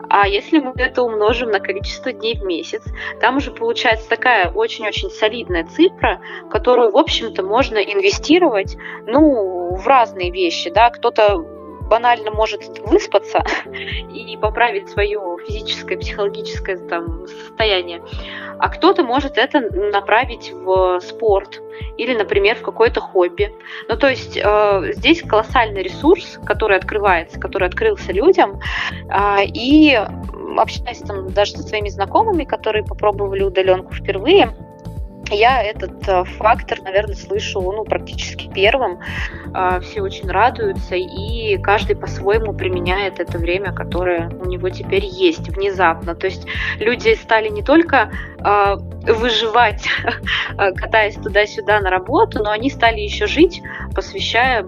а 0.10 0.28
если 0.28 0.58
мы 0.60 0.74
это 0.76 1.04
умножим 1.04 1.52
на 1.52 1.60
количество 1.60 2.12
дней 2.12 2.36
в 2.36 2.44
месяц, 2.44 2.84
там 3.22 3.38
уже 3.38 3.52
получается 3.52 4.10
такая 4.10 4.50
очень-очень 4.50 5.12
солидная 5.12 5.66
цифра, 5.66 6.20
которую, 6.50 6.92
в 6.92 6.98
общем-то, 6.98 7.44
можно 7.44 7.78
инвестировать, 7.78 8.76
ну, 9.06 9.76
в 9.76 9.86
разные 9.88 10.32
вещи, 10.32 10.72
да, 10.72 10.90
кто-то 10.90 11.46
банально 11.90 12.32
может 12.32 12.80
выспаться 12.80 13.44
и 14.14 14.38
поправить 14.38 14.90
свое 14.90 15.20
физическое, 15.48 15.98
психологическое 15.98 16.78
там, 16.78 17.28
состояние, 17.28 18.02
а 18.60 18.70
кто-то 18.70 19.04
может 19.04 19.38
это 19.38 19.62
направить 19.92 20.52
в 20.52 21.00
спорт 21.02 21.62
или, 21.98 22.16
например, 22.16 22.58
в 22.58 22.62
какое-то 22.62 23.02
хобби. 23.02 23.54
Ну, 23.88 23.98
то 23.98 24.10
есть 24.10 24.38
э, 24.38 24.94
здесь 24.94 25.22
колоссальный 25.22 25.82
ресурс, 25.82 26.40
который 26.46 26.78
открывается, 26.78 27.40
который 27.40 27.68
открылся 27.68 28.12
людям, 28.12 28.60
э, 29.10 29.46
и 29.46 30.00
общаясь 30.58 31.00
там 31.00 31.30
даже 31.32 31.54
со 31.54 31.64
своими 31.64 31.90
знакомыми, 31.90 32.44
которые 32.44 32.84
попробовали 32.84 33.44
удаленку 33.44 33.94
впервые, 33.94 34.54
я 35.32 35.61
этот 35.63 36.07
э, 36.07 36.23
фактор, 36.23 36.82
наверное, 36.82 37.15
слышу 37.15 37.61
ну, 37.61 37.84
практически 37.84 38.49
первым. 38.53 38.99
Э, 39.53 39.80
Все 39.82 40.01
очень 40.01 40.30
радуются, 40.30 40.95
и 40.95 41.57
каждый 41.57 41.95
по-своему 41.95 42.53
применяет 42.53 43.19
это 43.19 43.38
время, 43.38 43.73
которое 43.73 44.30
у 44.30 44.45
него 44.45 44.69
теперь 44.69 45.05
есть 45.05 45.49
внезапно. 45.49 46.15
То 46.15 46.27
есть 46.27 46.45
люди 46.80 47.13
стали 47.15 47.49
не 47.49 47.63
только 47.63 48.11
э, 48.39 48.75
выживать, 49.13 49.88
э, 50.57 50.73
катаясь 50.73 51.15
туда-сюда 51.15 51.80
на 51.80 51.89
работу, 51.89 52.43
но 52.43 52.51
они 52.51 52.69
стали 52.69 52.99
еще 52.99 53.27
жить, 53.27 53.61
посвящая 53.95 54.63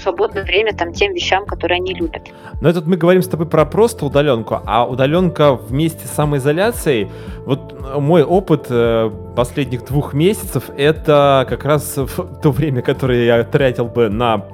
свободное 0.00 0.44
время 0.44 0.74
там 0.74 0.92
тем 0.92 1.12
вещам, 1.12 1.46
которые 1.46 1.76
они 1.76 1.94
любят. 1.94 2.22
Но 2.60 2.68
это 2.68 2.82
мы 2.82 2.96
говорим 2.96 3.22
с 3.22 3.28
тобой 3.28 3.46
про 3.46 3.64
просто 3.64 4.06
удаленку, 4.06 4.60
а 4.66 4.86
удаленка 4.86 5.54
вместе 5.54 6.06
с 6.06 6.10
самоизоляцией, 6.10 7.10
вот 7.46 7.74
мой 7.98 8.22
опыт 8.22 8.66
э, 8.70 9.10
последних 9.36 9.84
двух 9.84 10.12
месяцев, 10.14 10.70
это 10.76 11.46
как 11.48 11.64
раз 11.64 11.96
в 11.96 12.40
то 12.40 12.50
время, 12.50 12.82
которое 12.82 13.24
я 13.24 13.44
тратил 13.44 13.86
бы 13.86 14.08
на 14.08 14.44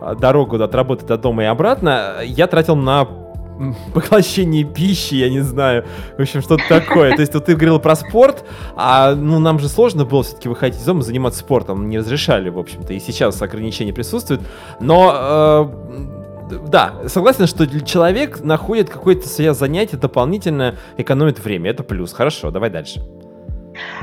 э, 0.00 0.14
дорогу 0.18 0.62
от 0.62 0.74
работы 0.74 1.06
до 1.06 1.18
дома 1.18 1.44
и 1.44 1.46
обратно, 1.46 2.16
я 2.24 2.46
тратил 2.46 2.76
на 2.76 3.06
поглощение 3.94 4.64
пищи, 4.64 5.14
я 5.14 5.28
не 5.28 5.40
знаю, 5.40 5.84
в 6.16 6.20
общем, 6.20 6.42
что-то 6.42 6.64
такое. 6.68 7.14
То 7.14 7.20
есть 7.20 7.34
вот 7.34 7.46
ты 7.46 7.54
говорил 7.54 7.78
про 7.78 7.96
спорт, 7.96 8.44
а 8.76 9.14
ну 9.14 9.38
нам 9.38 9.58
же 9.58 9.68
сложно 9.68 10.04
было 10.04 10.22
все-таки 10.22 10.48
выходить 10.48 10.80
из 10.80 10.84
дома, 10.84 11.02
заниматься 11.02 11.40
спортом, 11.40 11.88
не 11.88 11.98
разрешали, 11.98 12.48
в 12.48 12.58
общем-то, 12.58 12.92
и 12.92 13.00
сейчас 13.00 13.40
ограничения 13.42 13.92
присутствуют, 13.92 14.42
но 14.80 15.68
э, 16.50 16.58
да, 16.68 16.94
согласен, 17.06 17.46
что 17.46 17.66
человек 17.84 18.40
находит 18.40 18.90
какое-то 18.90 19.28
свое 19.28 19.54
занятие 19.54 19.96
дополнительно, 19.96 20.76
экономит 20.96 21.42
время. 21.42 21.70
Это 21.70 21.82
плюс. 21.82 22.12
Хорошо, 22.12 22.50
давай 22.50 22.70
дальше. 22.70 23.02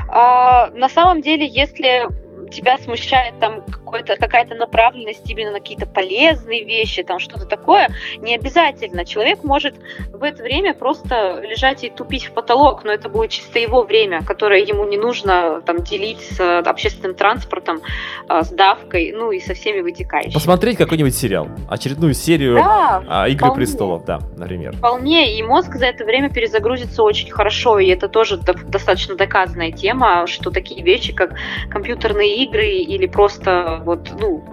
А, 0.08 0.70
на 0.70 0.88
самом 0.88 1.22
деле, 1.22 1.46
если 1.46 2.08
тебя 2.50 2.78
смущает 2.78 3.38
там 3.38 3.62
какая-то 3.90 4.54
направленность 4.54 5.28
именно 5.30 5.52
на 5.52 5.60
какие-то 5.60 5.86
полезные 5.86 6.64
вещи, 6.64 7.02
там 7.02 7.18
что-то 7.18 7.46
такое, 7.46 7.88
не 8.18 8.34
обязательно. 8.34 9.04
Человек 9.04 9.42
может 9.44 9.74
в 10.12 10.22
это 10.22 10.42
время 10.42 10.74
просто 10.74 11.40
лежать 11.40 11.84
и 11.84 11.90
тупить 11.90 12.26
в 12.26 12.32
потолок, 12.32 12.84
но 12.84 12.92
это 12.92 13.08
будет 13.08 13.30
чисто 13.30 13.58
его 13.58 13.82
время, 13.82 14.22
которое 14.22 14.60
ему 14.60 14.84
не 14.86 14.96
нужно 14.96 15.60
там 15.62 15.82
делить 15.82 16.20
с 16.20 16.40
э, 16.40 16.58
общественным 16.58 17.14
транспортом, 17.14 17.80
э, 18.28 18.42
с 18.42 18.50
давкой, 18.50 19.12
ну 19.12 19.32
и 19.32 19.40
со 19.40 19.54
всеми 19.54 19.80
вытекающими. 19.80 20.32
Посмотреть 20.32 20.76
какой-нибудь 20.76 21.14
сериал, 21.14 21.48
очередную 21.68 22.14
серию 22.14 22.56
Да, 22.56 23.02
а, 23.08 23.28
Игры 23.28 23.46
вполне. 23.46 23.56
престолов, 23.56 24.04
да, 24.04 24.20
например. 24.36 24.76
Вполне, 24.76 25.36
и 25.38 25.42
мозг 25.42 25.74
за 25.74 25.86
это 25.86 26.04
время 26.04 26.30
перезагрузится 26.30 27.02
очень 27.02 27.30
хорошо, 27.30 27.78
и 27.78 27.88
это 27.88 28.08
тоже 28.08 28.36
до- 28.36 28.54
достаточно 28.54 29.16
доказанная 29.16 29.72
тема, 29.72 30.26
что 30.26 30.50
такие 30.50 30.82
вещи, 30.82 31.12
как 31.12 31.34
компьютерные 31.70 32.39
игры 32.44 32.68
или 32.68 33.06
просто 33.06 33.80
вот, 33.84 34.10
ну, 34.18 34.44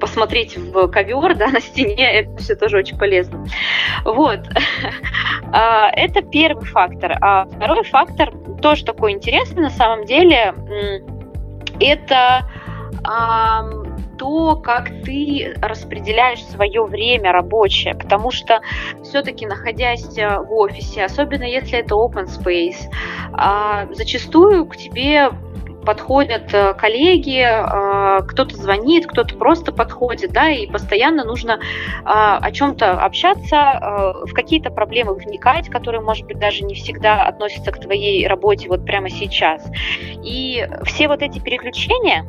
посмотреть 0.00 0.56
в 0.56 0.88
ковер, 0.88 1.36
да, 1.36 1.48
на 1.52 1.60
стене, 1.60 2.20
это 2.20 2.36
все 2.36 2.54
тоже 2.54 2.78
очень 2.78 2.98
полезно. 2.98 3.44
Вот. 4.04 4.40
А, 5.56 5.88
Это 5.90 6.20
первый 6.22 6.64
фактор. 6.64 7.16
А 7.20 7.44
второй 7.44 7.84
фактор 7.84 8.32
тоже 8.60 8.84
такой 8.84 9.12
интересный 9.12 9.62
на 9.62 9.70
самом 9.70 10.04
деле. 10.04 10.52
Это 11.78 12.48
то, 14.18 14.56
как 14.56 14.88
ты 15.04 15.54
распределяешь 15.60 16.44
свое 16.44 16.84
время 16.84 17.32
рабочее, 17.32 17.94
потому 17.94 18.30
что 18.30 18.60
все-таки 19.02 19.46
находясь 19.46 20.16
э, 20.16 20.38
в 20.38 20.52
офисе, 20.52 21.04
особенно 21.04 21.44
если 21.44 21.78
это 21.78 21.94
open 21.94 22.26
space, 22.26 22.90
а, 23.32 23.86
зачастую 23.92 24.66
к 24.66 24.76
тебе 24.76 25.30
подходят 25.84 26.52
э, 26.52 26.74
коллеги, 26.74 27.44
э, 27.44 28.22
кто-то 28.26 28.56
звонит, 28.56 29.06
кто-то 29.06 29.36
просто 29.36 29.72
подходит, 29.72 30.32
да, 30.32 30.50
и 30.50 30.66
постоянно 30.66 31.24
нужно 31.24 31.52
э, 31.52 31.58
о 32.04 32.50
чем-то 32.50 32.92
общаться, 32.92 34.14
в 34.24 34.32
какие-то 34.32 34.70
проблемы 34.70 35.14
вникать, 35.14 35.68
которые, 35.68 36.00
может 36.00 36.26
быть, 36.26 36.38
даже 36.38 36.64
не 36.64 36.74
всегда 36.74 37.22
относятся 37.24 37.72
к 37.72 37.80
твоей 37.80 38.26
работе 38.26 38.68
вот 38.68 38.84
прямо 38.84 39.10
сейчас. 39.10 39.64
И 40.22 40.66
все 40.84 41.08
вот 41.08 41.22
эти 41.22 41.38
переключения, 41.38 42.26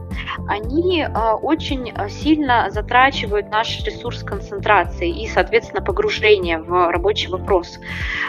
они 0.47 1.05
очень 1.41 1.93
сильно 2.09 2.69
затрачивают 2.69 3.49
наш 3.51 3.83
ресурс 3.83 4.23
концентрации 4.23 5.09
и, 5.09 5.27
соответственно, 5.27 5.81
погружения 5.81 6.59
в 6.59 6.91
рабочий 6.91 7.29
вопрос. 7.29 7.79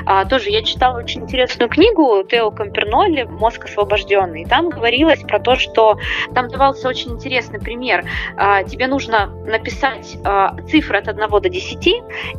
А, 0.04 0.24
тоже 0.24 0.50
я 0.50 0.62
читала 0.62 0.98
очень 0.98 1.22
интересную 1.22 1.68
книгу 1.68 2.22
Тео 2.28 2.50
Кампернолли 2.50 3.22
«Мозг 3.24 3.64
освобожденный». 3.64 4.44
Там 4.44 4.68
говорилось 4.68 5.15
говорилось 5.16 5.22
про 5.22 5.38
то, 5.38 5.56
что 5.56 5.98
там 6.34 6.48
давался 6.48 6.88
очень 6.88 7.12
интересный 7.12 7.60
пример. 7.60 8.04
А, 8.36 8.62
тебе 8.62 8.86
нужно 8.86 9.26
написать 9.46 10.16
а, 10.24 10.56
цифры 10.68 10.98
от 10.98 11.08
1 11.08 11.28
до 11.28 11.48
10 11.48 11.86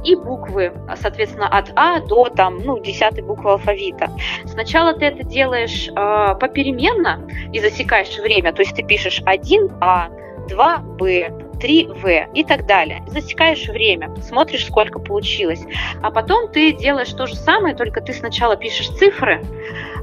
и 0.03 0.15
буквы, 0.15 0.73
соответственно, 0.95 1.47
от 1.47 1.71
А 1.75 1.99
до 1.99 2.29
там, 2.29 2.59
ну, 2.63 2.79
10 2.79 3.23
буквы 3.23 3.51
алфавита. 3.51 4.09
Сначала 4.45 4.93
ты 4.93 5.05
это 5.05 5.23
делаешь 5.23 5.89
а, 5.95 6.35
попеременно 6.35 7.27
и 7.51 7.59
засекаешь 7.59 8.17
время, 8.17 8.53
то 8.53 8.61
есть 8.61 8.75
ты 8.75 8.83
пишешь 8.83 9.21
1А, 9.25 10.09
2Б, 10.49 11.47
3В 11.59 12.33
и 12.33 12.43
так 12.43 12.65
далее. 12.65 13.03
Засекаешь 13.07 13.67
время, 13.67 14.15
смотришь, 14.21 14.65
сколько 14.65 14.99
получилось. 14.99 15.63
А 16.01 16.11
потом 16.11 16.49
ты 16.51 16.71
делаешь 16.71 17.11
то 17.13 17.25
же 17.25 17.35
самое, 17.35 17.75
только 17.75 17.99
ты 18.01 18.13
сначала 18.13 18.55
пишешь 18.55 18.89
цифры 18.89 19.43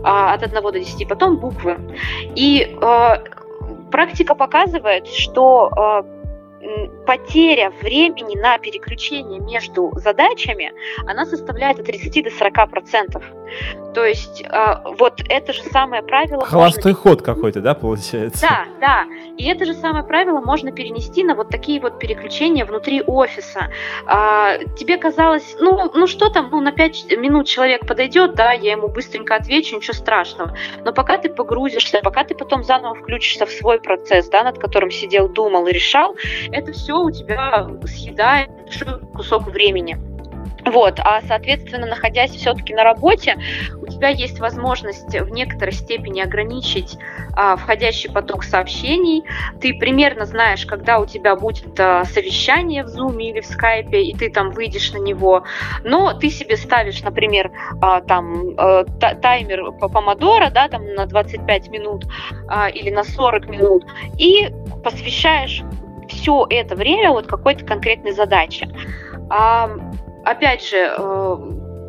от 0.04 0.42
1 0.42 0.62
до 0.62 0.70
10, 0.70 1.08
потом 1.08 1.38
буквы. 1.38 1.78
И 2.36 2.76
а, 2.82 3.22
практика 3.90 4.34
показывает, 4.34 5.06
что 5.06 5.70
а, 5.76 6.04
потеря 7.06 7.70
времени 7.82 8.36
на 8.36 8.58
переключение 8.58 9.40
между 9.40 9.92
задачами, 9.96 10.72
она 11.06 11.26
составляет 11.26 11.78
от 11.78 11.86
30 11.86 12.24
до 12.24 12.30
40 12.30 12.70
процентов. 12.70 13.24
То 13.94 14.04
есть 14.04 14.42
э, 14.42 14.74
вот 14.98 15.22
это 15.28 15.52
же 15.52 15.62
самое 15.62 16.02
правило... 16.02 16.44
Холостой 16.44 16.92
можно... 16.92 17.10
ход 17.10 17.22
какой-то, 17.22 17.60
да, 17.60 17.74
получается? 17.74 18.40
Да, 18.40 18.64
да. 18.80 19.04
И 19.36 19.44
это 19.44 19.64
же 19.64 19.74
самое 19.74 20.04
правило 20.04 20.40
можно 20.40 20.72
перенести 20.72 21.22
на 21.22 21.34
вот 21.34 21.48
такие 21.48 21.80
вот 21.80 21.98
переключения 21.98 22.64
внутри 22.64 23.02
офиса. 23.02 23.68
А, 24.06 24.58
тебе 24.76 24.96
казалось, 24.96 25.56
ну, 25.60 25.90
ну 25.94 26.06
что 26.06 26.28
там, 26.28 26.48
ну 26.50 26.60
на 26.60 26.72
5 26.72 27.16
минут 27.18 27.46
человек 27.46 27.86
подойдет, 27.86 28.34
да, 28.34 28.52
я 28.52 28.72
ему 28.72 28.88
быстренько 28.88 29.36
отвечу, 29.36 29.76
ничего 29.76 29.94
страшного. 29.94 30.56
Но 30.84 30.92
пока 30.92 31.18
ты 31.18 31.28
погрузишься, 31.28 32.00
пока 32.02 32.24
ты 32.24 32.34
потом 32.34 32.64
заново 32.64 32.94
включишься 32.94 33.46
в 33.46 33.50
свой 33.50 33.80
процесс, 33.80 34.28
да, 34.28 34.42
над 34.42 34.58
которым 34.58 34.90
сидел, 34.90 35.28
думал 35.28 35.66
и 35.68 35.72
решал, 35.72 36.16
это 36.50 36.72
все 36.72 36.93
у 37.02 37.10
тебя 37.10 37.68
съедает 37.86 38.50
кусок 39.14 39.48
времени. 39.48 39.98
Вот, 40.66 40.98
а, 41.00 41.20
соответственно, 41.22 41.86
находясь 41.86 42.30
все-таки 42.30 42.74
на 42.74 42.84
работе, 42.84 43.36
у 43.82 43.86
тебя 43.86 44.08
есть 44.08 44.40
возможность 44.40 45.14
в 45.14 45.28
некоторой 45.30 45.72
степени 45.72 46.20
ограничить 46.20 46.96
а, 47.36 47.56
входящий 47.56 48.10
поток 48.10 48.44
сообщений. 48.44 49.24
Ты 49.60 49.74
примерно 49.74 50.24
знаешь, 50.24 50.64
когда 50.64 51.00
у 51.00 51.06
тебя 51.06 51.36
будет 51.36 51.78
а, 51.78 52.04
совещание 52.04 52.82
в 52.82 52.86
Zoom 52.86 53.22
или 53.22 53.40
в 53.40 53.50
Skype, 53.50 53.94
и 53.94 54.14
ты 54.14 54.30
там 54.30 54.50
выйдешь 54.50 54.92
на 54.92 54.98
него. 54.98 55.44
Но 55.82 56.14
ты 56.14 56.30
себе 56.30 56.56
ставишь, 56.56 57.02
например, 57.02 57.52
а, 57.82 58.00
там 58.00 58.54
а, 58.56 58.84
таймер 58.84 59.72
по 59.72 59.88
помодоро, 59.88 60.50
да, 60.50 60.68
там 60.68 60.94
на 60.94 61.04
25 61.04 61.68
минут 61.68 62.06
а, 62.48 62.68
или 62.68 62.88
на 62.88 63.04
40 63.04 63.48
минут, 63.48 63.84
и 64.18 64.50
посвящаешь 64.82 65.62
все 66.08 66.46
это 66.48 66.76
время 66.76 67.10
вот 67.10 67.26
какой-то 67.26 67.64
конкретной 67.64 68.12
задаче. 68.12 68.68
А, 69.30 69.70
опять 70.24 70.66
же, 70.66 70.94
э, 70.96 71.36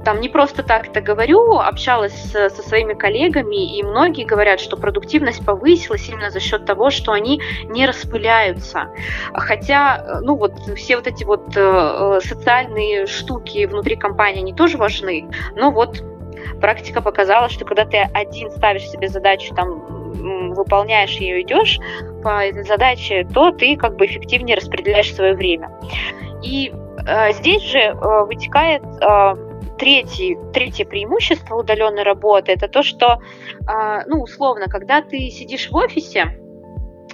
там 0.05 0.21
не 0.21 0.29
просто 0.29 0.63
так 0.63 0.87
это 0.87 1.01
говорю, 1.01 1.57
общалась 1.57 2.13
со 2.31 2.49
своими 2.49 2.93
коллегами, 2.93 3.77
и 3.77 3.83
многие 3.83 4.23
говорят, 4.23 4.59
что 4.59 4.77
продуктивность 4.77 5.43
повысилась 5.43 6.07
именно 6.07 6.29
за 6.29 6.39
счет 6.39 6.65
того, 6.65 6.91
что 6.91 7.11
они 7.11 7.41
не 7.63 7.85
распыляются. 7.85 8.89
Хотя, 9.33 9.97
э, 9.97 10.19
ну 10.21 10.35
вот 10.35 10.53
все 10.75 10.95
вот 10.95 11.07
эти 11.07 11.23
вот 11.23 11.47
э, 11.55 12.19
социальные 12.23 13.07
штуки 13.07 13.65
внутри 13.65 13.95
компании, 13.95 14.41
они 14.41 14.53
тоже 14.53 14.77
важны, 14.77 15.27
но 15.55 15.71
вот 15.71 16.03
практика 16.61 17.01
показала, 17.01 17.49
что 17.49 17.65
когда 17.65 17.85
ты 17.85 17.97
один 18.13 18.51
ставишь 18.51 18.87
себе 18.87 19.07
задачу, 19.07 19.53
там, 19.55 19.94
выполняешь 20.15 21.17
ее, 21.17 21.41
идешь 21.41 21.79
по 22.23 22.45
этой 22.45 22.63
задаче, 22.63 23.27
то 23.33 23.51
ты 23.51 23.75
как 23.75 23.95
бы 23.97 24.05
эффективнее 24.05 24.55
распределяешь 24.55 25.13
свое 25.13 25.33
время. 25.33 25.71
И 26.43 26.71
э, 27.07 27.31
здесь 27.33 27.63
же 27.63 27.79
э, 27.79 28.25
вытекает 28.25 28.83
э, 28.83 29.35
третий, 29.77 30.37
третье 30.53 30.85
преимущество 30.85 31.55
удаленной 31.55 32.03
работы, 32.03 32.51
это 32.51 32.67
то, 32.67 32.83
что, 32.83 33.19
э, 33.67 34.03
ну, 34.07 34.21
условно, 34.21 34.65
когда 34.67 35.01
ты 35.01 35.29
сидишь 35.29 35.69
в 35.69 35.75
офисе, 35.75 36.37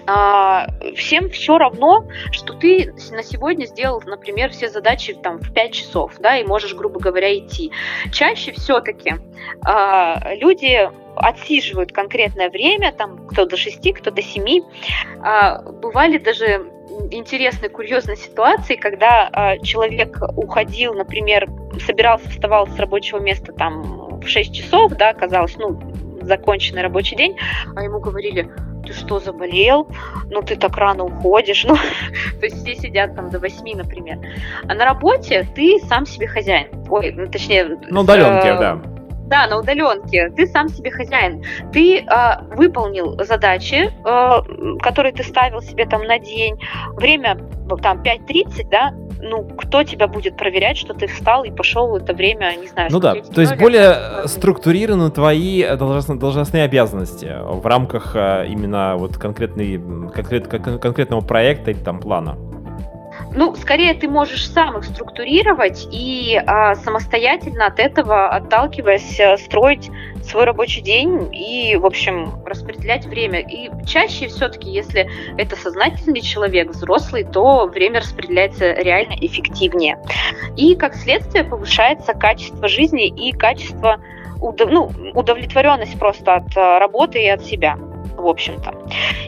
а, 0.07 0.67
всем 0.95 1.29
все 1.29 1.57
равно, 1.57 2.07
что 2.31 2.53
ты 2.53 2.93
на 3.11 3.23
сегодня 3.23 3.65
сделал, 3.65 4.01
например, 4.05 4.51
все 4.51 4.69
задачи 4.69 5.13
там 5.13 5.39
в 5.39 5.53
5 5.53 5.73
часов, 5.73 6.13
да, 6.19 6.37
и 6.37 6.43
можешь, 6.43 6.73
грубо 6.73 6.99
говоря, 6.99 7.37
идти. 7.37 7.71
Чаще 8.11 8.51
все-таки 8.51 9.15
а, 9.63 10.33
люди 10.35 10.89
отсиживают 11.15 11.91
конкретное 11.91 12.49
время, 12.49 12.91
там 12.91 13.27
кто 13.27 13.45
до 13.45 13.57
6, 13.57 13.93
кто 13.93 14.11
до 14.11 14.21
7. 14.21 14.61
А, 15.23 15.61
бывали 15.61 16.17
даже 16.17 16.71
интересные, 17.11 17.69
курьезные 17.69 18.17
ситуации, 18.17 18.75
когда 18.75 19.29
э, 19.31 19.63
человек 19.63 20.17
уходил, 20.35 20.93
например, 20.93 21.49
собирался, 21.85 22.29
вставал 22.29 22.67
с 22.67 22.77
рабочего 22.77 23.19
места 23.19 23.53
там 23.53 24.19
в 24.19 24.27
6 24.27 24.53
часов, 24.53 24.91
да, 24.93 25.13
казалось, 25.13 25.55
ну, 25.57 25.79
законченный 26.21 26.81
рабочий 26.81 27.15
день, 27.15 27.37
а 27.75 27.83
ему 27.83 27.99
говорили, 27.99 28.51
ты 28.85 28.93
что, 28.93 29.19
заболел? 29.19 29.87
Ну, 30.29 30.41
ты 30.41 30.55
так 30.55 30.75
рано 30.77 31.05
уходишь. 31.05 31.65
Ну, 31.71 31.77
то 32.39 32.45
есть 32.45 32.57
все 32.63 32.75
сидят 32.75 33.15
там 33.15 33.29
до 33.29 33.39
8, 33.39 33.77
например. 33.77 34.17
А 34.67 34.73
на 34.73 34.83
работе 34.83 35.47
ты 35.55 35.79
сам 35.87 36.05
себе 36.05 36.27
хозяин. 36.27 36.67
Ой, 36.89 37.13
ну, 37.15 37.29
точнее... 37.29 37.77
На 37.89 38.01
удаленке, 38.01 38.47
э, 38.49 38.59
да. 38.59 38.81
Да, 39.31 39.47
на 39.47 39.59
удаленке. 39.59 40.29
Ты 40.35 40.45
сам 40.47 40.67
себе 40.67 40.91
хозяин. 40.91 41.41
Ты 41.71 41.99
э, 41.99 42.05
выполнил 42.57 43.17
задачи, 43.23 43.89
э, 43.89 44.77
которые 44.81 45.13
ты 45.13 45.23
ставил 45.23 45.61
себе 45.61 45.85
там 45.85 46.03
на 46.03 46.19
день. 46.19 46.59
Время 46.97 47.37
там 47.81 48.01
5.30, 48.03 48.67
да, 48.69 48.93
ну, 49.21 49.43
кто 49.43 49.83
тебя 49.83 50.07
будет 50.07 50.35
проверять, 50.35 50.77
что 50.77 50.93
ты 50.93 51.07
встал 51.07 51.45
и 51.45 51.51
пошел 51.51 51.87
в 51.87 51.95
это 51.95 52.13
время, 52.13 52.53
не 52.59 52.67
знаю. 52.67 52.89
Ну 52.91 52.99
да, 52.99 53.13
то 53.13 53.39
есть 53.39 53.55
более 53.57 54.27
структурированы 54.27 55.11
твои 55.11 55.63
должностные, 55.77 56.19
должностные 56.19 56.63
обязанности 56.65 57.33
в 57.41 57.65
рамках 57.65 58.15
э, 58.15 58.47
именно 58.49 58.97
вот 58.97 59.17
конкретной, 59.17 59.79
конкрет, 60.13 60.47
конкретного 60.47 61.21
проекта 61.21 61.71
или 61.71 61.79
там 61.79 62.01
плана. 62.01 62.37
Ну, 63.33 63.55
скорее 63.55 63.93
ты 63.93 64.09
можешь 64.09 64.49
сам 64.49 64.77
их 64.77 64.83
структурировать 64.83 65.87
и 65.89 66.41
а, 66.45 66.75
самостоятельно 66.75 67.67
от 67.67 67.79
этого, 67.79 68.27
отталкиваясь, 68.27 69.19
э, 69.19 69.37
строить 69.37 69.89
свой 70.21 70.43
рабочий 70.43 70.81
день 70.81 71.29
и, 71.33 71.77
в 71.77 71.85
общем, 71.85 72.43
распределять 72.45 73.05
время. 73.05 73.39
И 73.39 73.71
чаще 73.85 74.27
все-таки, 74.27 74.69
если 74.69 75.09
это 75.37 75.55
сознательный 75.55 76.21
человек, 76.21 76.71
взрослый, 76.71 77.23
то 77.23 77.67
время 77.67 78.01
распределяется 78.01 78.73
реально 78.73 79.13
эффективнее. 79.21 79.97
И, 80.57 80.75
как 80.75 80.95
следствие, 80.95 81.45
повышается 81.45 82.13
качество 82.13 82.67
жизни 82.67 83.07
и 83.07 83.31
качество 83.31 84.01
ну, 84.41 84.91
удовлетворенность 85.13 85.97
просто 85.99 86.35
от 86.35 86.57
э, 86.57 86.79
работы 86.79 87.21
и 87.21 87.27
от 87.27 87.43
себя 87.43 87.77
в 88.15 88.27
общем-то. 88.27 88.73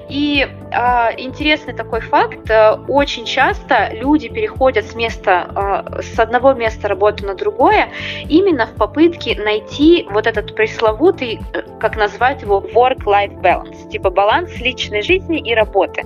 И 0.09 0.45
э, 0.45 1.21
интересный 1.21 1.73
такой 1.73 2.01
факт, 2.01 2.49
э, 2.49 2.77
очень 2.87 3.25
часто 3.25 3.89
люди 3.93 4.29
переходят 4.29 4.85
с 4.85 4.95
места, 4.95 5.83
э, 5.95 6.01
с 6.01 6.19
одного 6.19 6.53
места 6.53 6.87
работы 6.87 7.25
на 7.25 7.35
другое, 7.35 7.89
именно 8.27 8.67
в 8.67 8.73
попытке 8.75 9.41
найти 9.41 10.07
вот 10.09 10.27
этот 10.27 10.55
пресловутый, 10.55 11.39
э, 11.53 11.61
как 11.79 11.97
назвать 11.97 12.41
его, 12.41 12.59
work-life 12.61 13.41
balance, 13.41 13.89
типа 13.89 14.09
баланс 14.09 14.59
личной 14.59 15.01
жизни 15.01 15.39
и 15.39 15.53
работы. 15.55 16.03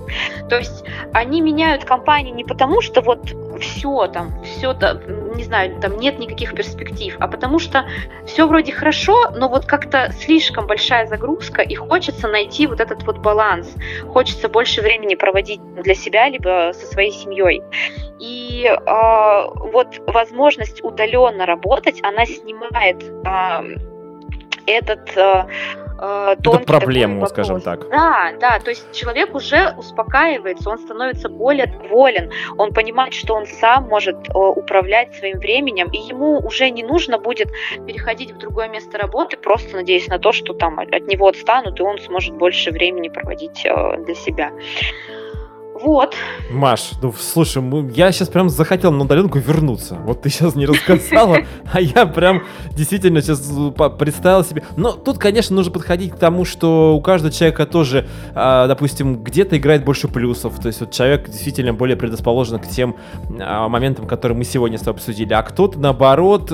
То 0.49 0.57
есть 0.57 0.83
они 1.13 1.41
меняют 1.41 1.83
компании 1.83 2.31
не 2.31 2.43
потому, 2.43 2.81
что 2.81 3.01
вот 3.01 3.33
все 3.57 4.07
там, 4.07 4.43
все 4.43 4.73
не 5.35 5.43
знаю, 5.43 5.79
там 5.79 5.97
нет 5.97 6.19
никаких 6.19 6.55
перспектив, 6.55 7.15
а 7.19 7.27
потому 7.27 7.59
что 7.59 7.85
все 8.25 8.47
вроде 8.47 8.71
хорошо, 8.71 9.31
но 9.31 9.47
вот 9.49 9.65
как-то 9.65 10.11
слишком 10.11 10.67
большая 10.67 11.05
загрузка, 11.05 11.61
и 11.61 11.75
хочется 11.75 12.27
найти 12.27 12.67
вот 12.67 12.79
этот 12.79 13.03
вот 13.03 13.19
баланс. 13.19 13.75
Хочется 14.07 14.49
больше 14.49 14.81
времени 14.81 15.15
проводить 15.15 15.61
для 15.75 15.95
себя, 15.95 16.29
либо 16.29 16.71
со 16.73 16.85
своей 16.87 17.11
семьей. 17.11 17.61
И 18.19 18.65
э, 18.65 19.45
вот 19.71 20.01
возможность 20.07 20.83
удаленно 20.83 21.45
работать, 21.45 21.99
она 22.03 22.25
снимает 22.25 23.03
э, 23.03 23.77
этот 24.65 25.15
э, 25.15 25.45
э, 25.99 26.35
тонкий 26.43 26.65
проблему, 26.65 27.21
такой 27.21 27.29
скажем 27.29 27.61
так. 27.61 27.89
Да, 27.89 28.33
да, 28.39 28.59
то 28.59 28.69
есть 28.69 28.91
человек 28.91 29.35
уже 29.35 29.73
успокаивается, 29.77 30.69
он 30.69 30.79
становится 30.79 31.29
более 31.29 31.67
доволен, 31.67 32.31
он 32.57 32.73
понимает, 32.73 33.13
что 33.13 33.35
он 33.35 33.45
сам 33.45 33.87
может 33.87 34.15
э, 34.29 34.33
управлять 34.33 35.15
своим 35.15 35.39
временем, 35.39 35.89
и 35.91 35.97
ему 35.97 36.39
уже 36.39 36.69
не 36.69 36.83
нужно 36.83 37.17
будет 37.17 37.49
переходить 37.85 38.31
в 38.31 38.37
другое 38.37 38.67
место 38.69 38.97
работы, 38.97 39.37
просто 39.37 39.77
надеясь 39.77 40.07
на 40.07 40.19
то, 40.19 40.31
что 40.31 40.53
там 40.53 40.79
от 40.79 41.07
него 41.07 41.27
отстанут, 41.27 41.79
и 41.79 41.83
он 41.83 41.99
сможет 41.99 42.35
больше 42.35 42.71
времени 42.71 43.09
проводить 43.09 43.65
э, 43.65 43.97
для 44.03 44.15
себя. 44.15 44.51
Вот. 45.83 46.15
Маш, 46.49 46.91
ну 47.01 47.13
слушай, 47.17 47.61
я 47.93 48.11
сейчас 48.11 48.29
прям 48.29 48.49
захотел 48.49 48.91
на 48.91 49.03
удаленку 49.03 49.39
вернуться. 49.39 49.95
Вот 49.95 50.21
ты 50.21 50.29
сейчас 50.29 50.55
не 50.55 50.65
рассказала, 50.65 51.39
а 51.71 51.81
я 51.81 52.05
прям 52.05 52.43
действительно 52.71 53.21
сейчас 53.21 53.51
э, 53.51 53.89
представил 53.97 54.43
себе. 54.43 54.63
Но 54.75 54.91
тут, 54.91 55.17
конечно, 55.17 55.55
нужно 55.55 55.71
подходить 55.71 56.13
к 56.13 56.17
тому, 56.17 56.45
что 56.45 56.95
у 56.95 57.01
каждого 57.01 57.31
человека 57.31 57.65
тоже, 57.65 58.07
а, 58.33 58.67
допустим, 58.67 59.23
где-то 59.23 59.57
играет 59.57 59.85
больше 59.85 60.07
плюсов. 60.07 60.59
То 60.59 60.67
есть 60.67 60.79
вот 60.79 60.91
человек 60.91 61.29
действительно 61.29 61.73
более 61.73 61.97
предрасположен 61.97 62.59
к 62.59 62.67
тем 62.67 62.95
а, 63.39 63.67
моментам, 63.67 64.07
которые 64.07 64.37
мы 64.37 64.43
сегодня 64.43 64.77
с 64.77 64.81
тобой 64.81 64.97
обсудили. 64.97 65.33
А 65.33 65.43
кто-то, 65.43 65.79
наоборот, 65.79 66.51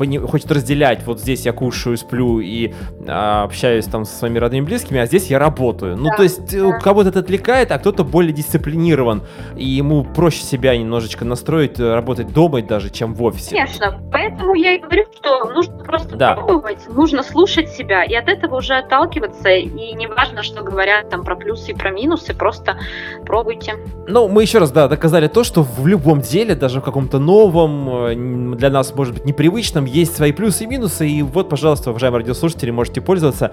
э, 0.00 0.20
хочет 0.20 0.50
разделять, 0.50 1.04
вот 1.06 1.20
здесь 1.20 1.46
я 1.46 1.52
кушаю, 1.52 1.96
сплю 1.96 2.40
и 2.40 2.72
а, 3.06 3.44
общаюсь 3.44 3.86
там 3.86 4.04
со 4.04 4.14
своими 4.16 4.38
родными 4.38 4.62
и 4.62 4.66
близкими, 4.66 5.00
а 5.00 5.06
здесь 5.06 5.28
я 5.28 5.38
работаю. 5.38 5.96
Ну, 5.96 6.10
то 6.16 6.22
есть 6.22 6.56
да. 6.56 6.78
кого-то 6.78 7.10
это 7.10 7.20
отвлекает, 7.20 7.72
а 7.72 7.78
кто-то 7.78 8.04
более 8.04 8.32
дисциплинирован, 8.32 9.22
и 9.56 9.64
ему 9.64 10.04
проще 10.04 10.42
себя 10.42 10.76
немножечко 10.76 11.24
настроить, 11.24 11.78
э, 11.80 11.94
работать 11.94 12.32
дома 12.32 12.62
даже, 12.62 12.90
чем 12.90 13.14
в 13.14 13.22
офисе. 13.22 13.50
Конечно, 13.50 14.00
поэтому 14.10 14.54
я 14.54 14.74
и 14.74 14.78
говорю, 14.78 15.04
что 15.16 15.44
нужно 15.52 15.78
просто 15.78 16.16
да. 16.16 16.34
пробовать, 16.34 16.78
нужно 16.88 17.22
слушать 17.22 17.68
себя, 17.70 18.04
и 18.04 18.14
от 18.14 18.28
этого 18.28 18.56
уже 18.56 18.74
отталкиваться, 18.74 19.50
и 19.50 19.94
не 19.94 20.06
важно, 20.06 20.42
что 20.42 20.62
говорят 20.62 21.10
там 21.10 21.24
про 21.24 21.36
плюсы 21.36 21.72
и 21.72 21.74
про 21.74 21.90
минусы, 21.90 22.34
просто 22.34 22.78
пробуйте. 23.24 23.76
Ну, 24.08 24.28
мы 24.28 24.42
еще 24.42 24.58
раз, 24.58 24.72
да, 24.72 24.88
доказали 24.88 25.28
то, 25.28 25.44
что 25.44 25.62
в 25.62 25.86
любом 25.86 26.20
деле, 26.20 26.54
даже 26.54 26.80
в 26.80 26.84
каком-то 26.84 27.18
новом, 27.18 28.06
э, 28.06 28.56
для 28.56 28.70
нас, 28.70 28.94
может 28.94 29.14
быть, 29.14 29.24
непривычном, 29.24 29.84
есть 29.90 30.16
свои 30.16 30.32
плюсы 30.32 30.64
и 30.64 30.66
минусы, 30.66 31.08
и 31.08 31.22
вот, 31.22 31.48
пожалуйста, 31.48 31.90
уважаемые 31.90 32.20
радиослушатели, 32.20 32.70
можете 32.70 33.00
пользоваться. 33.00 33.52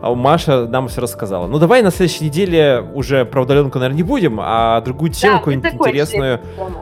А 0.00 0.14
Маша 0.14 0.66
нам 0.66 0.88
все 0.88 1.00
рассказала. 1.00 1.46
Ну, 1.46 1.58
давай 1.58 1.82
на 1.82 1.90
следующей 1.90 2.26
неделе 2.26 2.84
уже 2.94 3.24
про 3.24 3.42
удаленку, 3.42 3.78
наверное, 3.78 3.96
не 3.96 4.02
будем, 4.02 4.38
а 4.40 4.80
другую 4.80 5.10
тему 5.10 5.34
да, 5.34 5.38
какую-нибудь 5.38 5.74
интересную 5.74 6.40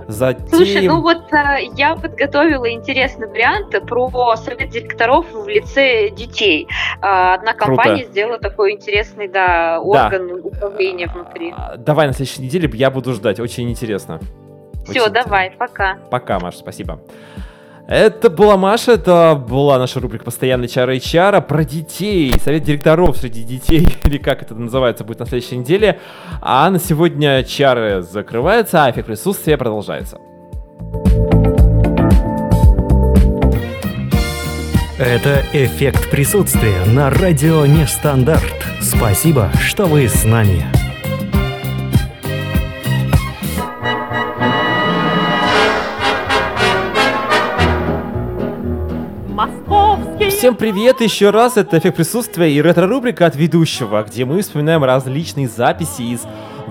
затеем. 0.09 0.49
Слушай, 0.51 0.89
ну 0.89 1.01
вот 1.01 1.33
а, 1.33 1.59
я 1.59 1.97
подготовила 1.97 2.71
интересный 2.71 3.29
вариант 3.29 3.75
про 3.87 4.37
совет 4.37 4.69
директоров 4.71 5.27
в 5.33 5.49
лице 5.49 6.11
детей. 6.11 6.69
А, 7.01 7.35
одна 7.35 7.55
компания 7.55 8.05
Круто. 8.05 8.11
сделала 8.11 8.39
такой 8.39 8.73
интересный, 8.73 9.29
да, 9.29 9.81
орган 9.81 10.29
да. 10.29 10.35
управления 10.35 11.07
внутри. 11.07 11.55
А, 11.57 11.77
давай 11.77 12.07
на 12.07 12.13
следующей 12.13 12.43
неделе 12.43 12.71
я 12.75 12.91
буду 12.91 13.13
ждать, 13.13 13.41
очень 13.41 13.71
интересно. 13.71 14.21
Все, 14.85 15.03
очень 15.03 15.13
давай, 15.13 15.47
интересно. 15.49 15.67
пока. 15.67 15.99
Пока, 16.11 16.39
Маша, 16.39 16.59
спасибо. 16.59 17.01
Это 17.89 18.31
была 18.31 18.57
Маша, 18.57 18.93
это 18.93 19.41
была 19.49 19.79
наша 19.79 20.01
рубрика 20.01 20.25
«Постоянный 20.25 20.67
чар 20.67 20.91
HR» 20.91 21.41
про 21.41 21.65
детей, 21.65 22.35
совет 22.43 22.65
директоров 22.65 23.17
среди 23.17 23.45
детей, 23.45 23.87
или 24.05 24.19
как 24.19 24.43
это 24.43 24.55
называется, 24.57 25.05
будет 25.05 25.21
на 25.21 25.27
следующей 25.27 25.59
неделе. 25.59 26.01
А 26.41 26.69
на 26.69 26.81
сегодня 26.81 27.45
чары 27.45 28.03
закрываются, 28.03 28.85
а 28.85 28.91
эффект 28.91 29.07
присутствия 29.07 29.57
продолжается. 29.57 30.19
Это 34.99 35.45
«Эффект 35.53 36.11
присутствия» 36.11 36.85
на 36.87 37.11
радио 37.11 37.67
«Нестандарт». 37.67 38.67
Спасибо, 38.81 39.51
что 39.61 39.85
вы 39.85 40.09
с 40.09 40.25
нами. 40.25 40.86
Всем 50.47 50.55
привет 50.55 51.01
еще 51.01 51.31
раз, 51.31 51.57
это 51.57 51.77
«Эффект 51.77 51.97
присутствия» 51.97 52.53
и 52.53 52.63
ретро-рубрика 52.63 53.27
от 53.27 53.35
ведущего, 53.35 54.05
где 54.05 54.25
мы 54.25 54.43
вспоминаем 54.43 54.85
различные 54.85 55.49
записи 55.49 56.03
из 56.03 56.21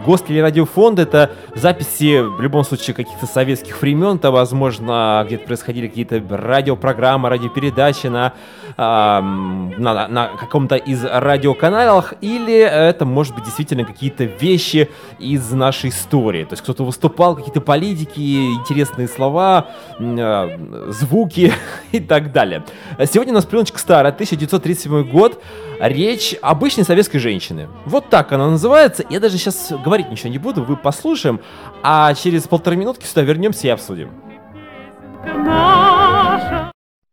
Гостелерадиофонд— 0.06 1.00
это 1.00 1.32
записи, 1.56 2.22
в 2.22 2.40
любом 2.42 2.64
случае, 2.64 2.94
каких-то 2.94 3.26
советских 3.26 3.82
времен, 3.82 4.20
то, 4.20 4.32
возможно, 4.32 5.24
где-то 5.26 5.46
происходили 5.48 5.88
какие-то 5.88 6.22
радиопрограммы, 6.30 7.30
радиопередачи 7.30 8.08
на, 8.08 8.34
э, 8.78 8.82
на, 8.82 10.08
на 10.08 10.28
каком-то 10.28 10.76
из 10.76 11.04
радиоканалах, 11.04 12.14
или 12.22 12.56
это, 12.56 13.06
может 13.06 13.36
быть, 13.36 13.46
действительно 13.46 13.84
какие-то 13.84 14.26
вещи 14.26 14.90
из 15.20 15.52
нашей 15.52 15.90
истории. 15.90 16.44
То 16.44 16.54
есть 16.54 16.64
кто-то 16.64 16.84
выступал, 16.84 17.36
какие-то 17.36 17.62
политики, 17.62 18.54
интересные 18.54 19.08
слова, 19.08 19.68
э, 20.00 20.58
звуки 20.90 21.52
и 21.92 22.00
так 22.00 22.32
далее. 22.32 22.64
Сегодня 23.12 23.34
у 23.34 23.36
нас 23.36 23.46
пленочка 23.46 23.80
старая, 23.80 24.12
1937 24.12 25.10
год, 25.10 25.42
речь 25.80 26.36
обычной 26.42 26.84
советской 26.84 27.20
женщины. 27.20 27.68
Вот 27.86 28.10
так 28.10 28.32
она 28.32 28.50
называется. 28.50 29.04
Я 29.10 29.20
даже 29.20 29.38
сейчас 29.38 29.74
говорить 29.96 30.12
ничего 30.12 30.30
не 30.30 30.38
буду, 30.38 30.64
вы 30.64 30.76
послушаем, 30.76 31.42
а 31.82 32.14
через 32.16 32.48
полторы 32.48 32.76
минутки 32.76 33.06
сюда 33.06 33.22
вернемся 33.22 33.68
и 33.68 33.70
обсудим. 33.70 34.12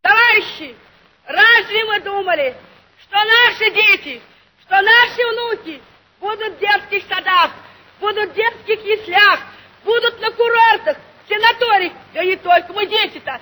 Товарищи, 0.00 0.74
разве 1.26 1.84
мы 1.84 2.00
думали, 2.00 2.56
что 3.02 3.16
наши 3.16 3.70
дети, 3.72 4.20
что 4.62 4.74
наши 4.74 5.22
внуки 5.32 5.80
будут 6.20 6.56
в 6.56 6.58
детских 6.58 7.04
садах, 7.08 7.52
будут 8.00 8.32
в 8.32 8.34
детских 8.34 8.84
яслях, 8.84 9.38
будут 9.84 10.20
на 10.20 10.30
курортах, 10.32 10.96
в 11.24 11.28
санаториях, 11.28 11.92
да 12.14 12.24
не 12.24 12.36
только 12.36 12.72
мы 12.72 12.86
дети-то, 12.86 13.40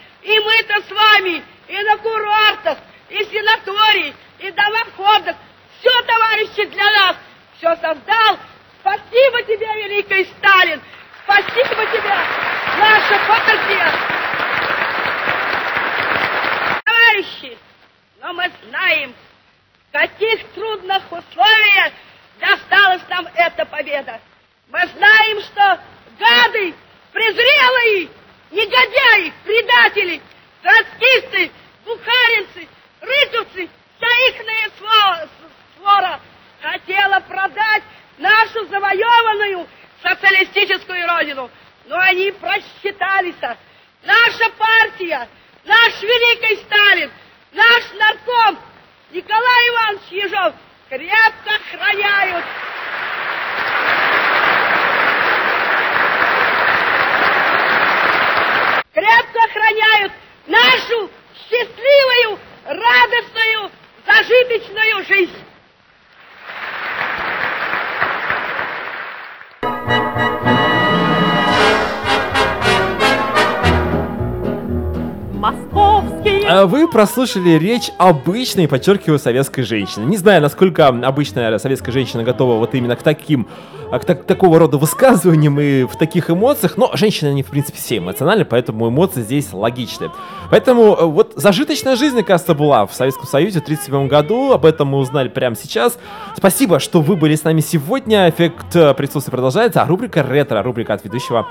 прослушали 76.91 77.51
речь 77.51 77.91
обычной, 77.99 78.69
подчеркиваю, 78.69 79.19
советской 79.19 79.63
женщины. 79.63 80.05
Не 80.05 80.17
знаю, 80.17 80.43
насколько 80.43 80.89
обычная 80.89 81.59
советская 81.59 81.93
женщина 81.93 82.23
готова 82.23 82.59
вот 82.59 82.75
именно 82.75 82.97
к 82.97 83.03
таким, 83.03 83.49
а, 83.91 83.99
к 83.99 84.05
так- 84.05 84.25
такого 84.25 84.59
рода 84.59 84.77
высказываниям 84.77 85.59
и 85.61 85.85
в 85.85 85.97
таких 85.97 86.31
эмоциях, 86.31 86.77
но 86.77 86.91
женщины, 86.95 87.29
они, 87.29 87.43
в 87.43 87.47
принципе, 87.47 87.79
все 87.79 87.99
эмоциональны, 87.99 88.45
поэтому 88.45 88.89
эмоции 88.89 89.23
здесь 89.23 89.53
логичны. 89.53 90.11
Поэтому 90.51 90.95
э, 90.95 91.05
вот 91.05 91.33
зажиточная 91.37 91.97
жизнь, 91.97 92.23
кажется, 92.23 92.55
была 92.55 92.87
в 92.87 92.93
Советском 92.95 93.27
Союзе 93.27 93.61
в 93.61 93.63
1937 93.63 94.09
году, 94.09 94.53
об 94.53 94.65
этом 94.67 94.89
мы 94.89 94.99
узнали 94.99 95.29
прямо 95.29 95.57
сейчас. 95.57 95.99
Спасибо, 96.37 96.81
что 96.81 97.01
вы 97.01 97.17
были 97.17 97.35
с 97.35 97.45
нами 97.45 97.61
сегодня, 97.61 98.29
эффект 98.29 98.75
э, 98.75 98.95
присутствия 98.95 99.31
продолжается, 99.31 99.83
а 99.83 99.87
рубрика 99.87 100.23
«Ретро», 100.23 100.63
рубрика 100.63 100.95
от 100.95 101.05
ведущего 101.05 101.49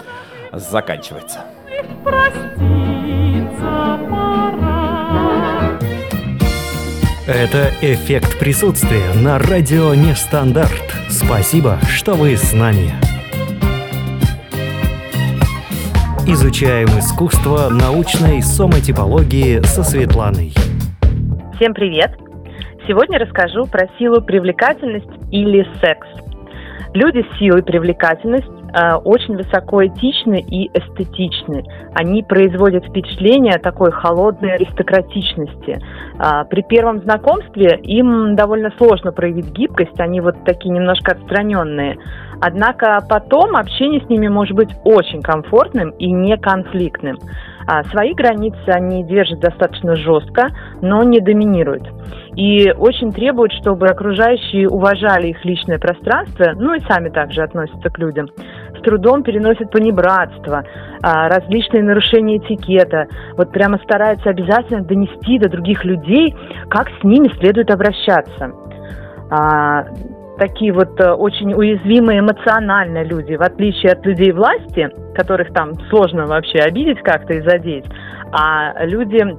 заканчивается. 0.51 1.45
Это 7.31 7.69
«Эффект 7.83 8.39
присутствия» 8.39 9.13
на 9.13 9.37
радио 9.37 9.93
Нестандарт. 9.93 10.95
Спасибо, 11.09 11.77
что 11.87 12.15
вы 12.15 12.35
с 12.35 12.53
нами. 12.53 12.89
Изучаем 16.25 16.87
искусство 16.97 17.69
научной 17.69 18.41
сомотипологии 18.41 19.61
со 19.61 19.83
Светланой. 19.83 20.53
Всем 21.57 21.75
привет! 21.75 22.17
Сегодня 22.87 23.19
расскажу 23.19 23.67
про 23.67 23.87
силу 23.99 24.23
привлекательность 24.23 25.05
или 25.29 25.67
секс. 25.79 26.07
Люди 26.95 27.23
с 27.31 27.37
силой 27.37 27.61
привлекательность 27.61 28.58
э, 28.73 28.95
очень 28.95 29.35
высокоэтичны 29.35 30.39
и 30.39 30.69
эстетичны. 30.73 31.63
Они 31.93 32.23
производят 32.23 32.85
впечатление 32.85 33.57
такой 33.59 33.91
холодной 33.91 34.53
аристократичности. 34.53 35.81
А, 36.17 36.43
при 36.45 36.61
первом 36.61 37.01
знакомстве 37.01 37.79
им 37.83 38.35
довольно 38.35 38.71
сложно 38.77 39.11
проявить 39.11 39.51
гибкость, 39.51 39.99
они 39.99 40.21
вот 40.21 40.35
такие 40.45 40.73
немножко 40.73 41.13
отстраненные. 41.13 41.97
Однако 42.41 42.99
потом 43.07 43.55
общение 43.55 44.01
с 44.01 44.09
ними 44.09 44.27
может 44.27 44.55
быть 44.55 44.69
очень 44.83 45.21
комфортным 45.21 45.89
и 45.91 46.11
неконфликтным. 46.11 47.17
А 47.67 47.83
свои 47.83 48.13
границы 48.13 48.67
они 48.67 49.03
держат 49.03 49.39
достаточно 49.39 49.95
жестко, 49.95 50.47
но 50.81 51.03
не 51.03 51.19
доминируют. 51.19 51.87
И 52.35 52.71
очень 52.71 53.11
требуют, 53.11 53.51
чтобы 53.53 53.87
окружающие 53.87 54.67
уважали 54.69 55.27
их 55.27 55.43
личное 55.43 55.77
пространство, 55.77 56.53
ну 56.55 56.73
и 56.73 56.79
сами 56.79 57.09
также 57.09 57.41
относятся 57.43 57.89
к 57.89 57.99
людям. 57.99 58.27
С 58.77 58.81
трудом 58.81 59.23
переносят 59.23 59.69
понебратство, 59.71 60.63
а, 61.03 61.27
различные 61.27 61.83
нарушения 61.83 62.37
этикета. 62.37 63.07
Вот 63.35 63.51
прямо 63.51 63.77
стараются 63.79 64.29
обязательно 64.29 64.83
донести 64.83 65.37
до 65.37 65.49
других 65.49 65.83
людей, 65.83 66.33
как 66.69 66.87
с 66.87 67.03
ними 67.03 67.27
следует 67.39 67.69
обращаться. 67.71 68.51
Такие 70.39 70.71
вот 70.71 70.99
э, 71.01 71.11
очень 71.11 71.53
уязвимые 71.53 72.21
эмоционально 72.21 73.03
люди, 73.03 73.33
в 73.33 73.41
отличие 73.41 73.91
от 73.91 74.05
людей 74.05 74.31
власти, 74.31 74.89
которых 75.13 75.53
там 75.53 75.73
сложно 75.89 76.25
вообще 76.27 76.59
обидеть 76.59 77.01
как-то 77.01 77.33
и 77.33 77.41
задеть, 77.41 77.85
а 78.31 78.85
люди 78.85 79.35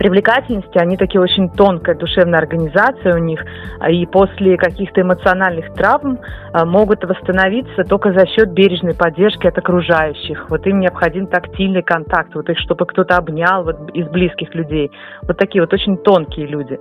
привлекательности, 0.00 0.78
они 0.78 0.96
такие 0.96 1.20
очень 1.20 1.50
тонкая 1.50 1.94
душевная 1.94 2.38
организация 2.38 3.14
у 3.14 3.18
них, 3.18 3.44
а, 3.80 3.90
и 3.90 4.06
после 4.06 4.56
каких-то 4.56 5.02
эмоциональных 5.02 5.74
травм 5.74 6.18
а, 6.54 6.64
могут 6.64 7.04
восстановиться 7.04 7.84
только 7.84 8.14
за 8.14 8.26
счет 8.26 8.50
бережной 8.50 8.94
поддержки 8.94 9.46
от 9.46 9.58
окружающих. 9.58 10.48
Вот 10.48 10.66
им 10.66 10.80
необходим 10.80 11.26
тактильный 11.26 11.82
контакт, 11.82 12.34
вот 12.34 12.48
их, 12.48 12.58
чтобы 12.60 12.86
кто-то 12.86 13.18
обнял 13.18 13.62
вот, 13.62 13.90
из 13.92 14.08
близких 14.08 14.54
людей. 14.54 14.90
Вот 15.20 15.36
такие 15.36 15.60
вот 15.60 15.74
очень 15.74 15.98
тонкие 15.98 16.46
люди. 16.46 16.78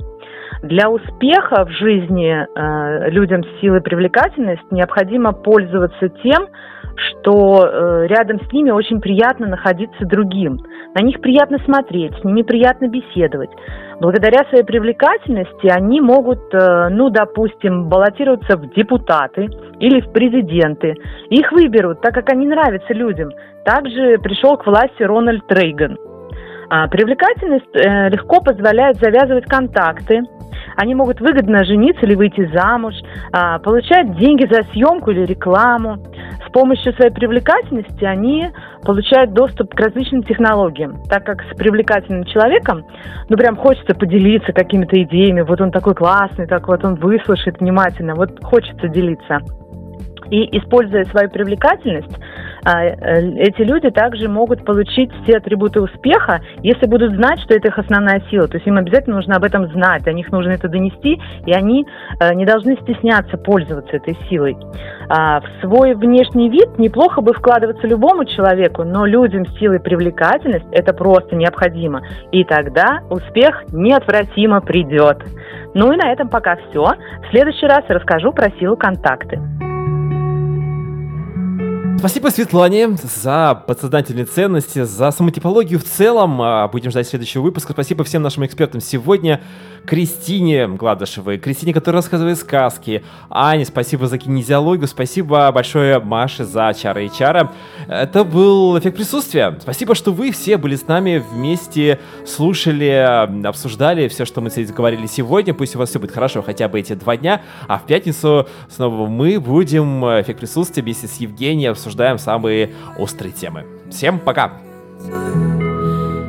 Для 0.63 0.89
успеха 0.89 1.65
в 1.65 1.69
жизни 1.71 2.31
э, 2.33 3.09
людям 3.09 3.43
с 3.43 3.61
силой 3.61 3.81
привлекательности 3.81 4.65
необходимо 4.71 5.31
пользоваться 5.31 6.09
тем, 6.23 6.47
что 6.95 7.65
э, 7.65 8.07
рядом 8.07 8.39
с 8.41 8.51
ними 8.51 8.71
очень 8.71 8.99
приятно 8.99 9.47
находиться 9.47 10.05
другим. 10.05 10.59
На 10.95 11.01
них 11.03 11.21
приятно 11.21 11.59
смотреть, 11.59 12.13
с 12.19 12.23
ними 12.23 12.41
приятно 12.41 12.87
беседовать. 12.87 13.51
Благодаря 13.99 14.43
своей 14.49 14.63
привлекательности 14.63 15.67
они 15.67 16.01
могут, 16.01 16.53
э, 16.53 16.89
ну, 16.89 17.09
допустим, 17.09 17.89
баллотироваться 17.89 18.57
в 18.57 18.73
депутаты 18.73 19.47
или 19.79 20.01
в 20.01 20.11
президенты. 20.11 20.95
Их 21.29 21.51
выберут, 21.51 22.01
так 22.01 22.13
как 22.13 22.31
они 22.31 22.47
нравятся 22.47 22.93
людям. 22.93 23.31
Также 23.65 24.17
пришел 24.19 24.57
к 24.57 24.65
власти 24.65 25.03
Рональд 25.03 25.49
Рейган. 25.51 25.97
А 26.69 26.87
привлекательность 26.87 27.75
э, 27.75 28.09
легко 28.09 28.41
позволяет 28.41 28.97
завязывать 28.97 29.45
контакты, 29.45 30.21
они 30.75 30.95
могут 30.95 31.19
выгодно 31.19 31.65
жениться 31.65 32.05
или 32.05 32.15
выйти 32.15 32.49
замуж, 32.53 32.93
а, 33.33 33.59
получать 33.59 34.15
деньги 34.17 34.45
за 34.45 34.63
съемку 34.71 35.11
или 35.11 35.25
рекламу. 35.25 35.97
С 36.47 36.51
помощью 36.51 36.93
своей 36.93 37.11
привлекательности 37.11 38.05
они 38.05 38.49
получают 38.83 39.33
доступ 39.33 39.73
к 39.73 39.79
различным 39.79 40.23
технологиям, 40.23 41.03
так 41.09 41.25
как 41.25 41.41
с 41.43 41.57
привлекательным 41.57 42.23
человеком, 42.25 42.85
ну 43.27 43.35
прям 43.35 43.57
хочется 43.57 43.93
поделиться 43.93 44.53
какими-то 44.53 45.01
идеями, 45.03 45.41
вот 45.41 45.59
он 45.59 45.71
такой 45.71 45.95
классный, 45.95 46.47
так 46.47 46.67
вот 46.67 46.85
он 46.85 46.95
выслушает 46.95 47.59
внимательно, 47.59 48.15
вот 48.15 48.41
хочется 48.43 48.87
делиться. 48.87 49.39
И 50.29 50.57
используя 50.57 51.03
свою 51.05 51.29
привлекательность, 51.29 52.15
эти 52.63 53.61
люди 53.61 53.89
также 53.89 54.27
могут 54.27 54.65
получить 54.65 55.11
все 55.23 55.37
атрибуты 55.37 55.81
успеха, 55.81 56.41
если 56.61 56.85
будут 56.87 57.15
знать, 57.15 57.39
что 57.41 57.55
это 57.55 57.69
их 57.69 57.77
основная 57.77 58.21
сила. 58.29 58.47
То 58.47 58.57
есть 58.57 58.67
им 58.67 58.77
обязательно 58.77 59.17
нужно 59.17 59.35
об 59.35 59.43
этом 59.43 59.67
знать, 59.71 60.03
до 60.03 60.13
них 60.13 60.31
нужно 60.31 60.51
это 60.51 60.67
донести, 60.67 61.19
и 61.45 61.53
они 61.53 61.85
э, 62.19 62.33
не 62.33 62.45
должны 62.45 62.75
стесняться 62.81 63.37
пользоваться 63.37 63.95
этой 63.95 64.17
силой. 64.29 64.57
А, 65.09 65.41
в 65.41 65.45
свой 65.61 65.95
внешний 65.95 66.49
вид 66.49 66.77
неплохо 66.77 67.21
бы 67.21 67.33
вкладываться 67.33 67.87
любому 67.87 68.25
человеку, 68.25 68.83
но 68.83 69.05
людям 69.05 69.45
с 69.45 69.57
силой 69.57 69.79
привлекательность 69.79 70.67
это 70.71 70.93
просто 70.93 71.35
необходимо. 71.35 72.01
И 72.31 72.43
тогда 72.43 73.01
успех 73.09 73.63
неотвратимо 73.71 74.61
придет. 74.61 75.17
Ну 75.73 75.91
и 75.91 75.97
на 75.97 76.11
этом 76.11 76.29
пока 76.29 76.57
все. 76.69 76.83
В 76.83 77.31
следующий 77.31 77.67
раз 77.67 77.83
расскажу 77.87 78.31
про 78.31 78.49
силу 78.59 78.75
контакты. 78.75 79.39
Спасибо 81.99 82.29
Светлане 82.29 82.95
за 83.19 83.61
подсознательные 83.67 84.23
ценности, 84.23 84.83
за 84.85 85.11
самотипологию 85.11 85.79
в 85.79 85.83
целом. 85.83 86.41
А, 86.41 86.69
Будем 86.69 86.91
ждать 86.91 87.09
следующего 87.09 87.41
выпуска. 87.41 87.73
Спасибо 87.73 88.05
всем 88.05 88.21
нашим 88.21 88.45
экспертам 88.45 88.79
сегодня. 88.79 89.41
Кристине 89.85 90.67
Гладышевой, 90.67 91.37
Кристине, 91.37 91.73
которая 91.73 92.01
рассказывает 92.01 92.37
сказки. 92.37 93.03
Ане, 93.29 93.65
спасибо 93.65 94.07
за 94.07 94.17
кинезиологию. 94.17 94.87
Спасибо 94.87 95.51
большое 95.51 95.99
Маше 95.99 96.45
за 96.45 96.73
чара 96.73 97.01
и 97.03 97.09
чара. 97.09 97.51
Это 97.87 98.23
был 98.23 98.77
эффект 98.77 98.97
присутствия. 98.97 99.57
Спасибо, 99.61 99.95
что 99.95 100.11
вы 100.11 100.31
все 100.31 100.57
были 100.57 100.75
с 100.75 100.87
нами 100.87 101.23
вместе, 101.31 101.99
слушали, 102.25 103.45
обсуждали 103.45 104.07
все, 104.07 104.25
что 104.25 104.41
мы 104.41 104.49
здесь 104.49 104.71
говорили 104.71 105.05
сегодня. 105.05 105.53
Пусть 105.53 105.75
у 105.75 105.79
вас 105.79 105.89
все 105.89 105.99
будет 105.99 106.11
хорошо 106.11 106.41
хотя 106.41 106.67
бы 106.67 106.79
эти 106.79 106.93
два 106.93 107.17
дня. 107.17 107.41
А 107.67 107.77
в 107.79 107.85
пятницу 107.85 108.47
снова 108.69 109.07
мы 109.07 109.39
будем 109.39 110.03
эффект 110.05 110.39
присутствия 110.39 110.83
вместе 110.83 111.07
с 111.07 111.17
Евгением 111.17 111.71
обсуждаем 111.71 112.17
самые 112.19 112.71
острые 112.97 113.31
темы. 113.31 113.65
Всем 113.89 114.19
пока! 114.19 114.53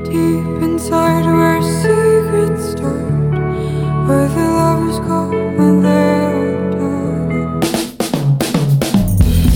Deep 0.05 0.63
inside 0.63 1.27
where 1.27 1.63
secrets 1.63 2.73
start, 2.73 3.00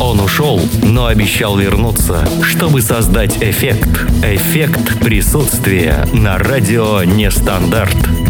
Он 0.00 0.20
ушел, 0.20 0.60
но 0.82 1.06
обещал 1.06 1.56
вернуться, 1.56 2.26
чтобы 2.42 2.82
создать 2.82 3.42
эффект. 3.42 3.88
Эффект 4.22 5.00
присутствия 5.00 6.06
на 6.12 6.38
радио 6.38 7.02
Нестандарт. 7.04 8.14